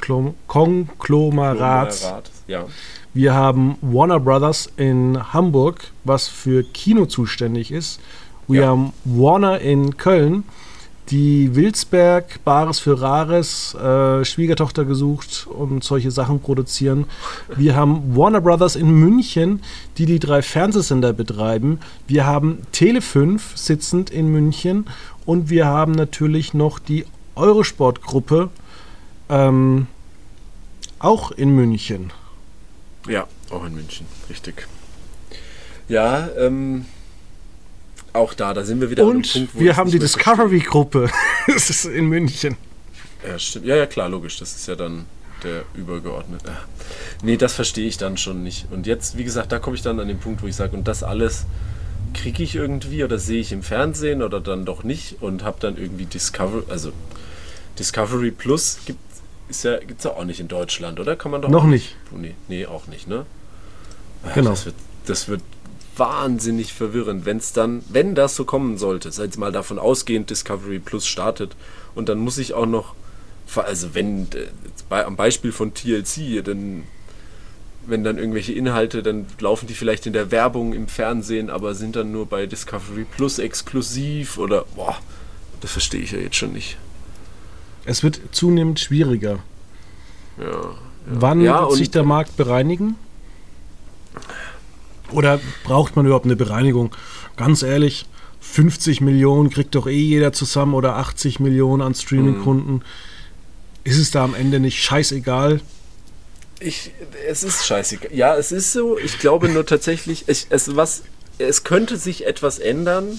Konglomerat. 0.47 2.23
Ja. 2.47 2.67
Wir 3.15 3.35
haben 3.35 3.79
Warner 3.81 4.21
Brothers 4.21 4.71
in 4.77 5.33
Hamburg, 5.33 5.91
was 6.05 6.29
für 6.29 6.63
Kino 6.63 7.07
zuständig 7.07 7.73
ist. 7.73 7.99
Wir 8.47 8.61
ja. 8.61 8.69
haben 8.69 8.93
Warner 9.05 9.59
in 9.61 9.97
Köln, 9.97 10.45
die 11.11 11.55
Wilsberg, 11.55 12.43
Bares 12.45 12.81
für 12.81 13.01
Rares, 13.01 13.75
äh, 13.75 14.25
Schwiegertochter 14.25 14.85
gesucht 14.85 15.47
und 15.47 15.83
solche 15.83 16.11
Sachen 16.11 16.41
produzieren. 16.41 17.07
Wir 17.57 17.77
haben 17.77 18.17
Warner 18.17 18.41
Brothers 18.41 18.77
in 18.77 18.91
München, 18.91 19.63
die 19.97 20.07
die 20.07 20.19
drei 20.19 20.43
Fernsehsender 20.43 21.13
betreiben. 21.13 21.81
Wir 22.07 22.27
haben 22.27 22.59
Tele5 22.75 23.41
sitzend 23.55 24.11
in 24.11 24.29
München 24.29 24.87
und 25.25 25.51
wir 25.51 25.67
haben 25.67 25.93
natürlich 25.93 26.53
noch 26.53 26.79
die 26.79 27.07
Eurosport-Gruppe 27.37 28.51
ähm, 29.29 29.87
auch 30.99 31.31
in 31.31 31.51
München. 31.55 32.13
Ja, 33.09 33.27
auch 33.51 33.65
in 33.65 33.75
München, 33.75 34.07
richtig. 34.29 34.67
Ja, 35.89 36.29
ähm, 36.37 36.85
auch 38.13 38.35
da, 38.35 38.55
da 38.55 38.65
sind 38.65 38.81
wir 38.81 38.91
wieder 38.91 39.05
Und 39.05 39.33
Punkt, 39.33 39.55
wo 39.55 39.61
wir 39.61 39.77
haben 39.77 39.91
die 39.91 39.99
Discovery-Gruppe. 39.99 41.11
das 41.47 41.71
ist 41.71 41.85
in 41.85 42.07
München. 42.07 42.57
Ja, 43.27 43.39
stimmt. 43.39 43.67
Ja, 43.67 43.77
ja, 43.77 43.87
klar, 43.87 44.09
logisch. 44.09 44.39
Das 44.39 44.55
ist 44.55 44.67
ja 44.69 44.77
dann 44.77 45.07
der 45.43 45.63
übergeordnete. 45.75 46.53
Nee, 47.23 47.37
das 47.37 47.55
verstehe 47.55 47.87
ich 47.87 47.97
dann 47.97 48.17
schon 48.17 48.43
nicht. 48.43 48.67
Und 48.71 48.87
jetzt, 48.87 49.17
wie 49.17 49.25
gesagt, 49.25 49.53
da 49.53 49.59
komme 49.59 49.77
ich 49.77 49.83
dann 49.83 50.01
an 50.01 50.09
den 50.09 50.19
Punkt, 50.19 50.43
wo 50.43 50.47
ich 50.47 50.57
sage, 50.57 50.77
und 50.77 50.89
das 50.89 51.03
alles 51.03 51.47
kriege 52.15 52.43
ich 52.43 52.55
irgendwie 52.55 53.05
oder 53.05 53.19
sehe 53.19 53.41
ich 53.41 53.53
im 53.53 53.63
Fernsehen 53.63 54.23
oder 54.23 54.41
dann 54.41 54.65
doch 54.65 54.83
nicht 54.83 55.17
und 55.21 55.45
habe 55.45 55.59
dann 55.61 55.77
irgendwie 55.77 56.07
Discovery, 56.07 56.65
also 56.69 56.93
Discovery 57.79 58.31
Plus 58.31 58.79
gibt 58.87 58.99
es 59.49 59.63
ja, 59.63 59.79
gibt's 59.79 60.05
ja 60.05 60.13
auch 60.13 60.25
nicht 60.25 60.41
in 60.41 60.49
Deutschland, 60.49 61.01
oder? 61.01 61.17
Kann 61.17 61.31
man 61.31 61.43
doch 61.43 61.49
noch 61.49 61.65
nicht. 61.65 61.97
Nee, 62.11 62.35
nee, 62.49 62.67
auch 62.67 62.87
nicht, 62.87 63.09
ne? 63.09 63.25
Genau. 64.35 64.51
Das 64.51 64.67
wird, 64.67 64.75
das 65.07 65.29
wird 65.29 65.43
wahnsinnig 65.99 66.73
verwirrend, 66.73 67.27
wenn 67.27 67.39
es 67.39 67.53
dann, 67.53 67.83
wenn 67.89 68.15
das 68.15 68.35
so 68.37 68.45
kommen 68.45 68.79
sollte, 68.79 69.11
sei 69.13 69.25
jetzt 69.25 69.39
mal 69.39 69.53
davon 69.53 69.79
ausgehend, 69.79 70.31
Discovery 70.31 70.79
Plus 70.79 71.07
startet 71.07 71.57
und 71.95 72.09
dann 72.09 72.19
muss 72.19 72.39
ich 72.39 72.55
auch 72.55 72.67
noch, 72.67 72.95
also 73.57 73.95
wenn, 73.95 74.25
äh, 74.33 74.49
bei, 74.89 75.05
am 75.05 75.17
Beispiel 75.17 75.53
von 75.53 75.75
TLC, 75.75 76.45
dann 76.45 76.85
wenn 77.89 78.05
dann 78.05 78.19
irgendwelche 78.19 78.53
Inhalte, 78.53 79.03
dann 79.03 79.27
laufen 79.41 79.67
die 79.67 79.75
vielleicht 79.75 80.07
in 80.07 80.13
der 80.13 80.31
Werbung 80.31 80.75
im 80.75 80.89
Fernsehen, 80.89 81.49
aber 81.49 81.75
sind 81.75 81.97
dann 81.97 82.13
nur 82.13 82.27
bei 82.27 82.47
Discovery 82.47 83.07
Plus 83.17 83.39
exklusiv 83.39 84.37
oder 84.39 84.67
boah, 84.77 84.97
das 85.61 85.73
verstehe 85.73 86.03
ich 86.03 86.13
ja 86.13 86.19
jetzt 86.19 86.37
schon 86.37 86.53
nicht. 86.53 86.77
Es 87.87 88.03
wird 88.03 88.21
zunehmend 88.33 88.79
schwieriger. 88.79 89.39
Ja, 90.39 90.45
ja. 90.45 90.75
Wann 91.07 91.41
ja, 91.41 91.63
wird 91.63 91.73
sich 91.73 91.91
der 91.91 92.05
Markt 92.05 92.37
bereinigen? 92.37 92.97
Oder 95.13 95.41
braucht 95.65 95.97
man 95.97 96.07
überhaupt 96.07 96.27
eine 96.27 96.37
Bereinigung? 96.37 96.95
Ganz 97.37 97.63
ehrlich, 97.63 98.07
50 98.41 99.01
Millionen 99.01 99.51
kriegt 99.51 99.75
doch 99.75 99.87
eh 99.87 99.93
jeder 99.93 100.33
zusammen 100.33 100.75
oder 100.75 100.97
80 100.97 101.41
Millionen 101.41 101.83
an 101.83 101.95
Streaming-Kunden. 101.95 102.75
Mhm. 102.75 102.83
Ist 103.85 103.99
es 103.99 104.11
da 104.11 104.25
am 104.25 104.35
Ende 104.35 104.61
nicht 104.61 104.83
scheißegal? 104.83 105.61
Ich, 106.61 106.91
es 107.27 107.43
ist 107.43 107.67
scheißegal. 107.67 108.15
Ja, 108.15 108.37
es 108.37 108.53
ist 108.53 108.73
so. 108.73 108.99
Ich 108.99 109.19
glaube 109.19 109.49
nur 109.49 109.65
tatsächlich, 109.65 110.25
ich, 110.29 110.47
es, 110.51 110.77
was, 110.77 111.05
es 111.39 111.65
könnte 111.65 111.97
sich 111.97 112.27
etwas 112.27 112.59
ändern. 112.59 113.19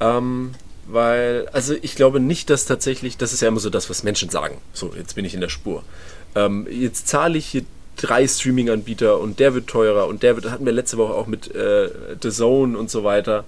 Ähm, 0.00 0.52
weil, 0.86 1.48
also 1.52 1.74
ich 1.80 1.94
glaube 1.94 2.20
nicht, 2.20 2.50
dass 2.50 2.66
tatsächlich, 2.66 3.16
das 3.16 3.32
ist 3.32 3.42
ja 3.42 3.48
immer 3.48 3.60
so 3.60 3.70
das, 3.70 3.88
was 3.90 4.02
Menschen 4.02 4.28
sagen. 4.28 4.58
So, 4.72 4.92
jetzt 4.96 5.14
bin 5.14 5.24
ich 5.24 5.34
in 5.34 5.40
der 5.40 5.48
Spur. 5.48 5.84
Ähm, 6.34 6.66
jetzt 6.70 7.08
zahle 7.08 7.38
ich 7.38 7.46
hier 7.46 7.64
drei 7.96 8.26
Streaming-Anbieter 8.26 9.18
und 9.18 9.40
der 9.40 9.54
wird 9.54 9.66
teurer 9.66 10.06
und 10.06 10.22
der 10.22 10.36
wird, 10.36 10.50
hatten 10.50 10.64
wir 10.64 10.72
letzte 10.72 10.96
Woche 10.96 11.14
auch 11.14 11.26
mit 11.26 11.54
äh, 11.54 11.90
The 12.22 12.30
Zone 12.30 12.78
und 12.78 12.90
so 12.90 13.04
weiter. 13.04 13.44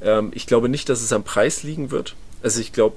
Ähm, 0.00 0.30
ich 0.34 0.46
glaube 0.46 0.68
nicht, 0.68 0.88
dass 0.88 1.02
es 1.02 1.12
am 1.12 1.24
Preis 1.24 1.62
liegen 1.62 1.90
wird. 1.90 2.14
Also 2.42 2.60
ich 2.60 2.72
glaube, 2.72 2.96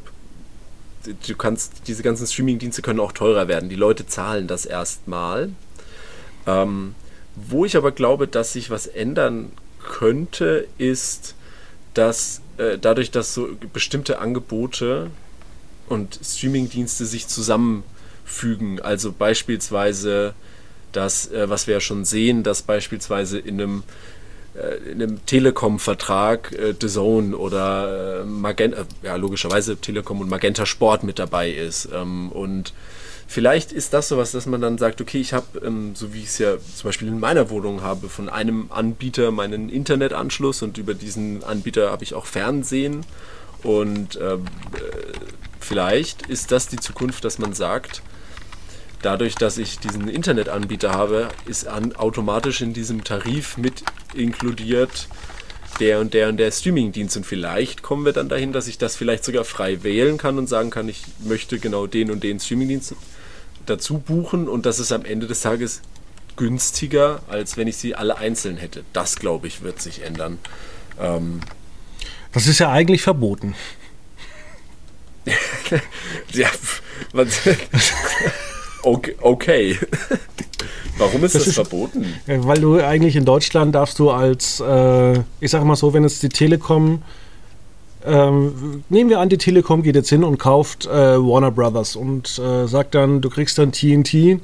du 1.06 1.36
kannst, 1.36 1.88
diese 1.88 2.04
ganzen 2.04 2.28
Streaming-Dienste 2.28 2.82
können 2.82 3.00
auch 3.00 3.12
teurer 3.12 3.48
werden. 3.48 3.70
Die 3.70 3.76
Leute 3.76 4.06
zahlen 4.06 4.48
das 4.48 4.66
erstmal. 4.66 5.50
Ähm, 6.46 6.96
wo 7.36 7.66
ich 7.66 7.78
aber 7.78 7.92
glaube, 7.92 8.28
dass 8.28 8.54
sich 8.54 8.70
was 8.70 8.88
ändern 8.88 9.52
könnte, 9.84 10.68
ist, 10.78 11.36
dass 11.94 12.42
äh, 12.58 12.78
dadurch, 12.78 13.12
dass 13.12 13.34
so 13.34 13.50
bestimmte 13.74 14.20
Angebote 14.20 15.10
und 15.88 16.20
Streaming-Dienste 16.24 17.06
sich 17.06 17.28
zusammenfügen, 17.28 18.80
also 18.80 19.12
beispielsweise 19.12 20.34
das, 20.92 21.32
äh, 21.32 21.50
was 21.50 21.68
wir 21.68 21.76
ja 21.76 21.82
schon 21.82 22.06
sehen, 22.06 22.44
dass 22.44 22.62
beispielsweise 22.62 23.40
in 23.40 23.62
einem 23.62 23.84
äh, 24.54 24.92
in 24.92 25.02
einem 25.02 25.26
Telekom-Vertrag 25.26 26.52
äh, 26.52 26.74
The 26.80 26.88
Zone 26.88 27.38
oder 27.38 28.22
äh, 28.22 28.26
Magenta, 28.26 28.86
ja 29.02 29.16
logischerweise 29.16 29.78
Telekom 29.78 30.20
und 30.20 30.30
Magenta 30.30 30.66
Sport 30.66 31.04
mit 31.04 31.20
dabei 31.20 31.52
ist. 31.52 31.88
Ähm, 31.94 32.30
und 32.34 32.74
vielleicht 33.28 33.72
ist 33.72 33.94
das 33.94 34.10
sowas, 34.10 34.32
dass 34.32 34.48
man 34.48 34.60
dann 34.60 34.78
sagt, 34.78 35.00
okay, 35.00 35.22
ich 35.22 35.32
habe, 35.32 35.66
ähm, 35.66 35.96
so 35.96 36.14
wie 36.14 36.20
ich 36.20 36.26
es 36.26 36.38
ja 36.38 36.58
zum 36.58 36.90
Beispiel 36.90 37.08
in 37.08 37.20
meiner 37.22 37.50
Wohnung 37.50 37.82
habe, 37.82 38.10
von 38.10 38.28
einem 38.28 38.66
Anbieter 38.72 39.32
meinen 39.32 39.70
Internetanschluss 39.70 40.62
und 40.64 40.78
über 40.78 40.96
diesen 40.96 41.46
Anbieter 41.46 41.90
habe 41.90 42.04
ich 42.04 42.14
auch 42.14 42.26
Fernsehen. 42.26 43.06
Und 43.64 44.20
ähm, 44.22 44.48
äh, 44.74 44.80
vielleicht 45.62 46.24
ist 46.24 46.52
das 46.52 46.68
die 46.68 46.80
Zukunft, 46.80 47.24
dass 47.24 47.40
man 47.40 47.54
sagt, 47.54 48.02
dadurch, 49.02 49.36
dass 49.36 49.58
ich 49.58 49.80
diesen 49.80 50.08
Internetanbieter 50.08 50.92
habe, 50.92 51.30
ist 51.46 51.68
an, 51.68 51.96
automatisch 51.96 52.62
in 52.62 52.74
diesem 52.74 53.04
Tarif 53.04 53.58
mit 53.58 53.84
inkludiert 54.14 55.08
der 55.80 56.00
und 56.00 56.14
der 56.14 56.30
und 56.30 56.38
der 56.38 56.52
Streamingdienst. 56.52 57.18
Und 57.18 57.26
vielleicht 57.26 57.82
kommen 57.82 58.06
wir 58.06 58.14
dann 58.14 58.30
dahin, 58.30 58.54
dass 58.54 58.68
ich 58.68 58.78
das 58.78 58.96
vielleicht 58.96 59.24
sogar 59.24 59.44
frei 59.44 59.84
wählen 59.84 60.18
kann 60.18 60.38
und 60.38 60.48
sagen 60.48 60.70
kann, 60.70 60.88
ich 60.90 61.04
möchte 61.20 61.60
genau 61.60 61.88
den 61.88 62.12
und 62.12 62.24
den 62.24 62.40
Streamingdienst 62.40 62.96
dazu 63.66 63.98
buchen 63.98 64.48
und 64.48 64.66
das 64.66 64.80
ist 64.80 64.92
am 64.92 65.06
Ende 65.06 65.28
des 65.28 65.42
Tages 65.42 65.82
günstiger, 66.36 67.22
als 67.28 67.58
wenn 67.58 67.68
ich 67.68 67.78
sie 67.78 67.96
alle 67.96 68.18
einzeln 68.18 68.58
hätte. 68.58 68.84
Das, 68.94 69.18
glaube 69.18 69.48
ich, 69.48 69.62
wird 69.62 69.82
sich 69.82 70.04
ändern. 70.04 70.40
Ähm 71.00 71.42
das 72.32 72.48
ist 72.48 72.60
ja 72.60 72.72
eigentlich 72.72 73.02
verboten. 73.02 73.56
ja, 76.34 76.50
was, 77.12 77.28
Okay. 78.84 79.16
okay. 79.22 79.78
Warum 80.98 81.24
ist 81.24 81.36
das, 81.36 81.46
das 81.46 81.48
ist, 81.48 81.56
verboten? 81.56 82.06
Weil 82.28 82.60
du 82.60 82.80
eigentlich 82.80 83.16
in 83.16 83.26
Deutschland 83.26 83.74
darfst 83.74 83.98
du 84.00 84.12
als, 84.12 84.60
äh, 84.60 85.20
ich 85.40 85.50
sag 85.50 85.64
mal 85.64 85.76
so, 85.76 85.94
wenn 85.94 86.04
es 86.04 86.20
die 86.20 86.30
Telekom, 86.30 87.02
ähm, 88.06 88.84
nehmen 88.90 89.10
wir 89.10 89.20
an, 89.20 89.30
die 89.30 89.38
Telekom 89.38 89.84
geht 89.84 89.96
jetzt 89.96 90.10
hin 90.10 90.24
und 90.24 90.38
kauft 90.38 90.86
äh, 90.86 90.90
Warner 90.90 91.52
Brothers 91.52 91.96
und 91.96 92.40
äh, 92.40 92.68
sagt 92.68 92.96
dann, 92.96 93.22
du 93.22 93.30
kriegst 93.30 93.58
dann 93.58 93.72
TNT 93.72 94.40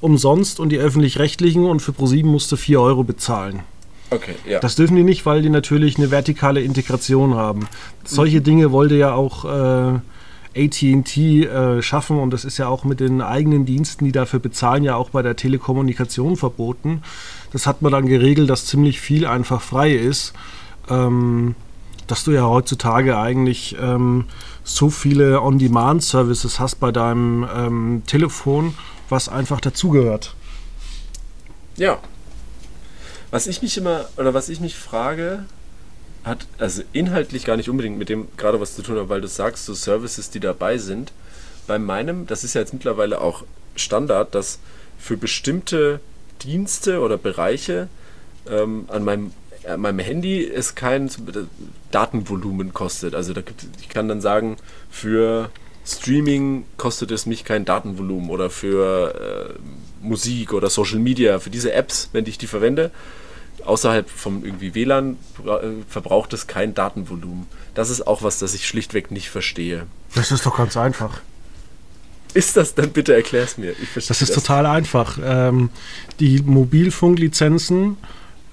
umsonst 0.00 0.60
und 0.60 0.70
die 0.70 0.78
öffentlich-rechtlichen 0.78 1.66
und 1.66 1.80
für 1.80 1.92
ProSieben 1.92 2.30
musst 2.30 2.50
du 2.52 2.56
4 2.56 2.80
Euro 2.80 3.04
bezahlen. 3.04 3.60
Okay, 4.10 4.34
ja. 4.48 4.58
Das 4.58 4.74
dürfen 4.74 4.96
die 4.96 5.04
nicht, 5.04 5.24
weil 5.26 5.42
die 5.42 5.50
natürlich 5.50 5.96
eine 5.96 6.10
vertikale 6.10 6.60
Integration 6.62 7.34
haben. 7.34 7.68
Solche 8.04 8.40
mhm. 8.40 8.44
Dinge 8.44 8.72
wollte 8.72 8.96
ja 8.96 9.14
auch 9.14 9.44
äh, 9.44 9.98
ATT 10.56 11.16
äh, 11.16 11.82
schaffen 11.82 12.18
und 12.18 12.30
das 12.30 12.44
ist 12.44 12.58
ja 12.58 12.68
auch 12.68 12.84
mit 12.84 13.00
den 13.00 13.20
eigenen 13.22 13.64
Diensten, 13.64 14.04
die 14.04 14.12
dafür 14.12 14.40
bezahlen, 14.40 14.84
ja 14.84 14.96
auch 14.96 15.10
bei 15.10 15.22
der 15.22 15.36
Telekommunikation 15.36 16.36
verboten. 16.36 17.02
Das 17.52 17.66
hat 17.66 17.82
man 17.82 17.92
dann 17.92 18.06
geregelt, 18.06 18.50
dass 18.50 18.66
ziemlich 18.66 19.00
viel 19.00 19.26
einfach 19.26 19.62
frei 19.62 19.92
ist. 19.92 20.32
Ähm, 20.88 21.54
dass 22.10 22.24
du 22.24 22.32
ja 22.32 22.42
heutzutage 22.42 23.16
eigentlich 23.16 23.76
ähm, 23.80 24.24
so 24.64 24.90
viele 24.90 25.42
On-Demand-Services 25.42 26.58
hast 26.58 26.76
bei 26.80 26.90
deinem 26.90 27.46
ähm, 27.54 28.02
Telefon, 28.06 28.74
was 29.08 29.28
einfach 29.28 29.60
dazugehört. 29.60 30.34
Ja. 31.76 31.98
Was 33.30 33.46
ich 33.46 33.62
mich 33.62 33.76
immer, 33.78 34.06
oder 34.16 34.34
was 34.34 34.48
ich 34.48 34.60
mich 34.60 34.74
frage, 34.74 35.44
hat 36.24 36.46
also 36.58 36.82
inhaltlich 36.92 37.44
gar 37.44 37.56
nicht 37.56 37.70
unbedingt 37.70 37.98
mit 37.98 38.08
dem 38.08 38.28
gerade 38.36 38.60
was 38.60 38.74
zu 38.74 38.82
tun 38.82 38.98
hat, 38.98 39.08
weil 39.08 39.20
du 39.20 39.28
sagst, 39.28 39.66
so 39.66 39.74
Services, 39.74 40.30
die 40.30 40.40
dabei 40.40 40.78
sind. 40.78 41.12
Bei 41.66 41.78
meinem, 41.78 42.26
das 42.26 42.44
ist 42.44 42.54
ja 42.54 42.60
jetzt 42.60 42.72
mittlerweile 42.72 43.20
auch 43.20 43.44
Standard, 43.76 44.34
dass 44.34 44.58
für 44.98 45.16
bestimmte 45.16 46.00
Dienste 46.42 47.00
oder 47.00 47.16
Bereiche 47.16 47.88
ähm, 48.48 48.84
an 48.88 49.04
meinem, 49.04 49.32
äh, 49.64 49.76
meinem 49.76 49.98
Handy 49.98 50.46
es 50.46 50.74
kein 50.74 51.10
Datenvolumen 51.90 52.74
kostet. 52.74 53.14
Also 53.14 53.32
da 53.32 53.40
gibt, 53.40 53.64
ich 53.80 53.88
kann 53.88 54.08
dann 54.08 54.20
sagen, 54.20 54.56
für 54.90 55.50
Streaming 55.86 56.64
kostet 56.76 57.10
es 57.10 57.26
mich 57.26 57.44
kein 57.44 57.64
Datenvolumen 57.64 58.30
oder 58.30 58.50
für 58.50 59.54
äh, 59.54 60.06
Musik 60.06 60.52
oder 60.52 60.70
Social 60.70 60.98
Media, 60.98 61.38
für 61.38 61.50
diese 61.50 61.72
Apps, 61.72 62.10
wenn 62.12 62.26
ich 62.26 62.38
die 62.38 62.46
verwende, 62.46 62.90
außerhalb 63.64 64.08
vom 64.08 64.44
irgendwie 64.44 64.74
WLAN 64.74 65.16
äh, 65.44 65.68
verbraucht 65.88 66.32
es 66.32 66.46
kein 66.46 66.74
Datenvolumen. 66.74 67.46
Das 67.74 67.90
ist 67.90 68.06
auch 68.06 68.22
was, 68.22 68.38
das 68.38 68.54
ich 68.54 68.66
schlichtweg 68.66 69.10
nicht 69.10 69.30
verstehe. 69.30 69.86
Das 70.14 70.30
ist 70.30 70.46
doch 70.46 70.56
ganz 70.56 70.76
einfach. 70.76 71.20
Ist 72.34 72.56
das 72.56 72.74
dann 72.74 72.90
bitte 72.90 73.14
erklär 73.14 73.44
es 73.44 73.58
mir? 73.58 73.74
das 73.94 74.10
ist 74.10 74.22
das. 74.22 74.32
total 74.32 74.66
einfach. 74.66 75.18
Ähm, 75.22 75.70
die 76.20 76.40
Mobilfunklizenzen 76.42 77.96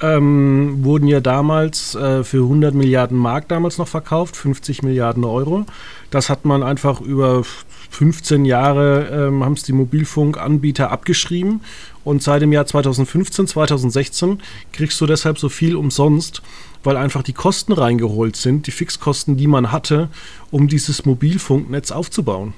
ähm, 0.02 0.84
wurden 0.84 1.08
ja 1.08 1.20
damals 1.20 1.96
äh, 1.96 2.24
für 2.24 2.44
100 2.44 2.74
Milliarden 2.74 3.18
Mark 3.18 3.48
damals 3.48 3.78
noch 3.78 3.88
verkauft, 3.88 4.36
50 4.36 4.84
Milliarden 4.84 5.24
Euro. 5.24 5.66
Das 6.12 6.30
hat 6.30 6.46
man 6.46 6.64
einfach 6.64 7.02
über 7.02 7.44
15 7.90 8.46
Jahre 8.46 9.08
ähm, 9.12 9.44
haben 9.44 9.54
es 9.54 9.64
die 9.64 9.74
Mobilfunkanbieter 9.74 10.92
abgeschrieben 10.92 11.62
und 12.08 12.24
seit 12.24 12.42
dem 12.42 12.54
Jahr 12.54 12.66
2015, 12.66 13.48
2016 13.48 14.42
kriegst 14.72 15.02
du 15.02 15.06
deshalb 15.06 15.38
so 15.38 15.50
viel 15.50 15.76
umsonst, 15.76 16.42
weil 16.82 16.96
einfach 16.96 17.22
die 17.22 17.34
Kosten 17.34 17.74
reingeholt 17.74 18.38
sind, 18.38 18.66
die 18.66 18.72
Fixkosten, 18.72 19.36
die 19.36 19.46
man 19.46 19.74
hatte, 19.74 20.08
um 20.50 20.70
dieses 20.70 21.04
Mobilfunknetz 21.04 21.92
aufzubauen. 21.92 22.54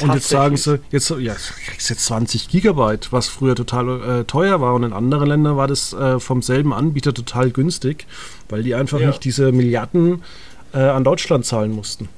Und 0.00 0.12
jetzt 0.14 0.28
sagen 0.28 0.56
sie, 0.56 0.80
jetzt, 0.90 1.10
ja, 1.10 1.34
du 1.34 1.70
kriegst 1.70 1.90
jetzt 1.90 2.06
20 2.06 2.48
Gigabyte, 2.48 3.12
was 3.12 3.28
früher 3.28 3.54
total 3.54 4.22
äh, 4.22 4.24
teuer 4.24 4.60
war. 4.60 4.74
Und 4.74 4.82
in 4.82 4.92
anderen 4.92 5.28
Ländern 5.28 5.56
war 5.56 5.68
das 5.68 5.92
äh, 5.92 6.18
vom 6.18 6.42
selben 6.42 6.72
Anbieter 6.72 7.14
total 7.14 7.52
günstig, 7.52 8.04
weil 8.48 8.64
die 8.64 8.74
einfach 8.74 8.98
ja. 8.98 9.06
nicht 9.06 9.22
diese 9.22 9.52
Milliarden 9.52 10.24
äh, 10.72 10.78
an 10.78 11.04
Deutschland 11.04 11.46
zahlen 11.46 11.70
mussten. 11.70 12.08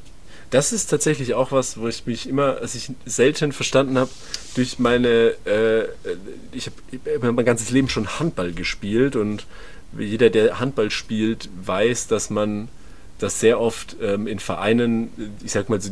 Das 0.51 0.73
ist 0.73 0.87
tatsächlich 0.87 1.35
auch 1.35 1.51
was, 1.51 1.79
wo 1.79 1.89
ich 1.89 2.07
mich 2.07 2.29
immer, 2.29 2.59
als 2.59 2.75
ich 2.75 2.91
selten 3.05 3.53
verstanden 3.53 3.99
habe, 3.99 4.11
durch 4.55 4.79
meine, 4.79 5.35
äh, 5.45 5.85
ich 6.53 6.67
habe 6.67 7.33
mein 7.33 7.45
ganzes 7.45 7.71
Leben 7.71 7.89
schon 7.89 8.19
Handball 8.21 8.53
gespielt 8.53 9.17
und 9.17 9.47
jeder, 9.99 10.31
der 10.31 10.61
Handball 10.61 10.91
spielt, 10.91 11.49
weiß, 11.65 12.07
dass 12.09 12.31
man 12.31 12.69
das 13.19 13.41
sehr 13.41 13.61
oft 13.61 13.97
ähm, 14.01 14.27
in 14.27 14.39
Vereinen, 14.39 15.11
ich 15.43 15.53
sag 15.53 15.69
mal, 15.69 15.81
so 15.81 15.91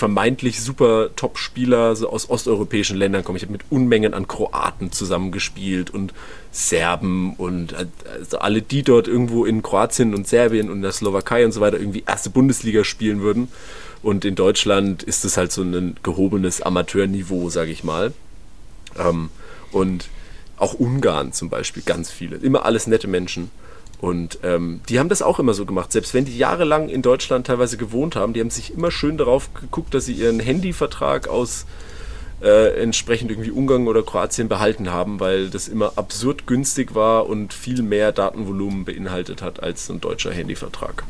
vermeintlich 0.00 0.62
super 0.62 1.10
Top-Spieler 1.14 1.94
so 1.94 2.08
aus 2.08 2.30
osteuropäischen 2.30 2.96
Ländern 2.96 3.22
kommen. 3.22 3.36
Ich 3.36 3.42
habe 3.42 3.52
mit 3.52 3.64
Unmengen 3.68 4.14
an 4.14 4.26
Kroaten 4.26 4.92
zusammengespielt 4.92 5.90
und 5.90 6.14
Serben 6.50 7.34
und 7.34 7.74
also 7.74 8.38
alle, 8.38 8.62
die 8.62 8.82
dort 8.82 9.08
irgendwo 9.08 9.44
in 9.44 9.62
Kroatien 9.62 10.14
und 10.14 10.26
Serbien 10.26 10.70
und 10.70 10.80
der 10.80 10.92
Slowakei 10.92 11.44
und 11.44 11.52
so 11.52 11.60
weiter 11.60 11.78
irgendwie 11.78 12.02
erste 12.06 12.30
Bundesliga 12.30 12.82
spielen 12.82 13.20
würden. 13.20 13.48
Und 14.02 14.24
in 14.24 14.36
Deutschland 14.36 15.02
ist 15.02 15.26
es 15.26 15.36
halt 15.36 15.52
so 15.52 15.60
ein 15.62 15.96
gehobenes 16.02 16.62
Amateurniveau, 16.62 17.50
sage 17.50 17.70
ich 17.70 17.84
mal. 17.84 18.14
Ähm, 18.98 19.28
und 19.70 20.08
auch 20.56 20.72
Ungarn 20.72 21.34
zum 21.34 21.50
Beispiel, 21.50 21.82
ganz 21.84 22.10
viele. 22.10 22.36
Immer 22.36 22.64
alles 22.64 22.86
nette 22.86 23.06
Menschen. 23.06 23.50
Und 24.00 24.38
ähm, 24.42 24.80
die 24.88 24.98
haben 24.98 25.10
das 25.10 25.20
auch 25.20 25.38
immer 25.38 25.52
so 25.52 25.66
gemacht. 25.66 25.92
Selbst 25.92 26.14
wenn 26.14 26.24
die 26.24 26.36
jahrelang 26.36 26.88
in 26.88 27.02
Deutschland 27.02 27.46
teilweise 27.46 27.76
gewohnt 27.76 28.16
haben, 28.16 28.32
die 28.32 28.40
haben 28.40 28.50
sich 28.50 28.72
immer 28.72 28.90
schön 28.90 29.18
darauf 29.18 29.52
geguckt, 29.52 29.92
dass 29.92 30.06
sie 30.06 30.14
ihren 30.14 30.40
Handyvertrag 30.40 31.28
aus 31.28 31.66
äh, 32.42 32.82
entsprechend 32.82 33.30
irgendwie 33.30 33.50
Ungarn 33.50 33.86
oder 33.86 34.02
Kroatien 34.02 34.48
behalten 34.48 34.90
haben, 34.90 35.20
weil 35.20 35.50
das 35.50 35.68
immer 35.68 35.92
absurd 35.96 36.46
günstig 36.46 36.94
war 36.94 37.26
und 37.26 37.52
viel 37.52 37.82
mehr 37.82 38.12
Datenvolumen 38.12 38.86
beinhaltet 38.86 39.42
hat 39.42 39.62
als 39.62 39.90
ein 39.90 40.00
deutscher 40.00 40.32
Handyvertrag. 40.32 41.04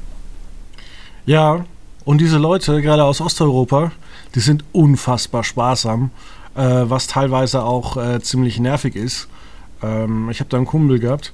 Ja, 1.26 1.64
und 2.04 2.20
diese 2.20 2.38
Leute, 2.38 2.82
gerade 2.82 3.04
aus 3.04 3.20
Osteuropa, 3.20 3.92
die 4.34 4.40
sind 4.40 4.64
unfassbar 4.72 5.44
sparsam, 5.44 6.10
äh, 6.56 6.62
was 6.62 7.06
teilweise 7.06 7.62
auch 7.62 7.96
äh, 7.96 8.20
ziemlich 8.20 8.58
nervig 8.58 8.96
ist. 8.96 9.28
Ähm, 9.82 10.28
ich 10.30 10.40
habe 10.40 10.50
da 10.50 10.56
einen 10.56 10.66
Kumpel 10.66 10.98
gehabt, 10.98 11.32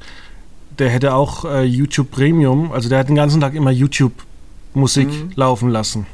der 0.78 0.90
hätte 0.90 1.14
auch 1.14 1.44
äh, 1.44 1.62
YouTube 1.62 2.10
Premium, 2.10 2.72
also 2.72 2.88
der 2.88 2.98
hat 2.98 3.08
den 3.08 3.16
ganzen 3.16 3.40
Tag 3.40 3.54
immer 3.54 3.70
YouTube-Musik 3.70 5.08
mhm. 5.08 5.32
laufen 5.34 5.70
lassen. 5.70 6.06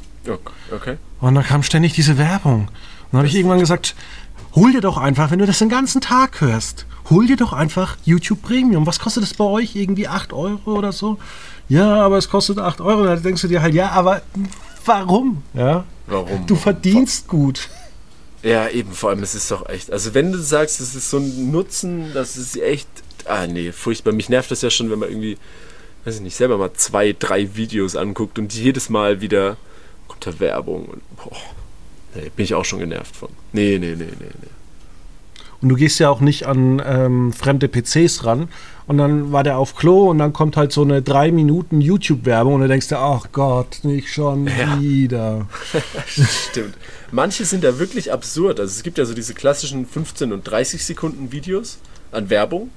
Okay. 0.72 0.96
Und 1.20 1.34
dann 1.34 1.44
kam 1.44 1.62
ständig 1.62 1.94
diese 1.94 2.18
Werbung. 2.18 2.62
Und 2.62 2.68
dann 3.12 3.18
habe 3.18 3.28
ich 3.28 3.34
irgendwann 3.34 3.60
gesagt, 3.60 3.94
hol 4.54 4.72
dir 4.72 4.80
doch 4.80 4.96
einfach, 4.96 5.30
wenn 5.30 5.38
du 5.38 5.46
das 5.46 5.58
den 5.58 5.68
ganzen 5.68 6.00
Tag 6.00 6.40
hörst, 6.40 6.86
hol 7.10 7.26
dir 7.26 7.36
doch 7.36 7.52
einfach 7.52 7.96
YouTube 8.04 8.42
Premium. 8.42 8.86
Was 8.86 8.98
kostet 8.98 9.22
das 9.22 9.34
bei 9.34 9.44
euch? 9.44 9.74
Irgendwie 9.74 10.08
8 10.08 10.32
Euro 10.32 10.78
oder 10.78 10.92
so? 10.92 11.18
Ja, 11.68 12.02
aber 12.02 12.18
es 12.18 12.28
kostet 12.28 12.58
8 12.58 12.80
Euro. 12.80 13.04
Da 13.04 13.16
denkst 13.16 13.42
du 13.42 13.48
dir 13.48 13.62
halt, 13.62 13.74
ja, 13.74 13.90
aber 13.90 14.22
warum? 14.84 15.42
Ja. 15.54 15.84
Warum? 16.06 16.46
Du 16.46 16.56
verdienst 16.56 17.28
gut. 17.28 17.68
Ja, 18.42 18.68
eben, 18.68 18.92
vor 18.92 19.10
allem, 19.10 19.22
es 19.22 19.34
ist 19.34 19.50
doch 19.50 19.68
echt. 19.68 19.92
Also, 19.92 20.14
wenn 20.14 20.32
du 20.32 20.38
sagst, 20.38 20.80
es 20.80 20.94
ist 20.96 21.10
so 21.10 21.18
ein 21.18 21.52
Nutzen, 21.52 22.12
das 22.12 22.36
ist 22.36 22.60
echt. 22.60 22.88
Ah, 23.26 23.46
nee, 23.46 23.72
furchtbar. 23.72 24.12
Mich 24.12 24.28
nervt 24.28 24.50
das 24.50 24.62
ja 24.62 24.70
schon, 24.70 24.90
wenn 24.90 24.98
man 24.98 25.08
irgendwie, 25.08 25.38
weiß 26.04 26.16
ich 26.16 26.20
nicht, 26.20 26.36
selber 26.36 26.58
mal 26.58 26.72
zwei, 26.74 27.14
drei 27.18 27.56
Videos 27.56 27.96
anguckt 27.96 28.38
und 28.38 28.52
jedes 28.54 28.88
Mal 28.88 29.20
wieder 29.20 29.56
kommt 30.08 30.26
da 30.26 30.40
Werbung. 30.40 30.86
Und, 30.86 31.16
boah, 31.16 31.36
nee, 32.14 32.30
bin 32.34 32.44
ich 32.44 32.54
auch 32.54 32.64
schon 32.64 32.80
genervt 32.80 33.16
von. 33.16 33.28
Nee, 33.52 33.78
nee, 33.78 33.94
nee, 33.96 34.04
nee, 34.04 34.26
nee. 34.40 34.48
Und 35.62 35.68
du 35.68 35.76
gehst 35.76 36.00
ja 36.00 36.10
auch 36.10 36.20
nicht 36.20 36.46
an 36.46 36.82
ähm, 36.84 37.32
fremde 37.32 37.68
PCs 37.68 38.24
ran. 38.24 38.48
Und 38.88 38.98
dann 38.98 39.30
war 39.30 39.44
der 39.44 39.58
auf 39.58 39.76
Klo 39.76 40.10
und 40.10 40.18
dann 40.18 40.32
kommt 40.32 40.56
halt 40.56 40.72
so 40.72 40.82
eine 40.82 41.02
drei 41.02 41.30
Minuten 41.30 41.80
YouTube-Werbung 41.80 42.54
und 42.54 42.60
du 42.62 42.68
denkst 42.68 42.88
dir, 42.88 42.98
ach 42.98 43.28
Gott, 43.30 43.78
nicht 43.84 44.12
schon 44.12 44.46
ja. 44.58 44.80
wieder. 44.80 45.46
Stimmt. 46.06 46.74
Manche 47.12 47.44
sind 47.44 47.62
ja 47.62 47.78
wirklich 47.78 48.12
absurd. 48.12 48.58
Also 48.58 48.72
es 48.72 48.82
gibt 48.82 48.98
ja 48.98 49.04
so 49.04 49.14
diese 49.14 49.34
klassischen 49.34 49.86
15 49.86 50.32
und 50.32 50.42
30 50.42 50.84
Sekunden 50.84 51.30
Videos 51.30 51.78
an 52.10 52.28
Werbung. 52.28 52.70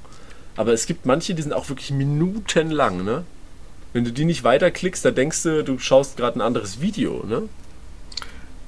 Aber 0.55 0.73
es 0.73 0.85
gibt 0.85 1.05
manche, 1.05 1.33
die 1.33 1.41
sind 1.41 1.53
auch 1.53 1.69
wirklich 1.69 1.91
minutenlang, 1.91 3.03
ne? 3.03 3.23
Wenn 3.93 4.03
du 4.03 4.11
die 4.11 4.25
nicht 4.25 4.43
weiterklickst, 4.43 5.05
da 5.05 5.11
denkst 5.11 5.43
du, 5.43 5.63
du 5.63 5.79
schaust 5.79 6.17
gerade 6.17 6.39
ein 6.39 6.41
anderes 6.41 6.81
Video, 6.81 7.23
ne? 7.25 7.43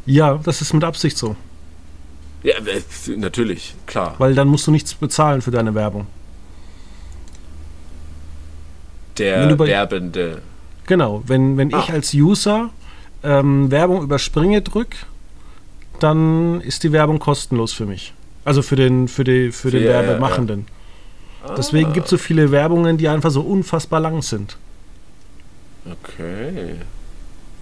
Ja, 0.06 0.40
das 0.44 0.62
ist 0.62 0.74
mit 0.74 0.84
Absicht 0.84 1.18
so. 1.18 1.36
Ja, 2.44 2.56
äh, 2.56 2.82
natürlich, 3.18 3.76
klar. 3.86 4.16
Weil 4.20 4.36
dann 4.36 4.48
musst 4.48 4.68
du 4.68 4.72
nichts 4.72 4.94
bezahlen 4.94 5.42
für 5.42 5.52
deine 5.52 5.76
Werbung. 5.76 6.08
Der 9.18 9.58
Werbende. 9.58 10.42
Genau, 10.86 11.24
wenn, 11.26 11.58
wenn 11.58 11.74
ah. 11.74 11.80
ich 11.80 11.92
als 11.92 12.14
User 12.14 12.70
ähm, 13.24 13.72
Werbung 13.72 14.02
überspringe 14.04 14.62
drück, 14.62 14.96
dann 16.00 16.62
ist 16.62 16.84
die 16.84 16.92
Werbung 16.92 17.20
kostenlos 17.20 17.74
für 17.74 17.86
mich. 17.86 18.14
Also 18.46 18.62
für 18.62 18.76
den, 18.76 19.08
für 19.08 19.24
die, 19.24 19.52
für 19.52 19.72
den 19.72 19.84
ja, 19.84 19.90
Werbemachenden. 19.90 20.68
Ja. 20.68 20.77
Deswegen 21.56 21.94
gibt 21.94 22.06
es 22.06 22.12
so 22.12 22.18
viele 22.18 22.52
Werbungen, 22.52 22.98
die 22.98 23.08
einfach 23.08 23.32
so 23.32 23.42
unfassbar 23.42 24.00
lang 24.00 24.22
sind. 24.22 24.58
Okay. 25.86 26.76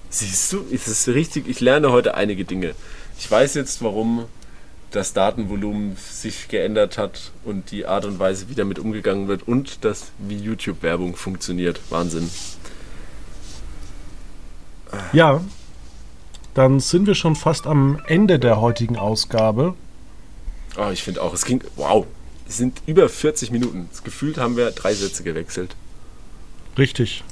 Siehst 0.10 0.54
du, 0.54 0.62
ist 0.70 0.88
es 0.88 1.08
richtig? 1.10 1.48
Ich 1.48 1.60
lerne 1.60 1.92
heute 1.92 2.16
einige 2.16 2.46
Dinge. 2.46 2.74
Ich 3.20 3.30
weiß 3.30 3.54
jetzt, 3.56 3.84
warum 3.84 4.26
das 4.92 5.14
Datenvolumen 5.14 5.98
sich 5.98 6.48
geändert 6.48 6.98
hat 6.98 7.32
und 7.44 7.72
die 7.72 7.86
Art 7.86 8.06
und 8.06 8.18
Weise, 8.18 8.50
wie 8.50 8.56
damit 8.56 8.80
umgegangen 8.80 9.28
wird 9.28 9.48
und 9.48 9.84
das, 9.84 10.12
wie 10.20 10.38
YouTube-Werbung 10.38 11.16
funktioniert. 11.16 11.82
Wahnsinn. 11.90 12.30
Ja, 15.12 15.42
dann 16.54 16.80
sind 16.80 17.08
wir 17.08 17.16
schon 17.16 17.36
fast 17.36 17.68
am 17.68 18.00
Ende 18.08 18.40
der 18.40 18.62
heutigen 18.62 18.96
Ausgabe. 18.96 19.74
Oh, 20.78 20.90
ich 20.92 21.04
finde 21.04 21.22
auch, 21.22 21.34
es 21.34 21.44
ging, 21.44 21.62
wow, 21.76 22.06
sind 22.48 22.82
über 22.86 23.10
40 23.10 23.52
Minuten. 23.52 23.90
Gefühlt 24.04 24.38
haben 24.38 24.58
wir 24.58 24.72
drei 24.72 24.94
Sätze 24.94 25.24
gewechselt. 25.24 25.76
Richtig. 26.78 27.24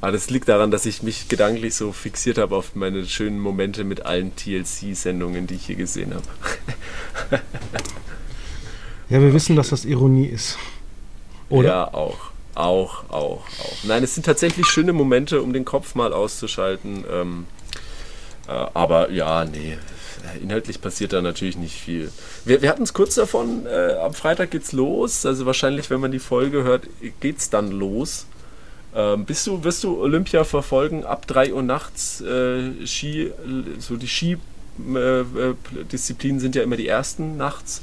Aber 0.00 0.12
das 0.12 0.28
liegt 0.28 0.48
daran, 0.48 0.70
dass 0.70 0.84
ich 0.84 1.02
mich 1.02 1.28
gedanklich 1.28 1.74
so 1.74 1.92
fixiert 1.92 2.36
habe 2.36 2.54
auf 2.54 2.74
meine 2.74 3.06
schönen 3.06 3.40
Momente 3.40 3.84
mit 3.84 4.04
allen 4.04 4.36
TLC-Sendungen, 4.36 5.46
die 5.46 5.54
ich 5.54 5.66
hier 5.66 5.76
gesehen 5.76 6.12
habe. 6.14 6.26
ja, 9.08 9.20
wir 9.20 9.32
wissen, 9.32 9.56
dass 9.56 9.70
das 9.70 9.86
Ironie 9.86 10.26
ist. 10.26 10.58
Oder? 11.48 11.68
Ja, 11.68 11.94
auch. 11.94 12.18
Auch, 12.54 13.08
auch, 13.08 13.46
auch. 13.46 13.76
Nein, 13.84 14.04
es 14.04 14.14
sind 14.14 14.26
tatsächlich 14.26 14.66
schöne 14.66 14.92
Momente, 14.92 15.42
um 15.42 15.52
den 15.52 15.64
Kopf 15.64 15.94
mal 15.94 16.12
auszuschalten. 16.12 17.04
Ähm, 17.10 17.46
äh, 18.46 18.52
aber 18.52 19.10
ja, 19.10 19.44
nee, 19.44 19.78
inhaltlich 20.42 20.80
passiert 20.80 21.12
da 21.12 21.22
natürlich 21.22 21.56
nicht 21.56 21.80
viel. 21.80 22.10
Wir, 22.44 22.62
wir 22.62 22.68
hatten 22.68 22.82
es 22.82 22.92
kurz 22.92 23.14
davon, 23.14 23.66
äh, 23.66 23.94
am 24.02 24.14
Freitag 24.14 24.50
geht's 24.50 24.72
los. 24.72 25.24
Also 25.26 25.46
wahrscheinlich, 25.46 25.90
wenn 25.90 26.00
man 26.00 26.12
die 26.12 26.18
Folge 26.18 26.64
hört, 26.64 26.88
geht's 27.20 27.50
dann 27.50 27.70
los. 27.70 28.26
Ähm, 28.94 29.24
bist 29.24 29.46
du, 29.46 29.64
wirst 29.64 29.82
du 29.84 30.00
Olympia 30.00 30.44
verfolgen 30.44 31.04
ab 31.04 31.26
3 31.26 31.52
Uhr 31.52 31.62
nachts? 31.62 32.20
Äh, 32.20 32.86
Ski, 32.86 33.32
so 33.78 33.96
die 33.96 34.06
Ski-Disziplinen 34.06 36.38
äh, 36.38 36.40
sind 36.40 36.54
ja 36.54 36.62
immer 36.62 36.76
die 36.76 36.86
ersten 36.86 37.36
nachts. 37.36 37.82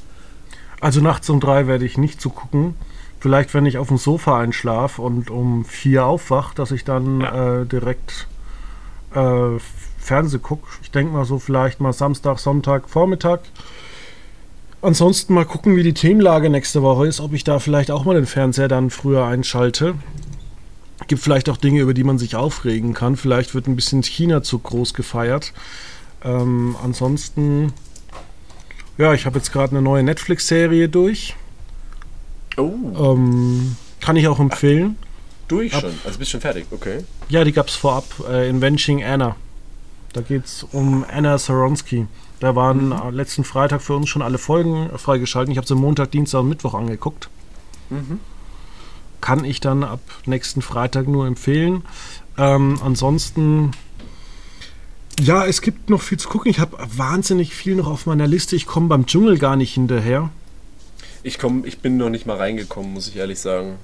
Also 0.79 1.01
nachts 1.01 1.29
um 1.29 1.39
drei 1.39 1.67
werde 1.67 1.85
ich 1.85 1.97
nicht 1.97 2.21
zugucken. 2.21 2.75
Vielleicht, 3.19 3.53
wenn 3.53 3.67
ich 3.67 3.77
auf 3.77 3.89
dem 3.89 3.97
Sofa 3.97 4.39
einschlafe 4.39 5.01
und 5.01 5.29
um 5.29 5.63
vier 5.63 6.05
aufwach, 6.05 6.55
dass 6.55 6.71
ich 6.71 6.85
dann 6.85 7.21
ja. 7.21 7.61
äh, 7.61 7.65
direkt 7.65 8.27
äh, 9.13 9.59
Fernseh 10.01 10.39
gucke. 10.39 10.67
Ich 10.81 10.91
denke 10.91 11.13
mal 11.13 11.25
so 11.25 11.39
vielleicht 11.39 11.79
mal 11.79 11.93
Samstag, 11.93 12.39
Sonntag, 12.39 12.89
Vormittag. 12.89 13.41
Ansonsten 14.81 15.33
mal 15.33 15.45
gucken, 15.45 15.75
wie 15.75 15.83
die 15.83 15.93
Themenlage 15.93 16.49
nächste 16.49 16.81
Woche 16.81 17.07
ist, 17.07 17.19
ob 17.19 17.33
ich 17.33 17.43
da 17.43 17.59
vielleicht 17.59 17.91
auch 17.91 18.03
mal 18.03 18.15
den 18.15 18.25
Fernseher 18.25 18.67
dann 18.67 18.89
früher 18.89 19.25
einschalte 19.25 19.95
gibt 21.11 21.21
vielleicht 21.21 21.49
auch 21.49 21.57
Dinge, 21.57 21.81
über 21.81 21.93
die 21.93 22.05
man 22.05 22.17
sich 22.17 22.37
aufregen 22.37 22.93
kann. 22.93 23.17
Vielleicht 23.17 23.53
wird 23.53 23.67
ein 23.67 23.75
bisschen 23.75 24.01
China 24.01 24.43
zu 24.43 24.59
groß 24.59 24.93
gefeiert. 24.93 25.51
Ähm, 26.23 26.77
ansonsten, 26.81 27.73
ja, 28.97 29.13
ich 29.13 29.25
habe 29.25 29.37
jetzt 29.37 29.51
gerade 29.51 29.71
eine 29.71 29.81
neue 29.81 30.03
Netflix-Serie 30.03 30.87
durch. 30.87 31.35
Oh. 32.55 32.71
Ähm, 32.97 33.75
kann 33.99 34.15
ich 34.15 34.29
auch 34.29 34.39
empfehlen. 34.39 34.95
Durch 35.49 35.73
Ab, 35.73 35.81
schon? 35.81 35.93
Also 36.05 36.17
bist 36.17 36.31
schon 36.31 36.39
fertig, 36.39 36.67
okay. 36.71 37.03
Ja, 37.27 37.43
die 37.43 37.51
gab 37.51 37.67
es 37.67 37.75
vorab. 37.75 38.05
Äh, 38.29 38.49
Inventing 38.49 39.03
Anna. 39.03 39.35
Da 40.13 40.21
geht 40.21 40.45
es 40.45 40.63
um 40.71 41.05
Anna 41.09 41.37
Saronsky. 41.37 42.07
Da 42.39 42.55
waren 42.55 42.89
mhm. 42.89 43.15
letzten 43.15 43.43
Freitag 43.43 43.81
für 43.81 43.95
uns 43.95 44.09
schon 44.09 44.21
alle 44.21 44.37
Folgen 44.37 44.89
freigeschaltet. 44.97 45.51
Ich 45.51 45.57
habe 45.57 45.67
sie 45.67 45.75
Montag, 45.75 46.11
Dienstag 46.11 46.39
und 46.39 46.49
Mittwoch 46.49 46.73
angeguckt. 46.73 47.29
Mhm 47.89 48.19
kann 49.21 49.45
ich 49.45 49.61
dann 49.61 49.83
ab 49.83 50.01
nächsten 50.25 50.61
Freitag 50.61 51.07
nur 51.07 51.27
empfehlen. 51.27 51.83
Ähm, 52.37 52.79
ansonsten, 52.83 53.71
ja, 55.19 55.45
es 55.45 55.61
gibt 55.61 55.89
noch 55.89 56.01
viel 56.01 56.19
zu 56.19 56.27
gucken. 56.27 56.49
Ich 56.49 56.59
habe 56.59 56.77
wahnsinnig 56.97 57.53
viel 57.53 57.75
noch 57.75 57.87
auf 57.87 58.07
meiner 58.07 58.27
Liste. 58.27 58.55
Ich 58.55 58.65
komme 58.65 58.87
beim 58.87 59.05
Dschungel 59.05 59.37
gar 59.37 59.55
nicht 59.55 59.73
hinterher. 59.75 60.29
Ich, 61.23 61.37
komm, 61.37 61.63
ich 61.65 61.79
bin 61.79 61.97
noch 61.97 62.09
nicht 62.09 62.25
mal 62.25 62.37
reingekommen, 62.37 62.93
muss 62.93 63.07
ich 63.07 63.15
ehrlich 63.15 63.39
sagen. 63.39 63.77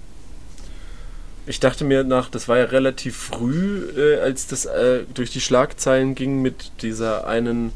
Ich 1.47 1.61
dachte 1.61 1.85
mir 1.85 2.03
nach, 2.03 2.29
das 2.29 2.47
war 2.47 2.57
ja 2.57 2.65
relativ 2.65 3.15
früh, 3.15 3.89
äh, 3.97 4.19
als 4.19 4.47
das 4.47 4.65
äh, 4.65 5.03
durch 5.13 5.31
die 5.31 5.39
Schlagzeilen 5.39 6.13
ging 6.13 6.41
mit 6.41 6.71
dieser 6.81 7.25
einen 7.25 7.71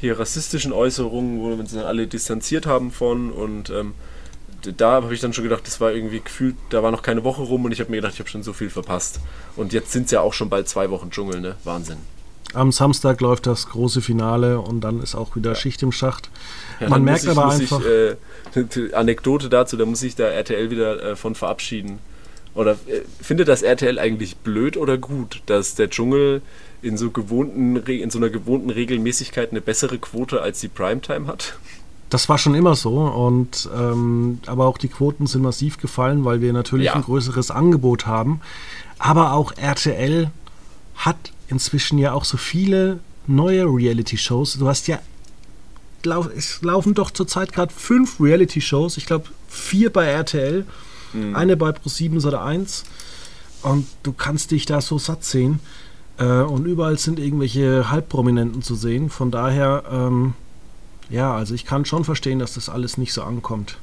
hier 0.00 0.18
rassistischen 0.18 0.72
Äußerung, 0.72 1.40
wo 1.40 1.48
wir 1.48 1.58
uns 1.58 1.76
alle 1.76 2.06
distanziert 2.06 2.66
haben 2.66 2.92
von 2.92 3.32
und 3.32 3.70
ähm, 3.70 3.94
da 4.76 4.92
habe 4.92 5.14
ich 5.14 5.20
dann 5.20 5.32
schon 5.32 5.44
gedacht, 5.44 5.66
das 5.66 5.80
war 5.80 5.92
irgendwie 5.92 6.20
gefühlt, 6.20 6.56
da 6.70 6.82
war 6.82 6.90
noch 6.90 7.02
keine 7.02 7.24
Woche 7.24 7.42
rum 7.42 7.64
und 7.64 7.72
ich 7.72 7.80
habe 7.80 7.90
mir 7.90 7.96
gedacht, 7.96 8.14
ich 8.14 8.20
habe 8.20 8.28
schon 8.28 8.42
so 8.42 8.52
viel 8.52 8.70
verpasst. 8.70 9.20
Und 9.54 9.72
jetzt 9.72 9.92
sind 9.92 10.06
es 10.06 10.10
ja 10.10 10.20
auch 10.20 10.32
schon 10.32 10.48
bald 10.48 10.68
zwei 10.68 10.90
Wochen 10.90 11.10
Dschungel, 11.10 11.40
ne? 11.40 11.56
Wahnsinn. 11.64 11.98
Am 12.54 12.72
Samstag 12.72 13.20
läuft 13.20 13.46
das 13.46 13.68
große 13.68 14.00
Finale 14.00 14.60
und 14.60 14.80
dann 14.80 15.02
ist 15.02 15.14
auch 15.14 15.36
wieder 15.36 15.50
ja. 15.50 15.56
Schicht 15.56 15.82
im 15.82 15.92
Schacht. 15.92 16.30
Ja, 16.80 16.88
Man 16.88 17.02
merkt 17.04 17.24
ich, 17.24 17.30
aber 17.30 17.50
einfach. 17.50 17.80
Ich, 17.80 18.76
äh, 18.76 18.92
Anekdote 18.94 19.48
dazu, 19.48 19.76
da 19.76 19.84
muss 19.84 20.00
sich 20.00 20.16
da 20.16 20.24
RTL 20.24 20.70
wieder 20.70 21.02
äh, 21.02 21.16
von 21.16 21.34
verabschieden. 21.34 21.98
Oder 22.56 22.72
äh, 22.72 23.02
findet 23.20 23.48
das 23.48 23.62
RTL 23.62 23.98
eigentlich 23.98 24.36
blöd 24.38 24.76
oder 24.76 24.98
gut, 24.98 25.42
dass 25.46 25.74
der 25.74 25.90
Dschungel 25.90 26.42
in 26.82 26.96
so, 26.96 27.10
gewohnten, 27.10 27.76
in 27.76 28.10
so 28.10 28.18
einer 28.18 28.30
gewohnten 28.30 28.70
Regelmäßigkeit 28.70 29.50
eine 29.50 29.60
bessere 29.60 29.98
Quote 29.98 30.40
als 30.40 30.60
die 30.60 30.68
Primetime 30.68 31.26
hat? 31.26 31.58
Das 32.08 32.28
war 32.28 32.38
schon 32.38 32.54
immer 32.54 32.74
so 32.74 33.00
und 33.00 33.68
ähm, 33.76 34.40
aber 34.46 34.66
auch 34.66 34.78
die 34.78 34.88
Quoten 34.88 35.26
sind 35.26 35.42
massiv 35.42 35.78
gefallen, 35.78 36.24
weil 36.24 36.40
wir 36.40 36.52
natürlich 36.52 36.86
ja. 36.86 36.94
ein 36.94 37.02
größeres 37.02 37.50
Angebot 37.50 38.06
haben. 38.06 38.40
Aber 38.98 39.32
auch 39.32 39.52
RTL 39.56 40.30
hat 40.96 41.16
inzwischen 41.48 41.98
ja 41.98 42.12
auch 42.12 42.24
so 42.24 42.36
viele 42.36 43.00
neue 43.26 43.64
Reality-Shows. 43.64 44.54
Du 44.54 44.68
hast 44.68 44.88
ja 44.88 44.98
es 46.36 46.62
laufen 46.62 46.94
doch 46.94 47.10
zurzeit 47.10 47.52
gerade 47.52 47.72
fünf 47.74 48.20
Reality-Shows. 48.20 48.96
Ich 48.96 49.06
glaube, 49.06 49.26
vier 49.48 49.92
bei 49.92 50.06
RTL, 50.06 50.64
mhm. 51.16 51.36
eine 51.36 51.56
bei 51.56 51.70
Pro7 51.70 52.26
oder 52.26 52.42
1. 52.42 52.84
Und 53.62 53.86
du 54.02 54.12
kannst 54.12 54.50
dich 54.50 54.66
da 54.66 54.80
so 54.80 54.98
satt 54.98 55.24
sehen. 55.24 55.60
Äh, 56.18 56.24
und 56.24 56.66
überall 56.66 56.98
sind 56.98 57.18
irgendwelche 57.18 57.90
Halbprominenten 57.90 58.62
zu 58.62 58.74
sehen. 58.74 59.10
Von 59.10 59.30
daher, 59.30 59.84
ähm, 59.90 60.34
ja, 61.10 61.34
also 61.34 61.54
ich 61.54 61.64
kann 61.64 61.84
schon 61.84 62.04
verstehen, 62.04 62.38
dass 62.38 62.54
das 62.54 62.68
alles 62.68 62.98
nicht 62.98 63.12
so 63.12 63.22
ankommt. 63.22 63.78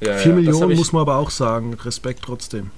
Ja, 0.00 0.16
4 0.16 0.30
ja, 0.30 0.36
Millionen 0.36 0.76
muss 0.76 0.92
man 0.92 1.02
aber 1.02 1.16
auch 1.16 1.30
sagen. 1.30 1.74
Respekt 1.74 2.22
trotzdem. 2.24 2.70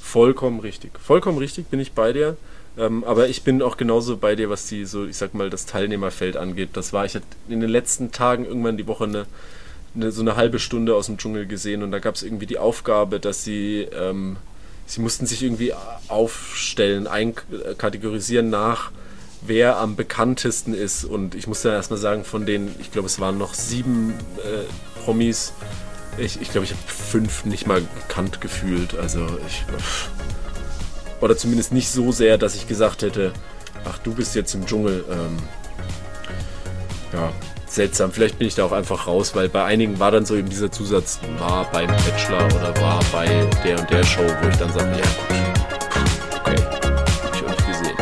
Vollkommen 0.00 0.60
richtig. 0.60 0.92
Vollkommen 1.00 1.38
richtig 1.38 1.66
bin 1.66 1.80
ich 1.80 1.92
bei 1.92 2.12
dir. 2.12 2.36
Ähm, 2.78 3.04
aber 3.04 3.28
ich 3.28 3.42
bin 3.42 3.62
auch 3.62 3.76
genauso 3.76 4.16
bei 4.16 4.36
dir, 4.36 4.50
was 4.50 4.66
die 4.66 4.84
so, 4.84 5.06
ich 5.06 5.16
sag 5.16 5.34
mal, 5.34 5.50
das 5.50 5.66
Teilnehmerfeld 5.66 6.36
angeht. 6.36 6.70
Das 6.74 6.92
war, 6.92 7.04
ich 7.04 7.14
hatte 7.14 7.24
in 7.48 7.60
den 7.60 7.70
letzten 7.70 8.12
Tagen 8.12 8.44
irgendwann 8.44 8.76
die 8.76 8.86
Woche 8.86 9.04
eine, 9.04 9.26
eine 9.96 10.12
so 10.12 10.20
eine 10.20 10.36
halbe 10.36 10.58
Stunde 10.58 10.94
aus 10.94 11.06
dem 11.06 11.18
Dschungel 11.18 11.46
gesehen 11.46 11.82
und 11.82 11.90
da 11.90 11.98
gab 11.98 12.14
es 12.14 12.22
irgendwie 12.22 12.46
die 12.46 12.58
Aufgabe, 12.58 13.18
dass 13.18 13.42
sie, 13.42 13.88
ähm, 13.92 14.36
sie 14.86 15.00
mussten 15.00 15.26
sich 15.26 15.42
irgendwie 15.42 15.72
aufstellen, 16.08 17.06
einkategorisieren 17.06 18.50
nach, 18.50 18.92
wer 19.42 19.78
am 19.78 19.96
bekanntesten 19.96 20.74
ist. 20.74 21.04
Und 21.04 21.34
ich 21.34 21.46
muss 21.46 21.62
dann 21.62 21.72
erstmal 21.72 21.98
sagen, 21.98 22.24
von 22.24 22.46
den, 22.46 22.74
ich 22.78 22.92
glaube, 22.92 23.06
es 23.06 23.20
waren 23.20 23.38
noch 23.38 23.54
sieben 23.54 24.14
äh, 24.38 25.00
Promis, 25.04 25.52
ich, 26.18 26.40
ich 26.40 26.50
glaube, 26.50 26.64
ich 26.64 26.70
habe 26.70 26.82
fünf 26.86 27.44
nicht 27.44 27.66
mal 27.66 27.82
gekannt 27.82 28.40
gefühlt. 28.40 28.96
Also 28.96 29.26
ich. 29.46 29.64
Oder 31.20 31.36
zumindest 31.36 31.72
nicht 31.72 31.90
so 31.90 32.12
sehr, 32.12 32.38
dass 32.38 32.54
ich 32.54 32.66
gesagt 32.66 33.02
hätte, 33.02 33.32
ach, 33.84 33.98
du 33.98 34.14
bist 34.14 34.34
jetzt 34.34 34.54
im 34.54 34.66
Dschungel. 34.66 35.04
Ähm, 35.10 35.36
ja, 37.12 37.32
seltsam. 37.66 38.12
Vielleicht 38.12 38.38
bin 38.38 38.48
ich 38.48 38.54
da 38.54 38.64
auch 38.64 38.72
einfach 38.72 39.06
raus, 39.06 39.34
weil 39.34 39.48
bei 39.48 39.64
einigen 39.64 39.98
war 39.98 40.10
dann 40.10 40.24
so 40.24 40.36
eben 40.36 40.48
dieser 40.48 40.70
Zusatz, 40.70 41.20
war 41.38 41.70
beim 41.72 41.88
Bachelor 41.88 42.46
oder 42.46 42.80
war 42.80 43.00
bei 43.12 43.26
der 43.64 43.80
und 43.80 43.90
der 43.90 44.04
Show, 44.04 44.22
wo 44.42 44.48
ich 44.48 44.56
dann 44.56 44.72
sage, 44.72 44.90
ja 44.90 45.04
gut, 45.28 46.40
okay, 46.40 46.56
hab 47.22 47.34
ich 47.34 47.44
auch 47.44 47.48
nicht 47.48 47.66
gesehen. 47.66 47.96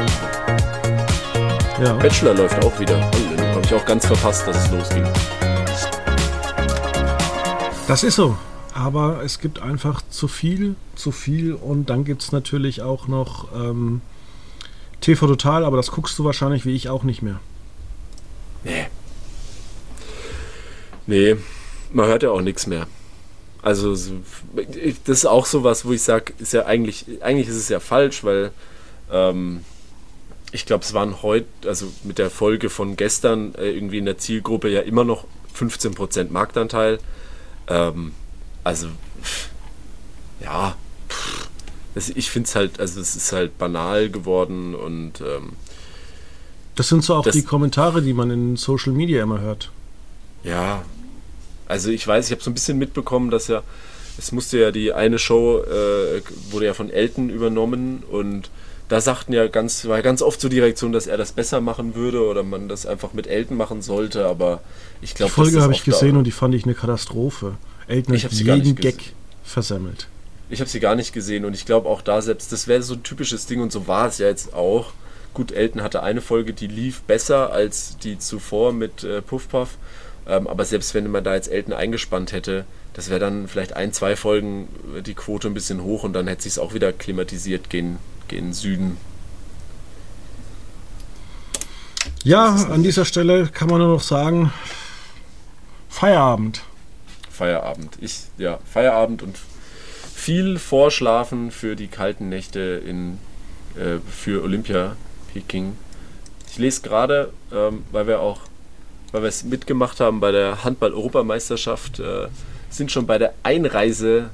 Ja. 1.82 1.92
Bachelor 1.94 2.34
läuft 2.34 2.64
auch 2.64 2.78
wieder. 2.78 3.00
Habe 3.00 3.62
ich 3.64 3.74
auch 3.74 3.84
ganz 3.84 4.06
verpasst, 4.06 4.46
dass 4.46 4.64
es 4.64 4.70
losging. 4.70 5.04
Das 7.86 8.02
ist 8.02 8.16
so. 8.16 8.36
Aber 8.74 9.22
es 9.22 9.38
gibt 9.38 9.60
einfach 9.60 10.02
zu 10.10 10.26
viel, 10.26 10.74
zu 10.96 11.12
viel. 11.12 11.52
Und 11.54 11.90
dann 11.90 12.04
gibt 12.04 12.22
es 12.22 12.32
natürlich 12.32 12.82
auch 12.82 13.06
noch 13.06 13.48
ähm, 13.54 14.00
TV 15.00 15.26
Total, 15.26 15.64
aber 15.64 15.76
das 15.76 15.90
guckst 15.90 16.18
du 16.18 16.24
wahrscheinlich 16.24 16.66
wie 16.66 16.74
ich 16.74 16.88
auch 16.88 17.04
nicht 17.04 17.22
mehr. 17.22 17.40
Nee. 18.64 18.86
Nee, 21.06 21.36
man 21.92 22.06
hört 22.06 22.22
ja 22.22 22.30
auch 22.30 22.40
nichts 22.40 22.66
mehr. 22.66 22.86
Also 23.62 23.92
das 23.92 25.18
ist 25.18 25.26
auch 25.26 25.46
sowas, 25.46 25.84
wo 25.84 25.92
ich 25.92 26.02
sage, 26.02 26.34
ist 26.38 26.52
ja 26.52 26.66
eigentlich, 26.66 27.06
eigentlich 27.22 27.48
ist 27.48 27.56
es 27.56 27.68
ja 27.70 27.80
falsch, 27.80 28.22
weil 28.22 28.50
ähm, 29.10 29.60
ich 30.52 30.66
glaube, 30.66 30.84
es 30.84 30.92
waren 30.92 31.22
heute, 31.22 31.46
also 31.66 31.86
mit 32.04 32.18
der 32.18 32.30
Folge 32.30 32.68
von 32.68 32.96
gestern 32.96 33.54
äh, 33.54 33.70
irgendwie 33.70 33.98
in 33.98 34.04
der 34.04 34.18
Zielgruppe 34.18 34.68
ja 34.68 34.82
immer 34.82 35.04
noch 35.04 35.26
15% 35.58 36.30
Marktanteil. 36.30 36.98
Ähm, 37.66 38.12
also, 38.62 38.88
ja, 40.42 40.76
das, 41.94 42.10
ich 42.10 42.30
finde 42.30 42.48
es 42.48 42.54
halt, 42.54 42.80
also 42.80 43.00
es 43.00 43.16
ist 43.16 43.32
halt 43.32 43.56
banal 43.56 44.10
geworden 44.10 44.74
und 44.74 45.20
ähm, 45.20 45.54
das 46.76 46.88
sind 46.88 47.04
so 47.04 47.14
auch 47.14 47.24
das, 47.24 47.34
die 47.34 47.44
Kommentare, 47.44 48.02
die 48.02 48.12
man 48.12 48.30
in 48.30 48.56
Social 48.56 48.92
Media 48.92 49.22
immer 49.22 49.40
hört. 49.40 49.70
Ja, 50.44 50.84
also 51.66 51.90
ich 51.90 52.06
weiß, 52.06 52.26
ich 52.26 52.32
habe 52.32 52.42
so 52.42 52.50
ein 52.50 52.54
bisschen 52.54 52.78
mitbekommen, 52.78 53.30
dass 53.30 53.48
ja, 53.48 53.62
es 54.18 54.32
musste 54.32 54.58
ja 54.58 54.70
die 54.70 54.92
eine 54.92 55.18
Show, 55.18 55.62
äh, 55.62 56.22
wurde 56.50 56.66
ja 56.66 56.74
von 56.74 56.90
Elton 56.90 57.30
übernommen 57.30 58.02
und 58.10 58.50
da 58.88 59.00
sagten 59.00 59.32
ja 59.32 59.46
ganz, 59.46 59.86
war 59.86 60.02
ganz 60.02 60.20
oft 60.20 60.40
so 60.40 60.48
die 60.48 60.60
Reaktion, 60.60 60.92
dass 60.92 61.06
er 61.06 61.16
das 61.16 61.32
besser 61.32 61.60
machen 61.60 61.94
würde 61.94 62.22
oder 62.22 62.42
man 62.42 62.68
das 62.68 62.84
einfach 62.84 63.14
mit 63.14 63.26
Elton 63.26 63.56
machen 63.56 63.80
sollte, 63.80 64.26
aber 64.26 64.60
ich 65.00 65.14
glaube, 65.14 65.30
Die 65.30 65.34
Folge 65.34 65.62
habe 65.62 65.72
ich 65.72 65.84
gesehen 65.84 66.16
und 66.16 66.24
die 66.24 66.30
fand 66.30 66.54
ich 66.54 66.64
eine 66.64 66.74
Katastrophe. 66.74 67.56
Elton 67.88 68.14
hat 68.14 68.32
jeden 68.32 68.76
Gag 68.76 69.14
versemmelt. 69.42 70.08
Ich 70.50 70.60
habe 70.60 70.68
sie 70.68 70.80
gar 70.80 70.94
nicht 70.94 71.12
gesehen 71.12 71.46
und 71.46 71.54
ich 71.54 71.64
glaube 71.64 71.88
auch 71.88 72.02
da 72.02 72.20
selbst, 72.20 72.52
das 72.52 72.68
wäre 72.68 72.82
so 72.82 72.94
ein 72.94 73.02
typisches 73.02 73.46
Ding 73.46 73.60
und 73.62 73.72
so 73.72 73.86
war 73.86 74.08
es 74.08 74.18
ja 74.18 74.28
jetzt 74.28 74.52
auch. 74.52 74.92
Gut, 75.32 75.50
Elton 75.50 75.82
hatte 75.82 76.02
eine 76.02 76.20
Folge, 76.20 76.52
die 76.52 76.68
lief 76.68 77.00
besser 77.02 77.50
als 77.52 77.96
die 77.98 78.18
zuvor 78.18 78.72
mit 78.72 79.02
äh, 79.02 79.20
Puff 79.20 79.48
Puff, 79.48 79.70
ähm, 80.26 80.46
aber 80.46 80.64
selbst 80.64 80.94
wenn 80.94 81.10
man 81.10 81.24
da 81.24 81.34
jetzt 81.34 81.50
Elton 81.50 81.72
eingespannt 81.72 82.32
hätte, 82.32 82.64
das 82.92 83.10
wäre 83.10 83.20
dann 83.20 83.48
vielleicht 83.48 83.74
ein, 83.74 83.92
zwei 83.92 84.16
Folgen 84.16 84.68
äh, 84.96 85.02
die 85.02 85.14
Quote 85.14 85.48
ein 85.48 85.54
bisschen 85.54 85.82
hoch 85.82 86.04
und 86.04 86.12
dann 86.12 86.26
hätte 86.26 86.42
sich 86.42 86.52
es 86.52 86.58
auch 86.58 86.74
wieder 86.74 86.92
klimatisiert 86.92 87.70
gehen 87.70 87.98
gen 88.28 88.52
Süden. 88.52 88.96
Ja, 92.22 92.54
an 92.70 92.82
dieser 92.82 93.04
Stelle 93.04 93.48
kann 93.48 93.68
man 93.68 93.80
nur 93.80 93.88
noch 93.88 94.02
sagen, 94.02 94.50
Feierabend. 95.90 96.62
Feierabend. 97.30 97.98
Ich, 98.00 98.22
ja, 98.38 98.58
Feierabend 98.64 99.22
und 99.22 99.36
viel 100.14 100.58
Vorschlafen 100.58 101.50
für 101.50 101.76
die 101.76 101.88
kalten 101.88 102.30
Nächte 102.30 102.82
in, 102.86 103.18
äh, 103.76 103.98
für 104.10 104.42
Olympia 104.42 104.96
Peking. 105.32 105.76
Ich 106.50 106.58
lese 106.58 106.82
gerade, 106.82 107.32
ähm, 107.52 107.84
weil 107.92 108.06
wir 108.06 108.20
auch, 108.20 108.40
weil 109.14 109.22
wir 109.22 109.28
es 109.28 109.44
mitgemacht 109.44 110.00
haben 110.00 110.18
bei 110.18 110.32
der 110.32 110.64
Handball-Europameisterschaft, 110.64 112.00
äh, 112.00 112.26
sind 112.68 112.90
schon 112.90 113.06
bei 113.06 113.16
der 113.16 113.32
Einreise 113.44 114.30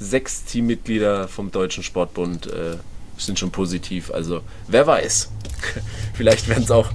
sechs 0.00 0.42
Teammitglieder 0.42 1.28
vom 1.28 1.52
Deutschen 1.52 1.84
Sportbund 1.84 2.48
äh, 2.48 2.78
sind 3.16 3.38
schon 3.38 3.52
positiv. 3.52 4.10
Also 4.10 4.40
wer 4.66 4.88
weiß. 4.88 5.30
Vielleicht 6.14 6.48
werden 6.48 6.64
es 6.64 6.72
auch 6.72 6.90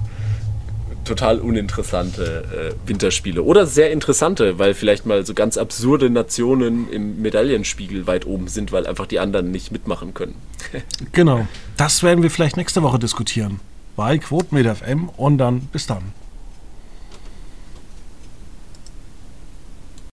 total 1.06 1.38
uninteressante 1.38 2.74
äh, 2.84 2.88
Winterspiele. 2.88 3.42
Oder 3.42 3.66
sehr 3.66 3.90
interessante, 3.90 4.58
weil 4.58 4.74
vielleicht 4.74 5.06
mal 5.06 5.24
so 5.24 5.32
ganz 5.32 5.56
absurde 5.56 6.10
Nationen 6.10 6.90
im 6.90 7.22
Medaillenspiegel 7.22 8.06
weit 8.06 8.26
oben 8.26 8.48
sind, 8.48 8.70
weil 8.70 8.86
einfach 8.86 9.06
die 9.06 9.18
anderen 9.18 9.50
nicht 9.50 9.72
mitmachen 9.72 10.12
können. 10.12 10.34
genau. 11.12 11.46
Das 11.78 12.02
werden 12.02 12.22
wir 12.22 12.30
vielleicht 12.30 12.58
nächste 12.58 12.82
Woche 12.82 12.98
diskutieren. 12.98 13.60
Bei 13.96 14.18
Quotenmeter 14.18 14.76
FM 14.76 15.08
und 15.16 15.38
dann 15.38 15.60
bis 15.72 15.86
dann. 15.86 16.12